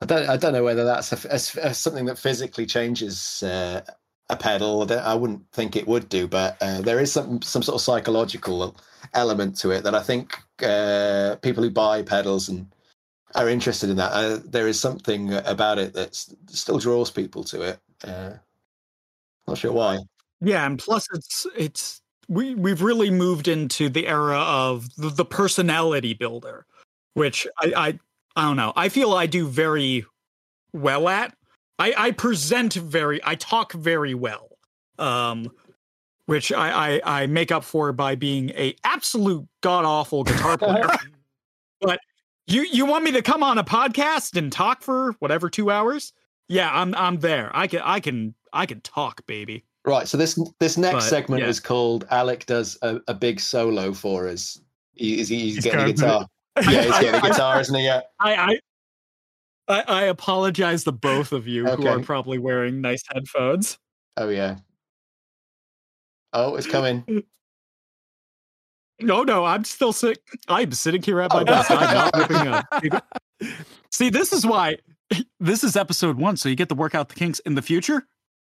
I 0.00 0.06
don't. 0.06 0.28
I 0.28 0.36
don't 0.36 0.52
know 0.52 0.64
whether 0.64 0.84
that's 0.84 1.12
a, 1.12 1.28
a- 1.28 1.68
a- 1.68 1.74
something 1.74 2.06
that 2.06 2.18
physically 2.18 2.66
changes 2.66 3.42
uh, 3.42 3.82
a 4.30 4.36
pedal. 4.36 4.90
I, 4.90 4.96
I 4.96 5.14
wouldn't 5.14 5.50
think 5.52 5.76
it 5.76 5.86
would 5.86 6.08
do, 6.08 6.26
but 6.26 6.56
uh, 6.60 6.80
there 6.80 7.00
is 7.00 7.12
some 7.12 7.42
some 7.42 7.62
sort 7.62 7.76
of 7.76 7.82
psychological 7.82 8.76
element 9.12 9.56
to 9.58 9.70
it 9.70 9.84
that 9.84 9.94
I 9.94 10.02
think 10.02 10.38
uh, 10.62 11.36
people 11.42 11.62
who 11.62 11.70
buy 11.70 12.02
pedals 12.02 12.48
and 12.48 12.66
are 13.34 13.48
interested 13.48 13.90
in 13.90 13.96
that. 13.96 14.12
Uh, 14.12 14.38
there 14.44 14.68
is 14.68 14.80
something 14.80 15.32
about 15.32 15.78
it 15.78 15.92
that 15.94 16.14
still 16.14 16.78
draws 16.78 17.10
people 17.10 17.44
to 17.44 17.62
it. 17.62 17.78
Uh, 18.02 18.32
not 19.46 19.58
sure 19.58 19.72
why. 19.72 19.98
Yeah, 20.40 20.66
and 20.66 20.78
plus 20.78 21.06
it's 21.12 21.46
it's 21.56 22.00
we 22.28 22.54
we've 22.54 22.82
really 22.82 23.10
moved 23.10 23.48
into 23.48 23.88
the 23.88 24.06
era 24.06 24.38
of 24.38 24.94
the, 24.96 25.10
the 25.10 25.24
personality 25.24 26.14
builder, 26.14 26.66
which 27.14 27.46
I, 27.58 27.72
I 27.76 27.98
I 28.36 28.42
don't 28.42 28.56
know. 28.56 28.72
I 28.76 28.88
feel 28.88 29.12
I 29.12 29.26
do 29.26 29.46
very 29.46 30.04
well 30.72 31.08
at. 31.08 31.34
I 31.78 31.94
I 31.96 32.10
present 32.12 32.74
very 32.74 33.20
I 33.24 33.34
talk 33.34 33.72
very 33.72 34.14
well. 34.14 34.58
Um 34.98 35.50
which 36.26 36.52
I, 36.52 36.94
I 36.94 37.22
I 37.22 37.26
make 37.26 37.52
up 37.52 37.64
for 37.64 37.92
by 37.92 38.14
being 38.14 38.50
a 38.50 38.74
absolute 38.84 39.46
god 39.60 39.84
awful 39.84 40.24
guitar 40.24 40.56
player. 40.56 40.88
but 41.80 42.00
you 42.46 42.62
you 42.62 42.86
want 42.86 43.04
me 43.04 43.12
to 43.12 43.22
come 43.22 43.42
on 43.42 43.58
a 43.58 43.64
podcast 43.64 44.36
and 44.36 44.50
talk 44.52 44.82
for 44.82 45.12
whatever 45.18 45.50
2 45.50 45.70
hours? 45.70 46.12
Yeah, 46.48 46.70
I'm 46.72 46.94
I'm 46.94 47.18
there. 47.20 47.50
I 47.54 47.66
can 47.66 47.80
I 47.84 48.00
can 48.00 48.34
I 48.52 48.66
can 48.66 48.80
talk, 48.80 49.26
baby. 49.26 49.64
Right. 49.84 50.08
So 50.08 50.16
this 50.16 50.38
this 50.60 50.78
next 50.78 50.94
But, 50.94 51.00
segment 51.02 51.42
yeah. 51.42 51.48
is 51.48 51.60
called 51.60 52.06
Alec 52.10 52.46
does 52.46 52.78
a, 52.82 53.00
a 53.08 53.14
big 53.14 53.38
solo 53.40 53.92
for 53.92 54.28
us. 54.28 54.58
He, 54.94 55.20
is 55.20 55.28
he, 55.28 55.40
he's, 55.40 55.54
He's 55.56 55.64
getting 55.64 55.80
a 55.80 55.92
going 55.92 55.96
for 55.96 56.02
guitar. 56.02 56.28
Yeah, 56.72 56.82
he's 56.82 56.92
getting 57.00 57.14
a 57.14 57.24
I- 57.24 57.28
guitar, 57.28 57.60
isn't 57.60 57.74
he? 57.74 57.84
Yeah. 57.84 58.00
I, 58.20 58.34
I 58.34 58.58
I 59.68 59.82
I 59.86 60.02
apologize 60.04 60.84
to 60.84 60.92
both 60.92 61.32
of 61.32 61.46
you 61.48 61.66
who 61.66 61.86
are 61.86 62.00
probably 62.00 62.38
wearing 62.38 62.80
nice 62.80 63.02
headphones. 63.12 63.78
Oh 64.16 64.28
yeah. 64.28 64.56
Oh, 66.32 66.56
it's 66.56 66.66
coming. 66.66 67.04
No, 69.00 69.22
no, 69.22 69.44
I'm 69.44 69.64
still 69.64 69.92
sick. 69.92 70.18
I'm 70.48 70.72
sitting 70.72 71.02
here 71.02 71.20
at 71.20 71.32
my 71.32 71.40
Oh, 71.40 71.44
desk. 71.44 71.70
wow. 71.70 71.76
I'm 71.78 71.94
not 71.94 72.16
whipping 72.16 72.92
up. 72.92 73.04
See, 73.92 74.10
this 74.10 74.32
is 74.32 74.44
why 74.46 74.76
this 75.40 75.64
is 75.64 75.76
episode 75.76 76.16
one, 76.18 76.36
so 76.36 76.48
you 76.48 76.56
get 76.56 76.68
to 76.70 76.74
work 76.74 76.94
out 76.94 77.08
the 77.08 77.14
kinks 77.14 77.38
in 77.40 77.54
the 77.54 77.62
future. 77.62 78.06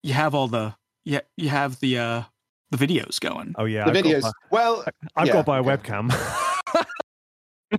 You 0.03 0.13
have 0.13 0.33
all 0.35 0.47
the 0.47 0.75
yeah, 1.05 1.21
you 1.37 1.49
have 1.49 1.79
the 1.79 1.97
uh 1.99 2.23
the 2.71 2.77
videos 2.77 3.19
going. 3.19 3.53
Oh 3.57 3.65
yeah, 3.65 3.83
the 3.85 3.89
I've 3.91 4.03
got 4.03 4.05
videos. 4.05 4.21
my- 4.23 4.31
Well, 4.49 4.85
I've 5.15 5.27
Yeah, 5.27 5.33
got 5.33 5.47
my 5.47 5.59
okay. 5.59 5.77
webcam. 5.77 6.11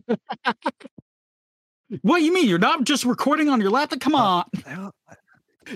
What 2.01 2.19
do 2.19 2.25
you 2.25 2.33
mean? 2.33 2.49
You're 2.49 2.59
not 2.59 2.85
just 2.85 3.05
recording 3.05 3.49
on 3.51 3.61
your 3.61 3.71
laptop? 3.71 4.01
Come 4.01 4.15
on. 4.15 4.45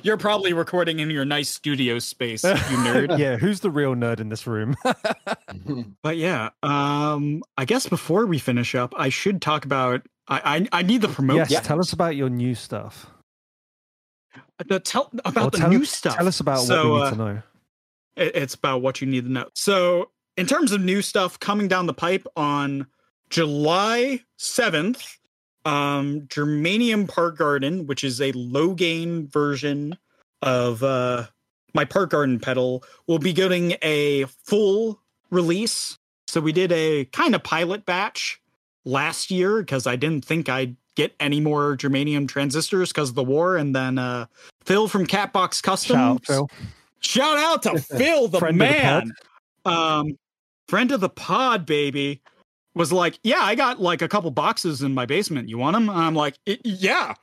You're 0.03 0.17
probably 0.17 0.53
recording 0.53 0.99
in 0.99 1.11
your 1.11 1.25
nice 1.25 1.49
studio 1.49 1.99
space, 2.01 2.43
you 2.45 2.51
nerd. 2.51 3.19
yeah, 3.19 3.37
who's 3.37 3.61
the 3.61 3.71
real 3.71 3.95
nerd 3.95 4.19
in 4.19 4.31
this 4.31 4.47
room? 4.47 4.75
But 6.03 6.17
yeah, 6.17 6.51
um, 6.63 7.43
I 7.57 7.65
guess 7.67 7.87
before 7.87 8.27
we 8.27 8.39
finish 8.39 8.75
up, 8.75 8.95
I 8.97 9.09
should 9.11 9.41
talk 9.43 9.65
about. 9.65 10.03
I 10.29 10.67
I, 10.73 10.81
I 10.81 10.83
need 10.83 11.03
the 11.03 11.09
promote. 11.09 11.37
yes, 11.37 11.51
Yeah. 11.51 11.61
tell 11.61 11.79
us 11.81 11.93
about 11.93 12.17
your 12.17 12.29
new 12.29 12.55
stuff. 12.55 13.07
The 14.67 14.81
tell 14.81 15.11
about 15.25 15.45
Or 15.49 15.51
the 15.51 15.59
tell, 15.59 15.69
new 15.71 15.85
stuff. 15.85 16.17
Tell 16.17 16.27
us 16.29 16.41
about 16.41 16.61
So, 16.61 16.91
what 16.91 16.95
we 16.95 16.99
need 16.99 17.07
uh, 17.07 17.11
to 17.11 17.17
know. 17.17 17.43
it- 18.17 18.37
it's 18.37 18.55
about 18.55 18.83
what 18.83 19.01
you 19.01 19.07
need 19.07 19.25
to 19.25 19.31
know. 19.31 19.49
So, 19.55 20.11
in 20.37 20.47
terms 20.47 20.73
of 20.73 20.81
new 20.81 21.01
stuff 21.03 21.39
coming 21.39 21.69
down 21.69 21.87
the 21.87 21.95
pipe 21.95 22.27
on 22.37 22.87
July 23.31 24.21
7th, 24.39 25.17
um, 25.67 26.23
Germanium 26.23 27.09
Park 27.09 27.37
Garden, 27.37 27.87
which 27.87 28.05
is 28.05 28.21
a 28.21 28.33
low 28.33 28.73
gain 28.75 29.27
version 29.29 29.99
of 30.43 30.83
uh, 30.83 31.27
my 31.75 31.85
Park 31.85 32.11
Garden 32.11 32.39
pedal, 32.41 32.85
will 33.07 33.19
be 33.19 33.33
getting 33.33 33.75
a 33.83 34.25
full 34.25 35.01
release. 35.31 35.99
So, 36.29 36.41
we 36.41 36.53
did 36.53 36.73
a 36.73 37.05
kind 37.07 37.35
of 37.35 37.43
pilot 37.43 37.85
batch 37.85 38.41
last 38.85 39.31
year 39.31 39.61
because 39.61 39.87
I 39.87 39.97
didn't 39.97 40.25
think 40.25 40.49
I'd 40.49 40.77
get 40.95 41.15
any 41.21 41.41
more 41.41 41.77
germanium 41.77 42.27
transistors 42.27 42.91
because 42.91 43.11
of 43.11 43.15
the 43.15 43.25
war. 43.25 43.57
And 43.57 43.75
then 43.75 43.99
uh, 43.99 44.27
Phil 44.65 44.89
from 44.89 45.07
Catbox 45.07 45.63
Customs. 45.63 46.21
Shout. 46.25 46.51
Shout 47.01 47.37
out 47.37 47.63
to 47.65 47.79
Phil, 47.97 48.29
the 48.29 48.39
Friend 48.39 48.61
of 48.61 48.69
the 48.69 48.75
man. 48.75 49.13
um, 49.65 50.19
friend 50.69 50.91
of 50.91 51.01
the 51.01 51.09
pod, 51.09 51.67
baby, 51.67 52.23
was 52.77 52.93
like, 52.93 53.19
"Yeah, 53.25 53.41
I 53.41 53.55
got 53.57 53.81
like 53.81 54.03
a 54.03 54.09
couple 54.09 54.31
boxes 54.31 54.83
in 54.83 54.95
my 54.95 55.07
basement. 55.07 55.49
You 55.49 55.59
want 55.59 55.75
them?" 55.75 55.91
I'm 55.91 56.15
like, 56.15 56.37
"Yeah, 56.63 57.15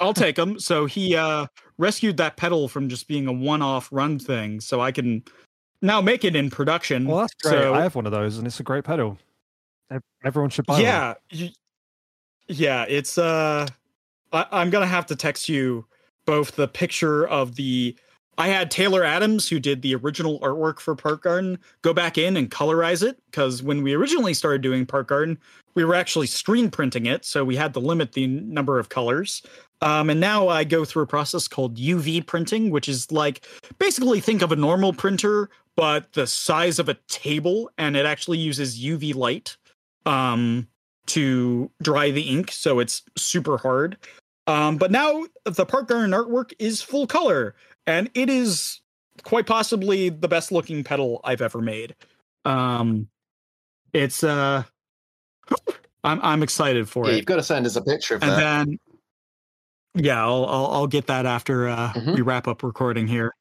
I'll 0.00 0.14
take 0.14 0.36
them." 0.36 0.60
So 0.60 0.86
he 0.86 1.16
uh, 1.16 1.46
rescued 1.78 2.16
that 2.18 2.36
pedal 2.36 2.68
from 2.68 2.88
just 2.88 3.08
being 3.08 3.26
a 3.26 3.32
one-off 3.32 3.88
run 3.90 4.18
thing, 4.18 4.60
so 4.60 4.80
I 4.80 4.92
can 4.92 5.24
now 5.82 6.00
make 6.00 6.24
it 6.24 6.36
in 6.36 6.50
production. 6.50 7.06
Well, 7.06 7.18
that's 7.20 7.34
great. 7.34 7.52
So- 7.52 7.74
I 7.74 7.82
have 7.82 7.94
one 7.96 8.06
of 8.06 8.12
those, 8.12 8.38
and 8.38 8.46
it's 8.46 8.60
a 8.60 8.62
great 8.62 8.84
pedal. 8.84 9.18
Everyone 10.22 10.50
should 10.50 10.66
buy 10.66 10.74
one. 10.74 10.82
yeah, 10.82 11.14
y- 11.32 11.52
yeah. 12.46 12.84
It's 12.88 13.16
uh, 13.18 13.66
I, 14.32 14.46
I'm 14.52 14.70
gonna 14.70 14.86
have 14.86 15.06
to 15.06 15.16
text 15.16 15.48
you 15.48 15.86
both 16.26 16.52
the 16.56 16.68
picture 16.68 17.26
of 17.26 17.56
the. 17.56 17.96
I 18.40 18.48
had 18.48 18.70
Taylor 18.70 19.04
Adams, 19.04 19.50
who 19.50 19.60
did 19.60 19.82
the 19.82 19.94
original 19.94 20.40
artwork 20.40 20.80
for 20.80 20.96
Park 20.96 21.24
Garden, 21.24 21.58
go 21.82 21.92
back 21.92 22.16
in 22.16 22.38
and 22.38 22.50
colorize 22.50 23.06
it 23.06 23.18
because 23.30 23.62
when 23.62 23.82
we 23.82 23.92
originally 23.92 24.32
started 24.32 24.62
doing 24.62 24.86
Park 24.86 25.08
Garden, 25.08 25.38
we 25.74 25.84
were 25.84 25.94
actually 25.94 26.26
screen 26.26 26.70
printing 26.70 27.04
it, 27.04 27.26
so 27.26 27.44
we 27.44 27.54
had 27.54 27.74
to 27.74 27.80
limit 27.80 28.12
the 28.12 28.26
number 28.26 28.78
of 28.78 28.88
colors. 28.88 29.42
Um, 29.82 30.08
and 30.08 30.20
now 30.20 30.48
I 30.48 30.64
go 30.64 30.86
through 30.86 31.02
a 31.02 31.06
process 31.06 31.48
called 31.48 31.76
UV 31.76 32.26
printing, 32.26 32.70
which 32.70 32.88
is 32.88 33.12
like 33.12 33.46
basically 33.78 34.20
think 34.20 34.40
of 34.40 34.52
a 34.52 34.56
normal 34.56 34.94
printer, 34.94 35.50
but 35.76 36.10
the 36.14 36.26
size 36.26 36.78
of 36.78 36.88
a 36.88 36.96
table, 37.08 37.70
and 37.76 37.94
it 37.94 38.06
actually 38.06 38.38
uses 38.38 38.82
UV 38.82 39.14
light 39.14 39.58
um, 40.06 40.66
to 41.08 41.70
dry 41.82 42.10
the 42.10 42.22
ink, 42.22 42.52
so 42.52 42.78
it's 42.78 43.02
super 43.18 43.58
hard. 43.58 43.98
Um, 44.46 44.78
but 44.78 44.90
now 44.90 45.26
the 45.44 45.66
Park 45.66 45.88
Garden 45.88 46.10
artwork 46.10 46.52
is 46.58 46.82
full 46.82 47.06
color, 47.06 47.54
and 47.86 48.10
it 48.14 48.28
is 48.28 48.80
quite 49.22 49.46
possibly 49.46 50.08
the 50.08 50.28
best 50.28 50.52
looking 50.52 50.84
pedal 50.84 51.20
I've 51.24 51.42
ever 51.42 51.60
made. 51.60 51.94
Um, 52.44 53.08
it's 53.92 54.22
uh, 54.24 54.62
I'm 56.04 56.20
I'm 56.22 56.42
excited 56.42 56.88
for 56.88 57.06
yeah, 57.06 57.12
it 57.12 57.16
you've 57.16 57.26
got 57.26 57.36
to 57.36 57.42
send 57.42 57.66
us 57.66 57.76
a 57.76 57.82
picture 57.82 58.14
of 58.16 58.22
and 58.22 58.32
that. 58.32 58.38
then 58.38 58.78
yeah 59.96 60.22
i'll 60.24 60.46
i'll, 60.46 60.66
I'll 60.66 60.86
get 60.86 61.08
that 61.08 61.26
after 61.26 61.68
uh 61.68 61.92
Mhm. 61.92 62.14
we 62.14 62.20
wrap 62.20 62.46
up 62.46 62.62
recording 62.62 63.08
here 63.08 63.34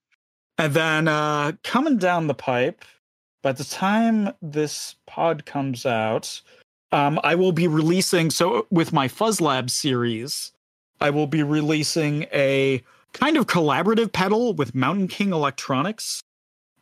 and 0.57 0.73
then 0.73 1.07
uh 1.07 1.51
coming 1.63 1.97
down 1.97 2.25
the 2.25 2.33
pipe 2.33 2.83
by 3.43 3.51
the 3.51 3.63
time 3.63 4.33
this 4.41 4.95
pod 5.05 5.45
comes 5.45 5.85
out 5.85 6.41
um 6.91 7.19
i 7.23 7.35
will 7.35 7.51
be 7.51 7.67
releasing 7.67 8.31
so 8.31 8.65
with 8.71 8.91
my 8.91 9.07
fuzz 9.07 9.39
lab 9.39 9.69
series 9.69 10.51
i 11.01 11.11
will 11.11 11.27
be 11.27 11.43
releasing 11.43 12.23
a 12.33 12.81
kind 13.13 13.37
of 13.37 13.47
collaborative 13.47 14.11
pedal 14.11 14.53
with 14.53 14.75
Mountain 14.75 15.07
King 15.07 15.31
Electronics. 15.31 16.21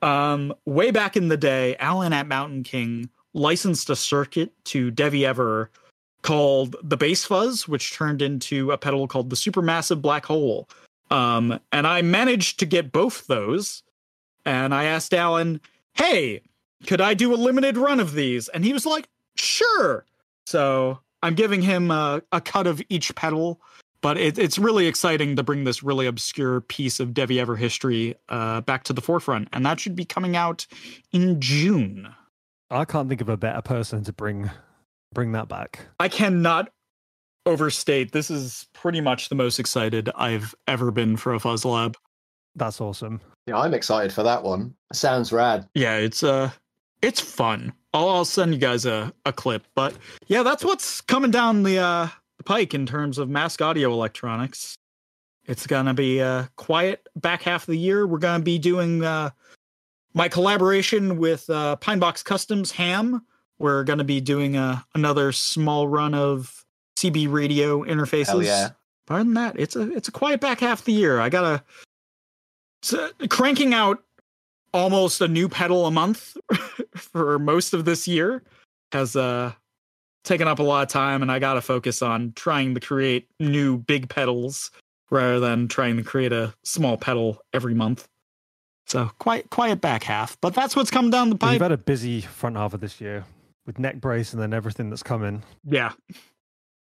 Um, 0.02 0.54
way 0.66 0.92
back 0.92 1.18
in 1.18 1.28
the 1.28 1.38
day, 1.38 1.76
Alan 1.78 2.14
at 2.14 2.28
Mountain 2.28 2.64
King 2.64 3.10
licensed 3.34 3.90
a 3.90 3.96
circuit 3.96 4.52
to 4.66 4.92
Devi 4.92 5.26
Ever 5.26 5.70
called 6.22 6.76
the 6.84 6.98
Bass 6.98 7.26
Fuzz, 7.26 7.68
which 7.68 7.94
turned 7.94 8.22
into 8.22 8.72
a 8.72 8.78
pedal 8.78 9.08
called 9.08 9.30
the 9.30 9.36
Supermassive 9.36 10.02
Black 10.02 10.26
Hole. 10.26 10.68
Um, 11.10 11.60
and 11.72 11.88
I 11.88 12.02
managed 12.02 12.60
to 12.60 12.66
get 12.66 12.92
both 12.92 13.28
those. 13.28 13.84
And 14.46 14.74
I 14.74 14.86
asked 14.86 15.14
Alan, 15.14 15.62
hey, 15.94 16.42
could 16.86 17.02
I 17.02 17.14
do 17.14 17.34
a 17.34 17.36
limited 17.36 17.78
run 17.78 18.00
of 18.00 18.14
these? 18.14 18.48
And 18.50 18.64
he 18.64 18.74
was 18.74 18.86
like, 18.86 19.08
sure. 19.36 20.06
So 20.46 21.00
I'm 21.24 21.36
giving 21.36 21.62
him 21.62 21.92
a, 21.92 22.22
a 22.32 22.42
cut 22.42 22.68
of 22.68 22.82
each 22.90 23.14
pedal, 23.16 23.60
but 24.08 24.18
it, 24.18 24.40
it's 24.40 24.58
really 24.58 24.88
exciting 24.88 25.36
to 25.36 25.44
bring 25.44 25.66
this 25.66 25.84
really 25.84 26.06
obscure 26.06 26.62
piece 26.62 27.02
of 27.02 27.14
Devi 27.14 27.42
Ever 27.42 27.58
history 27.58 28.16
uh, 28.30 28.62
back 28.62 28.86
to 28.86 28.94
the 28.94 29.02
forefront. 29.02 29.50
And 29.52 29.66
that 29.66 29.82
should 29.82 29.98
be 29.98 30.06
coming 30.06 30.38
out 30.38 30.66
in 31.12 31.42
June. 31.42 32.08
I 32.72 32.86
can't 32.86 33.10
think 33.10 33.20
of 33.20 33.28
a 33.28 33.36
better 33.36 33.62
person 33.62 34.06
to 34.06 34.14
bring 34.14 34.50
bring 35.14 35.34
that 35.34 35.50
back. 35.50 35.88
I 36.00 36.08
cannot 36.08 36.70
overstate 37.46 38.14
this 38.14 38.32
is 38.32 38.68
pretty 38.72 39.02
much 39.02 39.28
the 39.28 39.36
most 39.36 39.60
excited 39.60 40.10
I've 40.16 40.56
ever 40.70 40.90
been 40.90 41.18
for 41.18 41.34
a 41.34 41.40
Fuzz 41.42 41.66
Lab. 41.66 41.98
That's 42.56 42.80
awesome. 42.80 43.20
Yeah, 43.46 43.58
I'm 43.58 43.74
excited 43.74 44.14
for 44.14 44.24
that 44.24 44.42
one. 44.42 44.74
Sounds 44.94 45.34
rad. 45.34 45.68
Yeah, 45.74 45.98
it's 45.98 46.24
uh 46.24 46.52
it's 47.02 47.20
fun. 47.20 47.74
I'll, 47.94 48.08
I'll 48.08 48.24
send 48.24 48.54
you 48.54 48.60
guys 48.62 48.86
a, 48.86 49.14
a 49.26 49.34
clip. 49.34 49.68
But 49.76 49.96
yeah, 50.28 50.44
that's 50.44 50.64
what's 50.64 51.02
coming 51.02 51.30
down 51.32 51.64
the 51.64 51.80
uh 51.80 52.08
the 52.38 52.44
pike 52.44 52.74
in 52.74 52.86
terms 52.86 53.18
of 53.18 53.30
mask 53.30 53.62
audio 53.62 53.92
electronics. 53.92 54.76
It's 55.46 55.66
gonna 55.66 55.94
be 55.94 56.20
a 56.20 56.50
quiet 56.56 57.08
back 57.16 57.44
half 57.44 57.64
of 57.64 57.68
the 57.68 57.78
year. 57.78 58.06
We're 58.06 58.18
gonna 58.18 58.44
be 58.44 58.60
doing 58.60 59.04
uh 59.04 59.32
my 60.14 60.28
collaboration 60.28 61.18
with 61.18 61.50
uh 61.50 61.78
Pinebox 61.80 62.24
Customs 62.24 62.72
Ham. 62.72 63.26
We're 63.60 63.84
gonna 63.84 64.04
be 64.04 64.22
doing 64.22 64.58
uh, 64.58 64.82
another 64.94 65.32
small 65.32 65.88
run 65.88 66.14
of 66.14 66.66
CB 66.98 67.32
radio 67.32 67.84
interfaces. 67.84 68.28
Hell 68.28 68.44
yeah. 68.44 68.70
Than 69.08 69.36
that, 69.36 69.58
it's 69.58 69.76
a 69.76 69.90
it's 69.96 70.10
a 70.10 70.12
quiet 70.12 70.42
back 70.42 70.60
half 70.60 70.80
of 70.80 70.86
the 70.86 70.92
year. 70.92 71.22
I 71.22 71.30
gotta 71.30 71.64
so, 72.84 73.10
cranking 73.30 73.74
out 73.74 74.04
almost 74.74 75.22
a 75.22 75.28
new 75.28 75.48
pedal 75.48 75.86
a 75.86 75.92
month 75.92 76.36
for 76.96 77.40
most 77.40 77.74
of 77.74 77.86
this 77.86 78.08
year 78.08 78.44
has 78.92 79.16
uh 79.16 79.54
taken 80.24 80.48
up 80.48 80.60
a 80.60 80.64
lot 80.64 80.84
of 80.84 80.90
time 80.90 81.22
and 81.22 81.32
I 81.32 81.40
gotta 81.40 81.62
focus 81.62 82.02
on 82.02 82.34
trying 82.36 82.74
to 82.76 82.80
create 82.80 83.28
new 83.40 83.78
big 83.78 84.10
pedals 84.10 84.72
rather 85.10 85.40
than 85.40 85.68
trying 85.68 85.98
to 85.98 86.04
create 86.04 86.34
a 86.34 86.54
small 86.64 86.98
pedal 86.98 87.40
every 87.54 87.74
month. 87.74 88.08
So 88.88 89.12
quiet 89.20 89.50
quiet 89.50 89.82
back 89.82 90.04
half. 90.04 90.40
But 90.42 90.54
that's 90.54 90.76
what's 90.76 90.92
come 90.92 91.10
down 91.10 91.30
the 91.30 91.36
pipe. 91.36 91.54
You've 91.54 91.62
had 91.62 91.72
a 91.72 91.78
busy 91.78 92.22
front 92.22 92.56
half 92.56 92.74
of 92.74 92.82
this 92.82 93.02
year 93.02 93.26
with 93.66 93.78
Neckbrace 93.78 94.34
and 94.34 94.42
then 94.42 94.54
everything 94.54 94.90
that's 94.90 95.04
coming. 95.04 95.44
Yeah. 95.66 95.92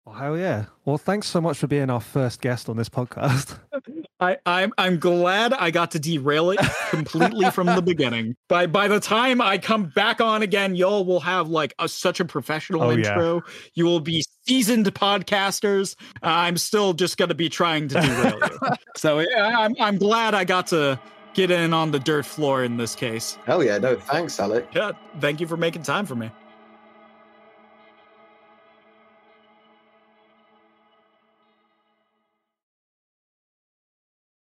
Well, 0.05 0.15
hell 0.15 0.39
yeah. 0.39 0.67
Well, 0.85 0.99
thanks 0.99 1.27
so 1.27 1.41
much 1.41 1.59
for 1.59 1.67
being 1.67 1.91
our 1.91 2.01
first 2.01 2.41
guest 2.41 2.69
on 2.69 2.77
this 2.77 2.89
podcast. 2.89 3.59
I, 4.19 4.39
I'm 4.47 4.73
I'm 4.79 4.99
glad 4.99 5.53
I 5.53 5.71
got 5.71 5.91
to 5.91 5.99
derail 5.99 6.51
it 6.51 6.59
completely 6.89 7.51
from 7.51 7.67
the 7.67 7.83
beginning. 7.83 8.35
By 8.49 8.67
by 8.67 8.89
the 8.89 8.99
time 9.01 9.41
I 9.43 9.59
come 9.59 9.93
back 9.95 10.21
on 10.23 10.43
again, 10.43 10.75
y'all 10.75 11.05
will 11.05 11.21
have 11.21 11.49
like 11.49 11.75
a, 11.79 11.87
such 11.89 12.19
a 12.21 12.25
professional 12.25 12.83
Oh, 12.83 12.91
yeah. 12.91 13.09
intro. 13.13 13.43
You 13.75 13.85
will 13.85 14.01
be 14.01 14.25
seasoned 14.47 14.87
podcasters. 14.95 15.97
Uh, 16.23 16.29
I'm 16.29 16.57
still 16.57 16.95
just 16.95 17.19
going 17.19 17.29
to 17.29 17.35
be 17.35 17.49
trying 17.51 17.89
to 17.89 18.01
derail 18.01 18.39
you. 18.41 18.59
So 18.97 19.19
yeah, 19.19 19.55
I'm 19.59 19.75
I'm 19.79 19.99
glad 19.99 20.33
I 20.35 20.45
got 20.45 20.69
to 20.69 20.99
get 21.35 21.51
in 21.51 21.75
on 21.75 21.91
the 21.91 21.99
dirt 21.99 22.25
floor 22.25 22.65
in 22.65 22.79
this 22.79 22.95
case. 22.95 23.37
Hell 23.45 23.63
yeah. 23.63 23.77
No, 23.77 23.97
thanks, 23.97 24.41
Alec. 24.41 24.67
Yeah, 24.75 24.93
thank 25.21 25.39
you 25.41 25.47
for 25.47 25.59
making 25.59 25.83
time 25.83 26.07
for 26.07 26.15
me. 26.15 26.31